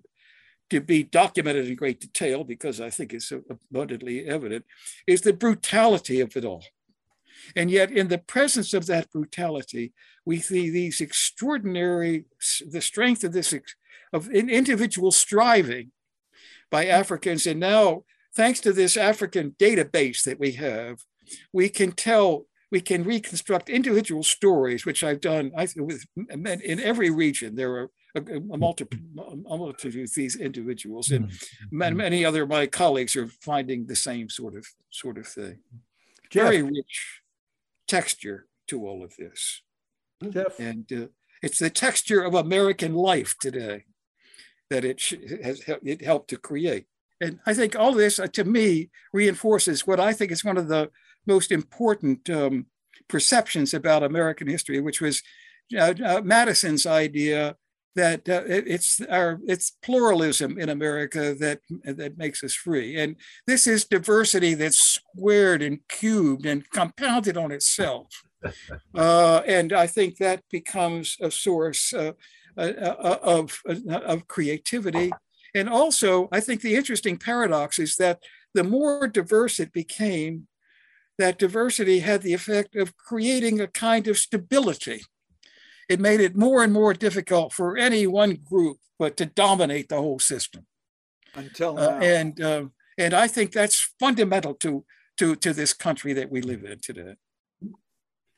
to 0.71 0.81
be 0.81 1.03
documented 1.03 1.69
in 1.69 1.77
great 1.77 2.01
detail 2.01 2.45
because 2.45 2.81
I 2.81 2.91
think 2.91 3.13
it's 3.13 3.33
abundantly 3.33 4.27
evident, 4.27 4.65
is 5.07 5.23
the 5.23 5.33
brutality 5.33 6.21
of 6.21 6.37
it 6.37 6.45
all. 6.45 6.65
And 7.57 7.71
yet, 7.71 7.91
in 7.91 8.09
the 8.09 8.19
presence 8.19 8.73
of 8.73 8.87
that 8.87 9.11
brutality, 9.11 9.93
we 10.25 10.39
see 10.39 10.71
these 10.71 11.01
extraordinary, 11.01 12.25
the 12.69 12.81
strength 12.81 13.25
of 13.25 13.33
this, 13.33 13.53
of 14.13 14.29
an 14.29 14.49
individual 14.49 15.11
striving 15.11 15.91
by 16.71 16.87
Africans. 16.87 17.47
And 17.47 17.61
now, 17.61 18.05
thanks 18.35 18.61
to 18.61 18.73
this 18.73 18.97
African 18.97 19.53
database 19.59 20.23
that 20.23 20.39
we 20.39 20.53
have, 20.53 20.99
we 21.53 21.69
can 21.69 21.93
tell, 21.93 22.47
we 22.73 22.81
can 22.81 23.05
reconstruct 23.05 23.69
individual 23.69 24.23
stories, 24.23 24.87
which 24.87 25.05
I've 25.05 25.21
done 25.21 25.53
I, 25.57 25.69
with, 25.77 26.07
in 26.17 26.81
every 26.81 27.11
region. 27.11 27.55
There 27.55 27.75
are 27.75 27.91
a, 28.17 28.21
a, 28.21 28.57
multitude, 28.57 28.99
a 29.19 29.57
multitude 29.57 30.03
of 30.03 30.15
these 30.15 30.37
individuals, 30.37 31.11
and 31.11 31.29
mm-hmm. 31.29 31.97
many 31.97 32.25
other 32.25 32.47
my 32.47 32.67
colleagues 32.67 33.15
are 33.15 33.29
finding 33.29 33.87
the 33.87 33.95
same 33.95 34.31
sort 34.31 34.57
of 34.57 34.67
sort 34.91 35.19
of 35.19 35.27
thing. 35.27 35.59
Jeff. 36.31 36.45
Very 36.45 36.63
rich 36.63 37.21
texture 37.87 38.47
to 38.69 38.87
all 38.87 39.05
of 39.05 39.15
this. 39.19 39.61
Jeff. 40.31 40.59
And 40.59 40.91
uh, 40.91 41.07
it's 41.43 41.59
the 41.59 41.71
texture 41.71 42.23
of 42.23 42.35
American 42.35 42.95
life 42.95 43.37
today 43.39 43.85
that 44.71 44.85
it 44.85 45.03
has 45.45 45.63
it 45.67 46.01
helped 46.01 46.31
to 46.31 46.39
create. 46.39 46.87
And 47.21 47.39
I 47.47 47.53
think 47.53 47.77
all 47.77 47.93
this, 47.93 48.19
uh, 48.19 48.29
to 48.29 48.45
me, 48.45 48.89
reinforces 49.13 49.87
what 49.87 50.01
I 50.01 50.15
think 50.15 50.33
is 50.33 50.45
one 50.45 50.57
of 50.57 50.69
the 50.69 50.91
most 51.27 51.53
important 51.53 52.29
um, 52.31 52.67
perceptions 53.09 53.75
about 53.75 54.03
American 54.03 54.49
history, 54.49 54.81
which 54.81 55.01
was 55.01 55.23
uh, 55.77 55.95
uh 56.05 56.21
Madison's 56.25 56.87
idea 56.87 57.57
that 57.95 58.29
uh, 58.29 58.43
it's 58.47 59.01
our 59.11 59.39
it's 59.47 59.71
pluralism 59.83 60.59
in 60.59 60.69
America 60.69 61.35
that 61.35 61.61
that 61.85 62.17
makes 62.17 62.43
us 62.43 62.55
free, 62.55 62.99
and 62.99 63.17
this 63.47 63.67
is 63.67 63.85
diversity 63.85 64.55
that's 64.55 64.79
squared 64.79 65.63
and 65.63 65.81
cubed 65.89 66.47
and 66.47 66.69
compounded 66.71 67.37
on 67.37 67.53
itself, 67.53 68.09
uh, 68.95 69.43
and 69.47 69.73
I 69.73 69.87
think 69.87 70.17
that 70.17 70.43
becomes 70.51 71.17
a 71.21 71.31
source 71.31 71.93
uh, 71.93 72.13
uh 72.57 73.19
of 73.23 73.61
of 73.89 74.27
creativity, 74.27 75.13
and 75.55 75.69
also 75.69 76.29
I 76.33 76.41
think 76.41 76.63
the 76.63 76.77
interesting 76.77 77.19
paradox 77.19 77.79
is 77.79 77.97
that 77.97 78.21
the 78.55 78.65
more 78.65 79.09
diverse 79.09 79.61
it 79.61 79.73
became, 79.73 80.47
that 81.19 81.39
diversity 81.39 82.01
had 82.01 82.23
the 82.23 82.35
effect 82.35 82.75
of 82.77 82.97
creating 82.97 83.61
a 83.61 83.67
kind 83.67 84.09
of 84.09 84.19
stability 84.19 85.03
it 85.89 86.01
made 86.01 86.21
it 86.21 86.37
more 86.37 86.63
and 86.63 86.73
more 86.73 86.95
difficult 86.95 87.53
for 87.53 87.77
any 87.77 88.07
one 88.07 88.37
group 88.37 88.79
but 88.99 89.17
to 89.17 89.27
dominate 89.27 89.89
the 89.89 89.97
whole 89.97 90.19
system. 90.19 90.65
Until 91.35 91.79
uh, 91.79 91.99
and 92.01 92.41
uh, 92.41 92.67
and 92.97 93.15
I 93.15 93.27
think 93.27 93.53
that's 93.53 93.93
fundamental 93.99 94.55
to 94.57 94.85
to 95.19 95.35
to 95.37 95.53
this 95.53 95.73
country 95.73 96.13
that 96.13 96.31
we 96.31 96.41
live 96.41 96.65
in 96.65 96.79
today. 96.79 97.15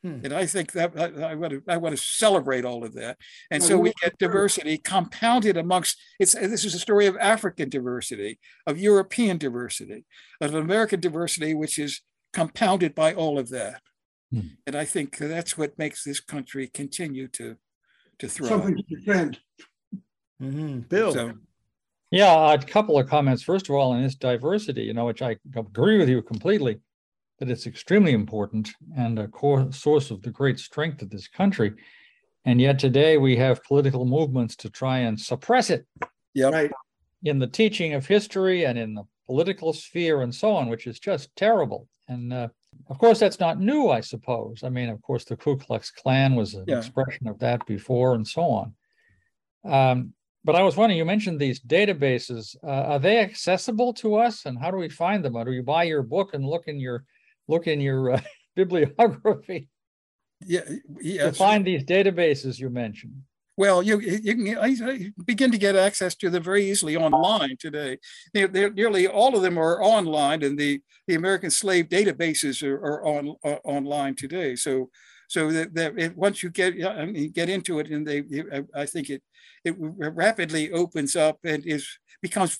Hmm. 0.02 0.20
And 0.24 0.32
I 0.32 0.46
think 0.46 0.72
that 0.72 0.92
I, 0.98 1.32
I, 1.32 1.34
want 1.34 1.52
to 1.52 1.62
I 1.68 1.76
want 1.76 1.96
to 1.96 2.02
celebrate 2.02 2.64
all 2.64 2.84
of 2.84 2.94
that. 2.94 3.18
And 3.50 3.60
well, 3.60 3.68
so 3.68 3.78
we 3.78 3.92
get 4.02 4.18
diversity 4.18 4.78
compounded 4.78 5.56
amongst 5.56 6.00
it's 6.18 6.34
this 6.34 6.64
is 6.64 6.74
a 6.74 6.78
story 6.78 7.06
of 7.06 7.16
African 7.18 7.68
diversity, 7.68 8.38
of 8.66 8.78
European 8.78 9.38
diversity, 9.38 10.04
of 10.40 10.54
American 10.54 11.00
diversity, 11.00 11.54
which 11.54 11.78
is 11.78 12.00
compounded 12.34 12.94
by 12.94 13.14
all 13.14 13.38
of 13.38 13.48
that. 13.50 13.80
Hmm. 14.32 14.48
And 14.66 14.76
I 14.76 14.84
think 14.84 15.16
that's 15.16 15.56
what 15.56 15.78
makes 15.78 16.04
this 16.04 16.20
country 16.20 16.66
continue 16.66 17.28
to 17.28 17.56
to 18.18 18.28
thrive. 18.28 18.48
Something 18.48 18.76
to 18.76 18.82
defend. 18.96 19.40
Mm-hmm. 20.42 20.80
Bill. 20.80 21.12
So, 21.12 21.32
yeah, 22.10 22.52
a 22.52 22.58
couple 22.58 22.98
of 22.98 23.08
comments. 23.08 23.42
First 23.42 23.68
of 23.68 23.74
all, 23.74 23.92
on 23.92 24.02
this 24.02 24.14
diversity, 24.14 24.82
you 24.82 24.94
know, 24.94 25.06
which 25.06 25.22
I 25.22 25.36
agree 25.56 25.98
with 25.98 26.08
you 26.08 26.22
completely, 26.22 26.80
that 27.38 27.50
it's 27.50 27.66
extremely 27.66 28.12
important 28.12 28.70
and 28.96 29.18
a 29.18 29.28
core 29.28 29.72
source 29.72 30.10
of 30.10 30.22
the 30.22 30.30
great 30.30 30.58
strength 30.58 31.02
of 31.02 31.10
this 31.10 31.28
country. 31.28 31.72
And 32.44 32.60
yet 32.60 32.78
today 32.78 33.16
we 33.16 33.36
have 33.36 33.64
political 33.64 34.04
movements 34.04 34.54
to 34.56 34.70
try 34.70 34.98
and 34.98 35.18
suppress 35.18 35.70
it. 35.70 35.86
Yeah. 36.34 36.50
Right. 36.50 36.70
In 37.24 37.38
the 37.38 37.46
teaching 37.46 37.94
of 37.94 38.06
history 38.06 38.64
and 38.66 38.78
in 38.78 38.94
the 38.94 39.04
political 39.26 39.72
sphere 39.72 40.22
and 40.22 40.34
so 40.34 40.52
on, 40.52 40.68
which 40.68 40.86
is 40.86 40.98
just 40.98 41.34
terrible. 41.36 41.88
And 42.08 42.32
uh, 42.32 42.48
of 42.88 42.98
course, 42.98 43.18
that's 43.18 43.40
not 43.40 43.60
new, 43.60 43.88
I 43.88 44.00
suppose. 44.00 44.62
I 44.62 44.68
mean, 44.68 44.88
of 44.88 45.00
course, 45.02 45.24
the 45.24 45.36
Ku 45.36 45.56
Klux 45.56 45.90
Klan 45.90 46.34
was 46.34 46.54
an 46.54 46.64
yeah. 46.66 46.78
expression 46.78 47.26
of 47.28 47.38
that 47.38 47.64
before 47.66 48.14
and 48.14 48.26
so 48.26 48.42
on. 48.42 48.74
Um, 49.64 50.12
but 50.44 50.54
I 50.54 50.62
was 50.62 50.76
wondering, 50.76 50.98
you 50.98 51.06
mentioned 51.06 51.40
these 51.40 51.60
databases. 51.60 52.54
Uh, 52.62 52.92
are 52.92 52.98
they 52.98 53.18
accessible 53.18 53.94
to 53.94 54.16
us, 54.16 54.44
and 54.44 54.58
how 54.58 54.70
do 54.70 54.76
we 54.76 54.90
find 54.90 55.24
them? 55.24 55.36
Or 55.36 55.44
do 55.44 55.52
you 55.52 55.62
buy 55.62 55.84
your 55.84 56.02
book 56.02 56.34
and 56.34 56.44
look 56.44 56.68
in 56.68 56.78
your 56.78 57.04
look 57.48 57.66
in 57.66 57.80
your 57.80 58.12
uh, 58.12 58.20
bibliography? 58.54 59.68
Yeah, 60.46 60.68
yeah. 61.00 61.24
To 61.24 61.32
find 61.32 61.64
these 61.64 61.84
databases 61.84 62.58
you 62.58 62.68
mentioned. 62.68 63.22
Well, 63.56 63.82
you, 63.84 64.00
you 64.00 64.34
can 64.34 65.14
begin 65.24 65.52
to 65.52 65.58
get 65.58 65.76
access 65.76 66.16
to 66.16 66.30
them 66.30 66.42
very 66.42 66.68
easily 66.68 66.96
online 66.96 67.56
today. 67.58 67.98
They're, 68.32 68.48
they're, 68.48 68.72
nearly 68.72 69.06
all 69.06 69.36
of 69.36 69.42
them 69.42 69.58
are 69.58 69.80
online, 69.80 70.42
and 70.42 70.58
the, 70.58 70.80
the 71.06 71.14
American 71.14 71.50
slave 71.50 71.88
databases 71.88 72.66
are, 72.66 72.74
are 72.74 73.04
on 73.04 73.36
uh, 73.44 73.56
online 73.64 74.16
today. 74.16 74.56
So 74.56 74.90
so 75.28 75.50
that, 75.52 75.74
that 75.74 75.98
it, 75.98 76.16
once 76.16 76.42
you 76.42 76.50
get 76.50 76.74
I 76.84 77.06
mean, 77.06 77.30
get 77.30 77.48
into 77.48 77.78
it, 77.78 77.90
and 77.90 78.06
they, 78.06 78.24
I 78.74 78.86
think 78.86 79.10
it 79.10 79.22
it 79.64 79.74
rapidly 79.78 80.70
opens 80.70 81.16
up 81.16 81.38
and 81.44 81.64
is 81.66 81.88
becomes 82.22 82.58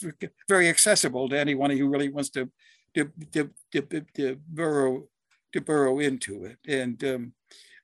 very 0.49 0.69
accessible 0.69 1.29
to 1.29 1.39
anyone 1.39 1.71
who 1.71 1.89
really 1.89 2.09
wants 2.09 2.31
to 2.31 2.51
to 2.95 3.11
to, 3.33 3.51
to, 3.73 4.05
to 4.15 4.37
burrow 4.49 5.09
to 5.53 5.61
burrow 5.61 5.99
into 5.99 6.45
it. 6.45 6.59
And 6.67 7.03
um, 7.05 7.33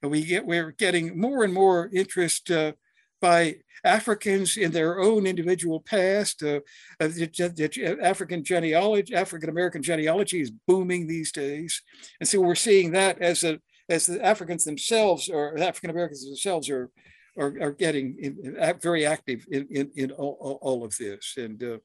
we 0.03 0.25
get 0.25 0.47
we're 0.47 0.73
getting 0.73 1.19
more 1.19 1.45
and 1.45 1.53
more 1.53 1.91
interest 1.93 2.51
uh, 2.51 2.73
by 3.21 3.57
Africans 3.85 4.57
in 4.57 4.73
their 4.73 5.01
own 5.01 5.27
individual 5.27 5.81
past. 5.81 6.43
Uh, 6.43 6.61
the 6.99 7.99
African 8.03 8.45
genealogy, 8.45 9.14
African 9.14 9.49
American 9.49 9.83
genealogy 9.83 10.41
is 10.41 10.51
booming 10.51 11.07
these 11.07 11.33
days, 11.33 11.83
and 12.21 12.29
so 12.29 12.41
we're 12.41 12.55
seeing 12.55 12.93
that 12.93 13.21
as 13.21 13.45
a 13.45 13.59
as 13.89 14.07
the 14.07 14.25
Africans 14.25 14.64
themselves 14.64 15.29
or 15.29 15.59
African 15.59 15.91
Americans 15.91 16.25
themselves 16.25 16.68
are 16.68 16.91
are, 17.39 17.55
are 17.61 17.73
getting 17.73 18.16
in, 18.21 18.57
very 18.83 19.07
active 19.07 19.47
in, 19.51 19.66
in, 19.71 19.91
in 19.97 20.11
all, 20.12 20.59
all, 20.61 20.85
of 20.85 20.97
this. 20.97 21.35
And 21.37 21.62
uh, 21.62 21.79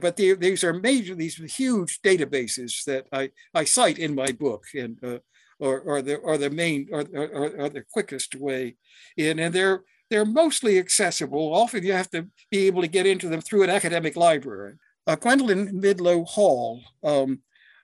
but 0.00 0.16
the, 0.16 0.34
these 0.34 0.64
are 0.64 0.72
major, 0.72 1.14
these 1.14 1.36
huge 1.56 2.00
databases 2.02 2.84
that 2.84 3.06
I, 3.12 3.30
I 3.54 3.64
cite 3.64 3.98
in 3.98 4.14
my 4.14 4.32
book 4.32 4.64
and 4.74 4.98
uh, 5.04 5.18
or, 5.60 5.80
or 5.80 6.02
the 6.02 6.16
or 6.16 6.38
the 6.38 6.50
main 6.50 6.88
or, 6.92 7.04
or, 7.14 7.50
or 7.58 7.68
the 7.68 7.84
quickest 7.92 8.34
way 8.34 8.76
in, 9.16 9.38
and 9.38 9.54
they're 9.54 9.82
they're 10.10 10.24
mostly 10.24 10.78
accessible. 10.78 11.54
Often 11.54 11.84
you 11.84 11.92
have 11.92 12.10
to 12.10 12.26
be 12.50 12.66
able 12.66 12.82
to 12.82 12.88
get 12.88 13.06
into 13.06 13.28
them 13.28 13.40
through 13.40 13.62
an 13.62 13.70
academic 13.70 14.16
library. 14.16 14.74
Uh, 15.06 15.16
Gwendolyn 15.16 15.80
Midlo 15.80 16.26
Hall 16.26 16.80
um, 17.02 17.40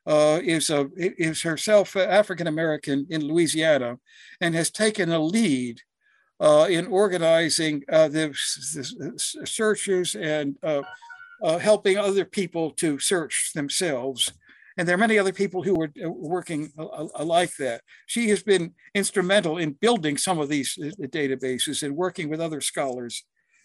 uh, 0.06 0.40
is, 0.42 0.70
a, 0.70 0.88
is 0.96 1.42
herself 1.42 1.96
African 1.96 2.46
American 2.46 3.06
in 3.10 3.22
Louisiana 3.22 3.98
and 4.40 4.54
has 4.54 4.70
taken 4.70 5.10
a 5.10 5.18
lead 5.18 5.80
uh, 6.40 6.66
in 6.68 6.86
organizing 6.86 7.82
uh, 7.90 8.08
the, 8.08 8.28
the, 8.28 9.46
searches 9.46 10.14
and 10.14 10.56
uh, 10.62 10.82
uh, 11.42 11.58
helping 11.58 11.96
other 11.96 12.24
people 12.24 12.70
to 12.72 12.98
search 12.98 13.52
themselves. 13.54 14.32
And 14.76 14.88
there 14.88 14.94
are 14.94 14.98
many 14.98 15.18
other 15.18 15.32
people 15.32 15.62
who 15.62 15.80
are 15.80 15.90
uh, 16.04 16.10
working 16.10 16.72
like 17.20 17.56
that. 17.56 17.82
She 18.06 18.28
has 18.30 18.42
been 18.42 18.74
instrumental 18.94 19.58
in 19.58 19.72
building 19.72 20.16
some 20.16 20.38
of 20.38 20.48
these 20.48 20.76
databases 21.00 21.82
and 21.82 21.96
working 21.96 22.28
with 22.28 22.40
other 22.40 22.60
scholars 22.60 23.24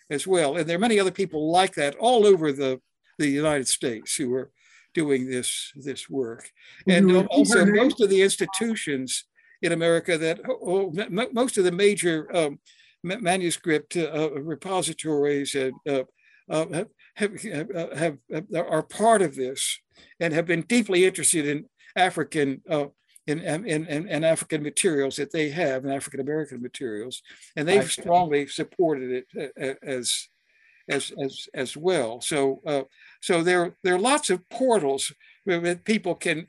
as 0.10 0.28
well. 0.28 0.58
And 0.58 0.68
there 0.68 0.78
are 0.78 0.80
many 0.88 1.00
other 1.00 1.12
people 1.12 1.52
like 1.52 1.74
that 1.76 1.96
all 1.96 2.26
over 2.26 2.52
the, 2.52 2.80
the 3.18 3.28
United 3.28 3.68
States 3.68 4.16
who 4.16 4.34
are 4.36 4.52
doing 4.94 5.30
this, 5.30 5.72
this 5.76 6.10
work. 6.10 6.52
And 6.88 7.28
also 7.28 7.66
most 7.66 8.02
of 8.02 8.10
the 8.10 8.22
institutions 8.22 9.26
in 9.62 9.72
America 9.72 10.18
that 10.18 10.40
oh, 10.48 10.94
most 11.32 11.58
of 11.58 11.64
the 11.64 11.72
major 11.72 12.36
um, 12.36 12.60
manuscript 13.04 13.98
uh, 13.98 14.32
repositories 14.32 15.56
and 15.56 15.74
uh, 15.88 16.04
uh, 16.50 16.84
have, 17.20 17.42
have, 17.42 18.18
have, 18.32 18.46
are 18.56 18.84
part 18.84 19.22
of 19.22 19.36
this 19.36 19.80
and 20.20 20.34
have 20.34 20.46
been 20.46 20.62
deeply 20.62 21.06
interested 21.06 21.46
in 21.46 21.66
African 21.96 22.62
uh, 22.70 22.88
in, 23.28 23.42
in, 23.42 23.66
in, 23.66 24.08
in, 24.08 24.24
African 24.24 24.64
materials 24.64 25.18
that 25.18 25.32
they 25.32 25.50
have 25.50 25.84
and 25.84 25.94
African 25.94 26.20
American 26.20 26.62
materials, 26.62 27.22
and 27.56 27.68
they've 27.68 27.92
strongly 27.92 28.48
supported 28.48 29.26
it 29.36 29.54
uh, 29.62 29.74
as 29.84 30.30
as 30.90 31.12
as 31.24 31.48
as 31.54 31.78
well. 31.78 32.22
So 32.22 32.62
uh, 32.66 32.84
so 33.22 33.44
there 33.44 33.76
there 33.84 33.96
are 33.96 34.00
lots 34.00 34.30
of 34.30 34.48
portals 34.50 35.12
that 35.46 35.86
people 35.86 36.16
can 36.16 36.48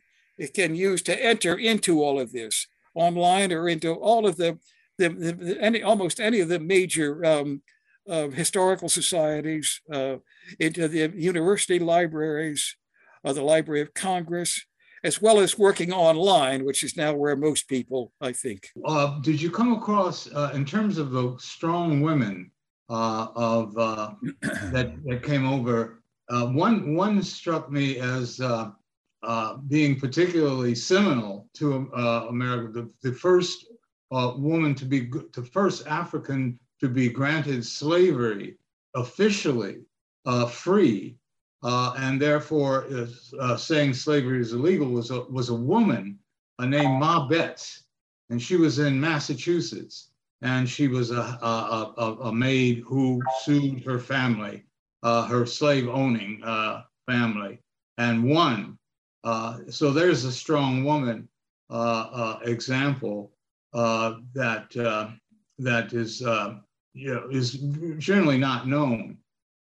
can 0.55 0.75
use 0.75 1.03
to 1.03 1.25
enter 1.25 1.59
into 1.59 2.03
all 2.03 2.19
of 2.19 2.33
this 2.33 2.67
online 2.95 3.53
or 3.53 3.69
into 3.69 3.93
all 3.93 4.27
of 4.27 4.37
the, 4.37 4.59
the, 4.99 5.09
the 5.11 5.59
any 5.61 5.83
almost 5.83 6.21
any 6.21 6.41
of 6.41 6.49
the 6.49 6.61
major 6.61 7.25
um, 7.25 7.63
uh, 8.11 8.29
historical 8.29 8.89
societies, 8.89 9.81
uh, 9.93 10.17
into 10.59 10.89
the 10.89 11.13
university 11.17 11.79
libraries, 11.79 12.77
uh, 13.25 13.33
the 13.33 13.43
Library 13.43 13.81
of 13.81 13.95
Congress, 13.95 14.67
as 15.03 15.23
well 15.23 15.39
as 15.41 15.59
working 15.59 15.93
online, 15.93 16.65
which 16.65 16.83
is 16.83 16.97
now 16.97 17.15
where 17.15 17.37
most 17.37 17.69
people, 17.69 18.13
I 18.21 18.33
think. 18.33 18.69
Uh, 18.85 19.19
did 19.21 19.41
you 19.41 19.51
come 19.51 19.73
across, 19.73 20.31
uh, 20.33 20.51
in 20.55 20.65
terms 20.65 20.99
of 20.99 21.11
the 21.11 21.37
strong 21.39 22.01
women 22.03 22.51
uh, 22.91 23.29
of 23.35 23.75
that 24.73 24.93
that 25.05 25.23
came 25.23 25.47
over? 25.47 26.03
one 26.29 26.95
one 26.95 27.23
struck 27.23 27.71
me 27.71 27.99
as 27.99 28.41
uh, 29.23 29.57
being 29.69 29.99
particularly 29.99 30.75
seminal 30.75 31.47
to 31.55 31.91
uh, 31.95 32.27
America, 32.29 32.73
the, 32.73 32.91
the 33.11 33.15
first 33.15 33.67
uh, 34.13 34.33
woman 34.37 34.75
to 34.75 34.85
be, 34.85 35.11
the 35.35 35.49
first 35.53 35.87
African 35.87 36.59
to 36.81 36.89
be 36.89 37.09
granted 37.09 37.65
slavery 37.65 38.57
officially 38.95 39.79
uh, 40.27 40.47
free, 40.47 41.17
uh, 41.63 41.95
and 41.99 42.21
therefore 42.21 42.87
saying 43.57 43.95
slavery 43.95 44.41
is 44.41 44.53
illegal 44.53 44.89
was 44.89 45.11
a, 45.11 45.21
was 45.23 45.51
a 45.51 45.55
woman 45.55 46.19
named 46.61 46.99
Mum 46.99 47.29
Betts, 47.29 47.85
and 48.31 48.41
she 48.41 48.57
was 48.57 48.79
in 48.79 49.01
Massachusetts, 49.01 50.11
and 50.43 50.69
she 50.69 50.89
was 50.89 51.11
a, 51.11 51.21
a, 51.21 51.95
a, 51.99 52.17
a 52.29 52.33
maid 52.33 52.83
who 52.87 53.21
sued 53.43 53.85
her 53.85 53.99
family, 53.99 54.65
her 55.03 55.45
slave 55.47 55.89
owning 55.89 56.43
family, 57.07 57.59
and 57.99 58.25
won. 58.25 58.79
Uh, 59.25 59.59
so 59.69 59.91
there's 59.91 60.25
a 60.25 60.33
strong 60.33 60.85
woman 60.85 61.29
uh, 61.71 62.09
uh, 62.13 62.39
example 62.45 63.31
uh, 63.75 64.15
that 64.35 64.75
uh, 64.77 65.09
that 65.59 65.93
is 65.93 66.21
you 66.95 67.15
know 67.15 67.29
is 67.31 67.53
generally 67.99 68.39
not 68.39 68.67
known. 68.67 69.19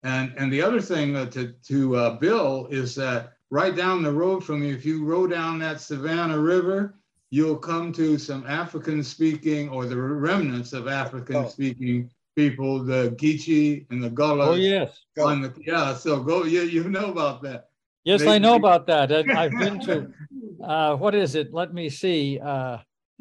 And 0.04 0.34
and 0.38 0.52
the 0.52 0.62
other 0.62 0.82
thing 0.82 1.14
to 1.30 1.54
to 1.54 2.18
Bill 2.20 2.68
is 2.70 2.96
that 2.96 3.34
right 3.50 3.76
down 3.76 4.04
the 4.04 4.12
road 4.12 4.44
from 4.44 4.64
you, 4.64 4.74
if 4.74 4.86
you 4.86 5.06
row 5.06 5.28
down 5.28 5.60
that 5.60 5.82
Savannah 5.82 6.40
River, 6.40 7.00
you'll 7.30 7.58
come 7.58 7.92
to 7.94 8.18
some 8.18 8.46
African 8.48 9.04
speaking 9.04 9.70
or 9.70 9.86
the 9.86 9.98
remnants 9.98 10.74
of 10.74 10.88
African 10.88 11.50
speaking 11.50 12.10
people, 12.36 12.84
the 12.84 13.16
Geechee 13.18 13.86
and 13.90 14.04
the 14.04 14.10
Gullah. 14.10 14.52
Oh 14.52 14.56
yes. 14.56 15.02
The, 15.16 15.54
yeah, 15.66 15.96
so 15.96 16.22
go. 16.22 16.44
Yeah, 16.44 16.62
you 16.62 16.88
know 16.90 17.12
about 17.12 17.42
that. 17.44 17.70
Yes, 18.04 18.26
I 18.26 18.38
know 18.38 18.56
about 18.56 18.88
that. 18.88 19.12
I've 19.12 19.52
been 19.52 19.80
to, 19.82 20.10
uh, 20.64 20.96
what 20.96 21.14
is 21.14 21.36
it? 21.36 21.54
Let 21.54 21.74
me 21.74 21.90
see. 21.90 22.40
Uh, 22.40 22.78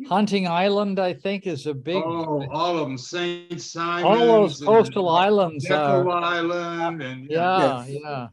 Hunting 0.09 0.47
Island, 0.47 0.99
I 0.99 1.15
think, 1.15 1.47
is 1.47 1.67
a 1.67 1.73
big. 1.73 1.97
Oh, 1.97 2.47
all 2.53 2.79
of 2.79 2.87
them, 2.87 2.99
Saint 2.99 3.61
Simon. 3.61 4.05
All 4.05 4.19
those 4.19 4.61
coastal 4.61 5.09
islands. 5.09 5.67
Deco 5.67 6.07
uh, 6.07 6.11
Island, 6.11 7.03
and 7.03 7.31
yeah, 7.31 7.85
yeah. 7.87 7.99
yeah. 8.03 8.29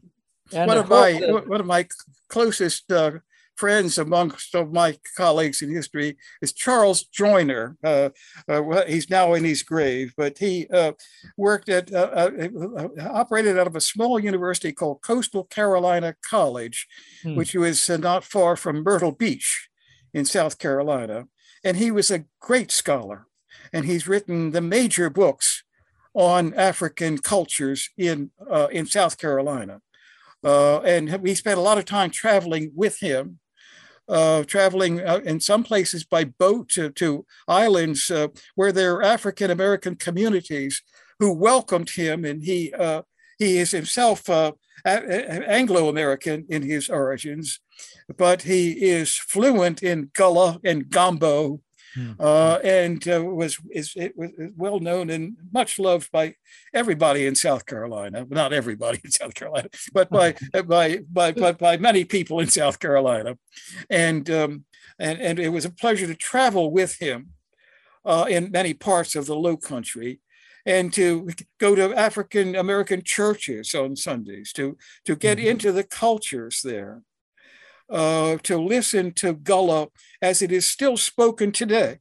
And 0.52 0.68
one 0.68 0.78
of 0.78 0.88
my 0.88 1.14
one 1.46 1.60
of 1.60 1.66
my 1.66 1.88
closest 2.28 2.92
uh, 2.92 3.12
friends 3.56 3.98
amongst 3.98 4.54
of 4.54 4.72
my 4.72 4.98
colleagues 5.16 5.62
in 5.62 5.72
history 5.72 6.16
is 6.42 6.52
Charles 6.52 7.04
Joyner. 7.04 7.76
Uh, 7.82 8.10
uh, 8.48 8.84
he's 8.86 9.10
now 9.10 9.34
in 9.34 9.44
his 9.44 9.62
grave, 9.62 10.12
but 10.16 10.38
he 10.38 10.66
uh, 10.72 10.92
worked 11.36 11.68
at, 11.68 11.92
uh, 11.92 12.30
uh, 12.30 12.88
operated 13.10 13.58
out 13.58 13.66
of 13.66 13.76
a 13.76 13.80
small 13.80 14.18
university 14.18 14.72
called 14.72 15.02
Coastal 15.02 15.44
Carolina 15.44 16.16
College, 16.22 16.86
hmm. 17.22 17.36
which 17.36 17.54
was 17.54 17.88
not 17.88 18.24
far 18.24 18.56
from 18.56 18.82
Myrtle 18.82 19.12
Beach 19.12 19.68
in 20.12 20.24
South 20.24 20.58
Carolina. 20.58 21.26
And 21.64 21.76
he 21.76 21.90
was 21.90 22.10
a 22.10 22.26
great 22.40 22.70
scholar. 22.70 23.26
And 23.72 23.86
he's 23.86 24.06
written 24.06 24.52
the 24.52 24.60
major 24.60 25.10
books 25.10 25.64
on 26.12 26.54
African 26.54 27.18
cultures 27.18 27.90
in, 27.96 28.30
in 28.70 28.86
South 28.86 29.18
Carolina. 29.18 29.80
Uh, 30.44 30.80
and 30.80 31.10
we 31.22 31.34
spent 31.34 31.58
a 31.58 31.62
lot 31.62 31.78
of 31.78 31.86
time 31.86 32.10
traveling 32.10 32.70
with 32.74 33.00
him 33.00 33.40
uh, 34.08 34.44
traveling 34.44 35.00
uh, 35.00 35.20
in 35.24 35.40
some 35.40 35.64
places 35.64 36.04
by 36.04 36.24
boat 36.24 36.68
to, 36.68 36.90
to 36.90 37.24
islands 37.48 38.10
uh, 38.10 38.28
where 38.54 38.72
there 38.72 38.94
are 38.96 39.02
African 39.02 39.50
American 39.50 39.94
communities 39.94 40.82
who 41.18 41.32
welcomed 41.32 41.90
him, 41.90 42.24
and 42.24 42.42
he 42.42 42.72
uh, 42.74 43.02
he 43.38 43.58
is 43.58 43.70
himself 43.70 44.28
uh, 44.28 44.52
Anglo 44.84 45.88
American 45.88 46.44
in 46.48 46.62
his 46.62 46.88
origins, 46.88 47.60
but 48.16 48.42
he 48.42 48.72
is 48.72 49.16
fluent 49.16 49.82
in 49.82 50.10
Gullah 50.12 50.60
and 50.64 50.88
Gombo 50.88 51.60
Hmm. 51.94 52.12
uh, 52.18 52.58
and 52.64 53.06
uh, 53.06 53.22
was 53.24 53.58
is 53.70 53.92
it 53.94 54.16
was 54.16 54.30
well 54.56 54.80
known 54.80 55.10
and 55.10 55.36
much 55.52 55.78
loved 55.78 56.10
by 56.10 56.34
everybody 56.72 57.24
in 57.24 57.36
South 57.36 57.66
Carolina. 57.66 58.26
Not 58.28 58.52
everybody 58.52 59.00
in 59.04 59.10
South 59.12 59.34
Carolina, 59.34 59.68
but 59.92 60.10
by 60.10 60.34
by 60.66 60.98
by 61.08 61.32
but 61.32 61.58
by 61.58 61.76
many 61.76 62.04
people 62.04 62.40
in 62.40 62.48
South 62.48 62.80
Carolina, 62.80 63.38
and 63.88 64.28
um, 64.28 64.64
and 64.98 65.20
and 65.20 65.38
it 65.38 65.50
was 65.50 65.64
a 65.64 65.70
pleasure 65.70 66.08
to 66.08 66.16
travel 66.16 66.72
with 66.72 66.96
him 66.96 67.30
uh, 68.04 68.26
in 68.28 68.50
many 68.50 68.74
parts 68.74 69.14
of 69.14 69.26
the 69.26 69.36
Low 69.36 69.56
Country. 69.56 70.20
And 70.66 70.94
to 70.94 71.28
go 71.60 71.74
to 71.74 71.94
African 71.94 72.56
American 72.56 73.02
churches 73.02 73.74
on 73.74 73.96
Sundays, 73.96 74.50
to, 74.54 74.78
to 75.04 75.14
get 75.14 75.36
mm-hmm. 75.36 75.48
into 75.48 75.72
the 75.72 75.84
cultures 75.84 76.62
there, 76.64 77.02
uh, 77.90 78.36
to 78.42 78.58
listen 78.58 79.12
to 79.12 79.34
Gullah 79.34 79.88
as 80.22 80.42
it 80.42 80.52
is 80.52 80.66
still 80.66 80.96
spoken 80.96 81.52
today. 81.52 81.98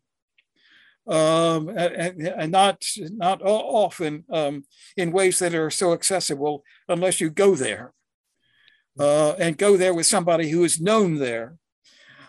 Um, 1.05 1.67
and, 1.67 2.21
and, 2.27 2.51
not 2.51 2.81
not 2.97 3.41
often 3.43 4.23
um, 4.31 4.63
in 4.95 5.11
ways 5.11 5.39
that 5.39 5.53
are 5.53 5.69
so 5.69 5.91
accessible 5.91 6.63
unless 6.87 7.19
you 7.19 7.29
go 7.29 7.55
there. 7.55 7.93
Uh, 8.97 9.33
and 9.39 9.57
go 9.57 9.75
there 9.75 9.93
with 9.93 10.05
somebody 10.05 10.49
who 10.49 10.63
is 10.63 10.79
known 10.79 11.15
there 11.15 11.57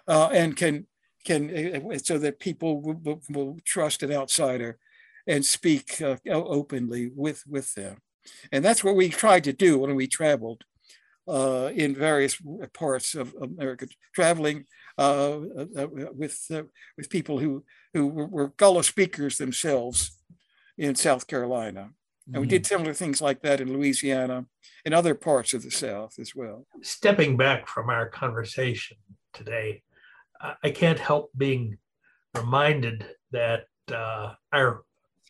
uh, 0.08 0.30
and 0.32 0.56
can 0.56 0.86
can 1.24 1.50
uh, 1.92 1.98
so 1.98 2.18
that 2.18 2.40
people 2.40 2.80
will, 2.80 3.22
will, 3.30 3.58
trust 3.64 4.02
an 4.02 4.12
outsider 4.12 4.78
and 5.26 5.44
speak 5.44 6.00
uh, 6.00 6.16
openly 6.28 7.10
with 7.14 7.44
with 7.46 7.74
them. 7.74 7.98
And 8.50 8.64
that's 8.64 8.82
what 8.82 8.96
we 8.96 9.08
tried 9.08 9.44
to 9.44 9.52
do 9.52 9.78
when 9.78 9.94
we 9.94 10.06
traveled 10.06 10.64
uh, 11.28 11.70
in 11.74 11.94
various 11.94 12.40
parts 12.72 13.14
of 13.14 13.34
America, 13.40 13.86
traveling 14.14 14.66
uh, 14.98 15.38
uh, 15.78 15.86
with 16.12 16.50
with 16.96 17.10
people 17.10 17.38
who 17.38 17.64
who 17.92 18.06
were 18.06 18.48
Gullah 18.48 18.84
speakers 18.84 19.36
themselves 19.36 20.18
in 20.76 20.94
South 20.94 21.26
Carolina. 21.26 21.90
And 22.32 22.40
we 22.40 22.46
did 22.46 22.62
mm-hmm. 22.62 22.74
similar 22.74 22.94
things 22.94 23.20
like 23.20 23.42
that 23.42 23.60
in 23.60 23.70
Louisiana 23.72 24.46
and 24.86 24.94
other 24.94 25.14
parts 25.14 25.52
of 25.52 25.62
the 25.62 25.70
South 25.70 26.18
as 26.18 26.34
well. 26.34 26.66
Stepping 26.82 27.36
back 27.36 27.68
from 27.68 27.90
our 27.90 28.08
conversation 28.08 28.96
today, 29.34 29.82
I 30.62 30.70
can't 30.70 30.98
help 30.98 31.30
being 31.36 31.76
reminded 32.34 33.06
that 33.30 33.66
uh, 33.92 34.34
our 34.52 34.84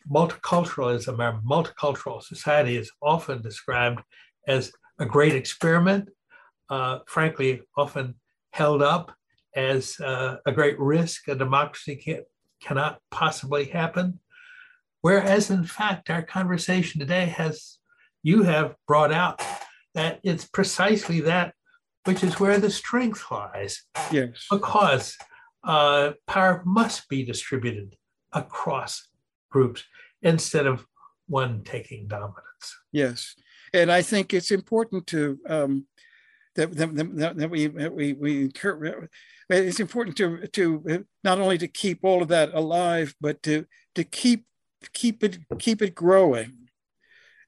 multiculturalism, 0.09 1.19
our 1.19 1.41
multicultural 1.41 2.21
society 2.21 2.77
is 2.77 2.91
often 3.01 3.41
described 3.41 4.01
as 4.47 4.71
a 4.99 5.05
great 5.05 5.35
experiment, 5.35 6.09
uh, 6.69 6.99
frankly, 7.07 7.61
often 7.77 8.15
held 8.51 8.81
up 8.81 9.11
as 9.55 9.99
uh, 9.99 10.37
a 10.45 10.51
great 10.51 10.79
risk. 10.79 11.27
A 11.27 11.35
democracy 11.35 11.95
can, 11.95 12.23
cannot 12.61 12.99
possibly 13.11 13.65
happen. 13.65 14.19
Whereas, 15.01 15.49
in 15.49 15.63
fact, 15.63 16.09
our 16.09 16.23
conversation 16.23 16.99
today 16.99 17.25
has, 17.25 17.77
you 18.23 18.43
have 18.43 18.75
brought 18.87 19.11
out 19.11 19.41
that 19.93 20.19
it's 20.23 20.45
precisely 20.45 21.21
that 21.21 21.53
which 22.05 22.23
is 22.23 22.39
where 22.39 22.59
the 22.59 22.69
strength 22.69 23.23
lies. 23.31 23.83
Yes. 24.11 24.45
Because 24.49 25.17
uh, 25.63 26.11
power 26.27 26.61
must 26.65 27.09
be 27.09 27.25
distributed 27.25 27.95
across 28.31 29.07
groups 29.51 29.83
instead 30.21 30.67
of 30.67 30.85
one 31.27 31.63
taking 31.63 32.07
dominance. 32.07 32.77
Yes, 32.91 33.35
and 33.75 33.91
I 33.91 34.01
think 34.01 34.33
it's 34.33 34.51
important 34.51 35.05
to 35.07 35.39
um, 35.47 35.87
that, 36.55 36.71
that, 36.75 37.35
that, 37.37 37.49
we 37.49 37.67
we 37.67 38.13
we 38.13 38.41
encourage. 38.43 39.09
It's 39.49 39.79
important 39.79 40.17
to 40.17 40.47
to 40.47 41.05
not 41.23 41.39
only 41.39 41.57
to 41.57 41.67
keep 41.67 41.99
all 42.03 42.21
of 42.21 42.29
that 42.29 42.53
alive, 42.53 43.13
but 43.19 43.43
to 43.43 43.65
to 43.95 44.03
keep 44.03 44.45
keep 44.93 45.23
it 45.23 45.39
keep 45.59 45.81
it 45.81 45.93
growing, 45.93 46.69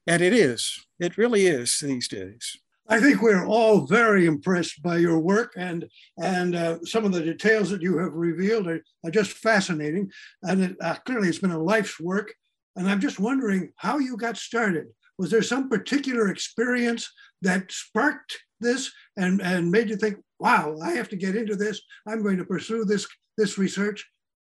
and 0.06 0.22
it 0.22 0.32
is. 0.32 0.86
It 1.00 1.16
really 1.16 1.46
is 1.46 1.78
these 1.80 2.08
days. 2.08 2.58
I 2.90 3.00
think 3.00 3.20
we're 3.20 3.46
all 3.46 3.86
very 3.86 4.24
impressed 4.24 4.82
by 4.82 4.96
your 4.96 5.18
work 5.18 5.52
and 5.56 5.86
and 6.16 6.54
uh, 6.54 6.78
some 6.84 7.04
of 7.04 7.12
the 7.12 7.22
details 7.22 7.70
that 7.70 7.82
you 7.82 7.98
have 7.98 8.12
revealed 8.12 8.66
are, 8.66 8.82
are 9.04 9.10
just 9.10 9.32
fascinating. 9.32 10.10
And 10.42 10.62
it, 10.62 10.76
uh, 10.80 10.96
clearly, 11.04 11.28
it's 11.28 11.38
been 11.38 11.50
a 11.50 11.62
life's 11.62 11.98
work. 12.00 12.32
And 12.76 12.88
I'm 12.88 13.00
just 13.00 13.18
wondering 13.18 13.72
how 13.76 13.98
you 13.98 14.16
got 14.16 14.36
started. 14.36 14.86
Was 15.18 15.30
there 15.30 15.42
some 15.42 15.68
particular 15.68 16.28
experience 16.28 17.10
that 17.42 17.70
sparked 17.70 18.38
this 18.60 18.90
and, 19.16 19.40
and 19.40 19.70
made 19.70 19.88
you 19.88 19.96
think, 19.96 20.16
wow, 20.38 20.76
I 20.82 20.92
have 20.92 21.08
to 21.10 21.16
get 21.16 21.36
into 21.36 21.56
this. 21.56 21.80
I'm 22.06 22.22
going 22.22 22.38
to 22.38 22.44
pursue 22.44 22.84
this, 22.84 23.06
this 23.36 23.58
research. 23.58 24.06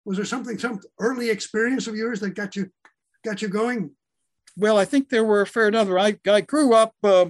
Was 0.04 0.16
there 0.16 0.26
something, 0.26 0.59
some 0.59 0.80
early 0.98 1.30
experience 1.30 1.86
of 1.86 1.94
yours 1.94 2.20
that 2.20 2.30
got 2.30 2.56
you 2.56 2.70
got 3.24 3.42
you 3.42 3.48
going? 3.48 3.90
Well, 4.56 4.78
I 4.78 4.84
think 4.84 5.09
there 5.09 5.24
were 5.24 5.42
a 5.42 5.46
fair 5.46 5.70
number. 5.70 5.98
I, 5.98 6.18
I 6.26 6.40
grew 6.40 6.74
up 6.74 6.94
uh, 7.04 7.26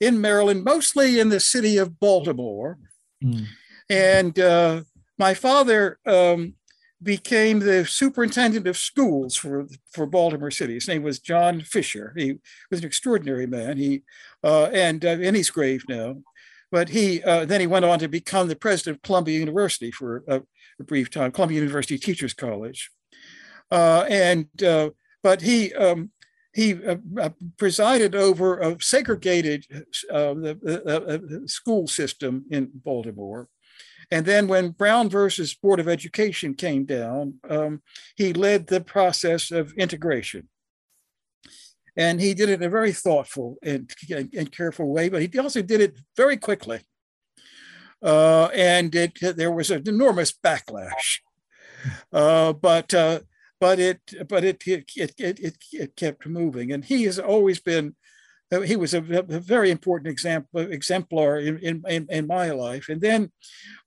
in 0.00 0.20
Maryland, 0.20 0.64
mostly 0.64 1.20
in 1.20 1.28
the 1.28 1.40
city 1.40 1.76
of 1.76 2.00
Baltimore. 2.00 2.78
Mm. 3.22 3.46
And 3.88 4.38
uh, 4.38 4.82
my 5.18 5.34
father 5.34 5.98
um, 6.06 6.54
became 7.02 7.60
the 7.60 7.84
superintendent 7.84 8.66
of 8.66 8.76
schools 8.76 9.36
for, 9.36 9.66
for 9.92 10.06
Baltimore 10.06 10.50
City. 10.50 10.74
His 10.74 10.88
name 10.88 11.02
was 11.02 11.18
John 11.18 11.60
Fischer. 11.60 12.14
He 12.16 12.38
was 12.70 12.80
an 12.80 12.86
extraordinary 12.86 13.46
man. 13.46 13.76
He 13.76 14.02
uh, 14.44 14.64
and 14.66 15.04
uh, 15.04 15.10
in 15.10 15.34
his 15.34 15.50
grave 15.50 15.84
now, 15.88 16.16
but 16.70 16.88
he 16.88 17.22
uh, 17.22 17.44
then 17.44 17.60
he 17.60 17.66
went 17.66 17.84
on 17.84 17.98
to 18.00 18.08
become 18.08 18.48
the 18.48 18.56
president 18.56 18.96
of 18.96 19.02
Columbia 19.02 19.38
University 19.38 19.90
for 19.90 20.24
a, 20.28 20.42
a 20.80 20.84
brief 20.84 21.10
time, 21.10 21.32
Columbia 21.32 21.58
University 21.58 21.98
Teachers 21.98 22.34
College, 22.34 22.90
uh, 23.70 24.04
and 24.08 24.46
uh, 24.62 24.90
but 25.22 25.42
he. 25.42 25.72
Um, 25.74 26.10
he 26.54 26.74
uh, 26.84 27.30
presided 27.56 28.14
over 28.14 28.58
a 28.58 28.76
segregated 28.78 29.64
the, 30.10 31.44
school 31.46 31.86
system 31.86 32.44
in 32.50 32.70
Baltimore, 32.74 33.48
and 34.12 34.26
then 34.26 34.46
when 34.46 34.72
Brown 34.72 35.08
versus 35.08 35.54
Board 35.54 35.80
of 35.80 35.88
Education 35.88 36.52
came 36.52 36.84
down, 36.84 37.40
um, 37.48 37.80
he 38.14 38.34
led 38.34 38.66
the 38.66 38.82
process 38.82 39.50
of 39.50 39.72
integration. 39.72 40.50
And 41.96 42.20
he 42.20 42.34
did 42.34 42.50
it 42.50 42.60
in 42.60 42.62
a 42.62 42.68
very 42.68 42.92
thoughtful 42.92 43.56
and, 43.62 43.90
and 44.10 44.52
careful 44.52 44.92
way, 44.92 45.08
but 45.08 45.22
he 45.22 45.38
also 45.38 45.62
did 45.62 45.80
it 45.80 45.98
very 46.14 46.36
quickly. 46.36 46.80
Uh, 48.02 48.50
and 48.54 48.94
it, 48.94 49.18
there 49.18 49.50
was 49.50 49.70
an 49.70 49.88
enormous 49.88 50.32
backlash. 50.32 51.20
Uh, 52.12 52.52
but 52.52 52.94
uh, 52.94 53.18
but 53.58 53.80
it 53.80 53.98
but 54.28 54.44
it 54.44 54.62
it, 54.68 54.88
it 54.96 55.14
it 55.18 55.56
it 55.72 55.96
kept 55.96 56.28
moving, 56.28 56.70
and 56.70 56.84
he 56.84 57.02
has 57.02 57.18
always 57.18 57.58
been 57.58 57.96
he 58.60 58.76
was 58.76 58.92
a, 58.92 58.98
a 58.98 59.40
very 59.40 59.70
important 59.70 60.08
example, 60.08 60.60
exemplar 60.60 61.38
in, 61.38 61.58
in, 61.88 62.06
in, 62.10 62.26
my 62.26 62.50
life. 62.50 62.90
And 62.90 63.00
then 63.00 63.32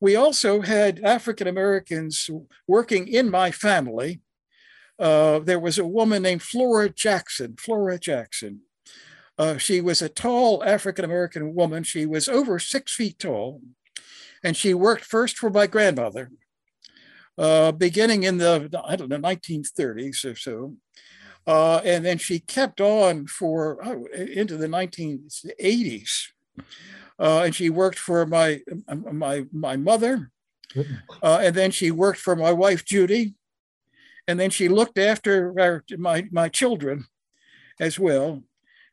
we 0.02 0.16
also 0.16 0.62
had 0.62 1.02
African 1.04 1.48
Americans 1.48 2.30
working 2.68 3.08
in 3.08 3.30
my 3.30 3.52
family. 3.52 4.22
Uh, 4.98 5.40
there 5.40 5.60
was 5.60 5.78
a 5.78 5.86
woman 5.86 6.24
named 6.24 6.42
Flora 6.42 6.90
Jackson, 6.90 7.56
Flora 7.60 8.00
Jackson. 8.00 8.62
Uh, 9.38 9.58
she 9.58 9.82
was 9.82 10.02
a 10.02 10.10
tall 10.10 10.64
African 10.64 11.06
American 11.06 11.54
woman. 11.54 11.84
She 11.84 12.08
was 12.08 12.28
over 12.28 12.58
six 12.58 12.96
feet 12.96 13.20
tall. 13.20 13.62
And 14.44 14.58
she 14.58 14.74
worked 14.74 15.04
first 15.04 15.38
for 15.38 15.50
my 15.50 15.68
grandmother, 15.68 16.32
uh, 17.38 17.72
beginning 17.72 18.24
in 18.24 18.38
the, 18.38 18.70
I 18.84 18.96
don't 18.96 19.10
know, 19.10 19.20
1930s 19.20 20.26
or 20.26 20.36
so. 20.36 20.76
Uh, 21.48 21.82
and 21.84 22.04
then 22.04 22.18
she 22.18 22.40
kept 22.40 22.82
on 22.82 23.28
for 23.28 23.78
oh, 23.86 24.06
into 24.14 24.58
the 24.58 24.68
1980s. 24.68 26.28
Uh, 27.18 27.44
and 27.46 27.56
she 27.56 27.70
worked 27.70 28.00
for 28.00 28.26
my 28.26 28.62
my 28.90 29.46
my 29.54 29.78
mother, 29.78 30.32
uh, 31.24 31.40
and 31.42 31.56
then 31.56 31.72
she 31.72 31.92
worked 31.92 32.20
for 32.20 32.36
my 32.36 32.52
wife 32.52 32.84
Judy, 32.84 33.36
and 34.28 34.40
then 34.40 34.50
she 34.50 34.68
looked 34.68 34.98
after 34.98 35.54
our, 35.60 35.84
my 35.98 36.28
my 36.32 36.50
children 36.50 37.06
as 37.80 38.00
well. 38.00 38.44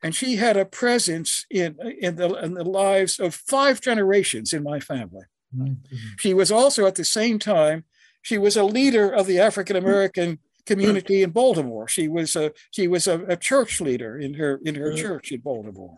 And 0.01 0.13
she 0.13 0.35
had 0.35 0.57
a 0.57 0.65
presence 0.65 1.45
in 1.49 1.77
in 1.99 2.15
the 2.15 2.33
in 2.35 2.53
the 2.53 2.63
lives 2.63 3.19
of 3.19 3.35
five 3.35 3.81
generations 3.81 4.53
in 4.53 4.63
my 4.63 4.79
family. 4.79 5.25
Mm-hmm. 5.55 5.97
She 6.19 6.33
was 6.33 6.51
also 6.51 6.85
at 6.85 6.95
the 6.95 7.05
same 7.05 7.39
time 7.39 7.83
she 8.21 8.37
was 8.37 8.55
a 8.55 8.63
leader 8.63 9.09
of 9.09 9.27
the 9.27 9.39
African 9.39 9.75
American 9.75 10.39
community 10.65 11.23
in 11.23 11.31
Baltimore. 11.31 11.87
She 11.87 12.07
was 12.07 12.35
a 12.35 12.51
she 12.71 12.87
was 12.87 13.07
a, 13.07 13.21
a 13.27 13.37
church 13.37 13.81
leader 13.81 14.17
in 14.17 14.33
her 14.35 14.59
in 14.63 14.75
her 14.75 14.93
church 14.93 15.31
in 15.31 15.41
Baltimore, 15.41 15.97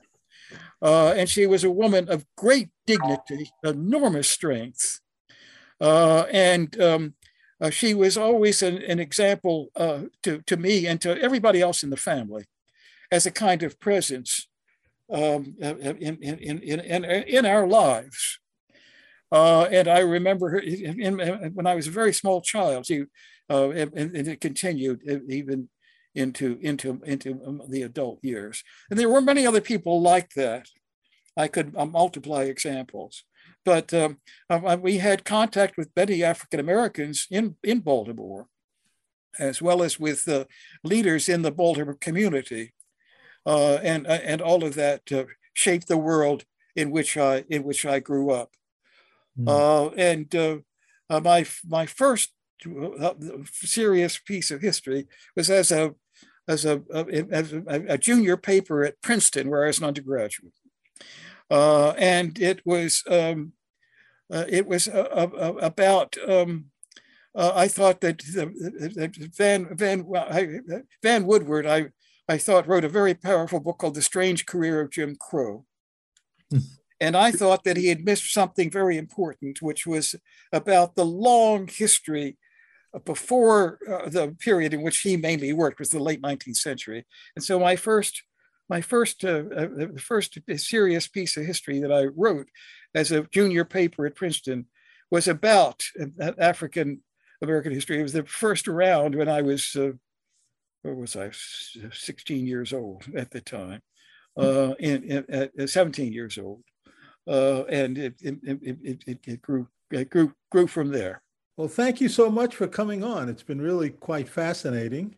uh, 0.81 1.13
and 1.17 1.29
she 1.29 1.45
was 1.47 1.63
a 1.63 1.71
woman 1.71 2.09
of 2.09 2.25
great 2.35 2.69
dignity, 2.85 3.51
enormous 3.63 4.29
strength, 4.29 5.01
uh, 5.81 6.25
and 6.31 6.79
um, 6.81 7.13
uh, 7.61 7.69
she 7.69 7.93
was 7.93 8.17
always 8.17 8.61
an, 8.61 8.77
an 8.77 8.99
example 8.99 9.69
uh, 9.75 10.01
to 10.23 10.41
to 10.41 10.57
me 10.57 10.87
and 10.87 11.01
to 11.01 11.19
everybody 11.21 11.61
else 11.61 11.83
in 11.83 11.89
the 11.89 11.97
family, 11.97 12.45
as 13.11 13.25
a 13.25 13.31
kind 13.31 13.63
of 13.63 13.79
presence 13.79 14.47
um, 15.11 15.55
in, 15.59 15.97
in, 15.97 16.39
in, 16.39 16.59
in, 16.59 17.05
in 17.05 17.45
our 17.45 17.67
lives. 17.67 18.39
Uh, 19.31 19.63
and 19.71 19.87
I 19.87 19.99
remember 19.99 20.49
her 20.49 20.59
in, 20.59 21.01
in, 21.01 21.53
when 21.53 21.67
I 21.67 21.75
was 21.75 21.87
a 21.87 21.91
very 21.91 22.13
small 22.13 22.41
child. 22.41 22.85
She 22.85 23.05
uh, 23.49 23.69
and, 23.69 23.93
and, 23.93 24.27
it 24.27 24.41
continued 24.41 25.01
even 25.29 25.69
into 26.15 26.57
into 26.61 27.01
into 27.05 27.39
um, 27.45 27.61
the 27.69 27.83
adult 27.83 28.19
years. 28.23 28.63
And 28.89 28.99
there 28.99 29.09
were 29.09 29.21
many 29.21 29.45
other 29.45 29.61
people 29.61 30.01
like 30.01 30.33
that. 30.35 30.67
I 31.37 31.49
could 31.49 31.75
uh, 31.75 31.85
multiply 31.85 32.43
examples, 32.43 33.23
but 33.65 33.93
um, 33.93 34.19
uh, 34.49 34.77
we 34.79 34.99
had 34.99 35.25
contact 35.25 35.75
with 35.77 35.93
many 35.95 36.23
African 36.23 36.59
Americans 36.59 37.27
in 37.29 37.57
in 37.63 37.81
Baltimore, 37.81 38.47
as 39.37 39.61
well 39.61 39.83
as 39.83 39.99
with 39.99 40.27
uh, 40.29 40.45
leaders 40.83 41.27
in 41.27 41.41
the 41.41 41.51
Baltimore 41.51 41.97
community, 41.99 42.73
uh, 43.45 43.75
and 43.83 44.07
and 44.07 44.41
all 44.41 44.63
of 44.63 44.75
that 44.75 45.01
shaped 45.53 45.87
the 45.87 45.97
world 45.97 46.45
in 46.75 46.89
which 46.89 47.17
I 47.17 47.43
in 47.49 47.63
which 47.63 47.85
I 47.85 47.99
grew 47.99 48.31
up. 48.31 48.51
Mm. 49.37 49.93
and 49.97 50.63
my 51.09 51.45
my 51.67 51.85
first 51.85 52.29
uh, 52.29 52.34
serious 53.51 54.17
piece 54.17 54.51
of 54.51 54.61
history 54.61 55.07
was 55.35 55.49
as 55.49 55.71
a 55.71 55.93
as 56.47 56.63
a, 56.63 56.81
as 57.31 57.53
a, 57.53 57.63
a 57.67 57.97
junior 57.97 58.37
paper 58.37 58.83
at 58.83 59.01
Princeton, 59.01 59.49
where 59.49 59.63
I 59.63 59.67
was 59.67 59.79
an 59.79 59.85
undergraduate, 59.85 60.53
uh, 61.49 61.89
and 61.97 62.37
it 62.39 62.61
was 62.65 63.03
um, 63.09 63.53
uh, 64.31 64.45
it 64.47 64.67
was 64.67 64.87
uh, 64.87 65.25
about. 65.61 66.17
Um, 66.27 66.65
uh, 67.37 67.51
I 67.53 67.67
thought 67.67 67.99
that, 67.99 68.19
that 68.19 69.31
Vann 69.35 69.67
Vann 69.75 70.05
Vann 71.03 71.25
Woodward, 71.25 71.65
I 71.65 71.87
I 72.29 72.37
thought 72.37 72.67
wrote 72.67 72.85
a 72.85 72.89
very 72.89 73.13
powerful 73.13 73.59
book 73.59 73.79
called 73.79 73.95
The 73.95 74.01
Strange 74.01 74.45
Career 74.45 74.81
of 74.81 74.89
Jim 74.89 75.15
Crow. 75.15 75.65
Hmm. 76.49 76.59
And 77.01 77.17
I 77.17 77.31
thought 77.31 77.65
that 77.65 77.77
he 77.77 77.87
had 77.87 78.05
missed 78.05 78.31
something 78.31 78.71
very 78.71 78.97
important, 78.97 79.61
which 79.61 79.85
was 79.85 80.15
about 80.53 80.95
the 80.95 81.05
long 81.05 81.67
history 81.67 82.37
before 82.99 83.79
uh, 83.89 84.09
the 84.09 84.35
period 84.39 84.73
in 84.73 84.81
which 84.81 84.99
he 84.99 85.17
mainly 85.17 85.53
worked 85.53 85.79
was 85.79 85.89
the 85.89 85.99
late 85.99 86.21
19th 86.21 86.57
century. 86.57 87.05
And 87.35 87.43
so 87.43 87.59
my 87.59 87.75
first, 87.75 88.23
my 88.69 88.81
first, 88.81 89.23
uh, 89.23 89.43
uh, 89.55 89.67
the 89.67 89.99
first 89.99 90.37
serious 90.57 91.07
piece 91.07 91.37
of 91.37 91.45
history 91.45 91.79
that 91.79 91.91
I 91.91 92.05
wrote 92.05 92.47
as 92.93 93.11
a 93.11 93.23
junior 93.31 93.65
paper 93.65 94.05
at 94.05 94.15
Princeton 94.15 94.67
was 95.11 95.27
about 95.27 95.83
uh, 95.99 96.31
African 96.37 97.01
American 97.41 97.73
history. 97.73 97.99
It 97.99 98.03
was 98.03 98.13
the 98.13 98.25
first 98.25 98.67
round 98.67 99.13
when 99.15 99.27
I 99.27 99.41
was, 99.41 99.75
uh, 99.75 99.91
what 100.83 100.95
was 100.95 101.15
I, 101.15 101.31
16 101.91 102.47
years 102.47 102.73
old 102.73 103.03
at 103.15 103.29
the 103.29 103.41
time, 103.41 103.81
uh, 104.37 104.71
and, 104.79 105.25
and 105.57 105.69
17 105.69 106.13
years 106.13 106.37
old 106.37 106.63
uh, 107.27 107.63
and 107.65 107.97
it 107.97 108.15
it, 108.21 108.37
it, 108.43 108.99
it, 109.05 109.19
it 109.25 109.41
grew 109.41 109.67
it 109.91 110.09
grew 110.09 110.33
grew 110.51 110.67
from 110.67 110.91
there. 110.91 111.21
Well, 111.57 111.69
thank 111.69 112.01
you 112.01 112.09
so 112.09 112.29
much 112.29 112.53
for 112.53 112.67
coming 112.67 113.01
on. 113.01 113.29
It's 113.29 113.43
been 113.43 113.61
really 113.61 113.89
quite 113.89 114.27
fascinating, 114.27 115.15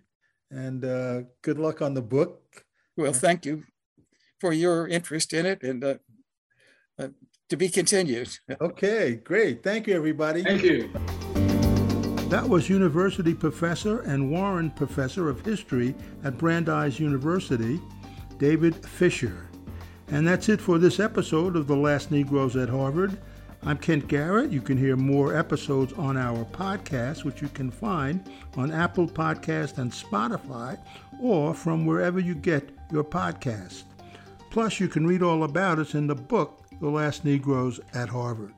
and 0.51 0.85
uh, 0.85 1.21
good 1.41 1.57
luck 1.57 1.81
on 1.81 1.95
the 1.95 2.01
book. 2.01 2.63
Well, 2.95 3.13
thank 3.13 3.45
you 3.45 3.63
for 4.39 4.53
your 4.53 4.87
interest 4.87 5.33
in 5.33 5.47
it, 5.47 5.63
and 5.63 5.83
uh, 5.83 5.95
uh, 6.99 7.07
to 7.49 7.57
be 7.57 7.69
continued. 7.69 8.29
okay, 8.61 9.15
great. 9.15 9.63
Thank 9.63 9.87
you, 9.87 9.95
everybody. 9.95 10.43
Thank 10.43 10.61
you. 10.61 10.91
That 12.29 12.47
was 12.47 12.69
University 12.69 13.33
Professor 13.33 14.01
and 14.01 14.29
Warren 14.29 14.69
Professor 14.69 15.29
of 15.29 15.43
History 15.43 15.95
at 16.23 16.37
Brandeis 16.37 16.99
University, 16.99 17.79
David 18.37 18.75
Fischer. 18.85 19.49
And 20.09 20.27
that's 20.27 20.49
it 20.49 20.61
for 20.61 20.77
this 20.77 20.99
episode 20.99 21.55
of 21.55 21.65
The 21.65 21.75
Last 21.75 22.11
Negroes 22.11 22.55
at 22.55 22.69
Harvard. 22.69 23.17
I'm 23.67 23.77
Kent 23.77 24.07
Garrett. 24.07 24.49
You 24.49 24.61
can 24.61 24.77
hear 24.77 24.95
more 24.95 25.35
episodes 25.35 25.91
on 25.91 26.15
our 26.15 26.45
podcast, 26.45 27.25
which 27.25 27.41
you 27.41 27.49
can 27.49 27.69
find 27.69 28.23
on 28.55 28.71
Apple 28.71 29.09
Podcast 29.09 29.77
and 29.77 29.91
Spotify, 29.91 30.79
or 31.21 31.53
from 31.53 31.85
wherever 31.85 32.17
you 32.17 32.33
get 32.33 32.69
your 32.93 33.03
podcast. 33.03 33.83
Plus, 34.51 34.79
you 34.79 34.87
can 34.87 35.05
read 35.05 35.21
all 35.21 35.43
about 35.43 35.79
us 35.79 35.95
in 35.95 36.07
the 36.07 36.15
book, 36.15 36.63
The 36.79 36.87
Last 36.87 37.25
Negroes 37.25 37.81
at 37.93 38.07
Harvard. 38.07 38.53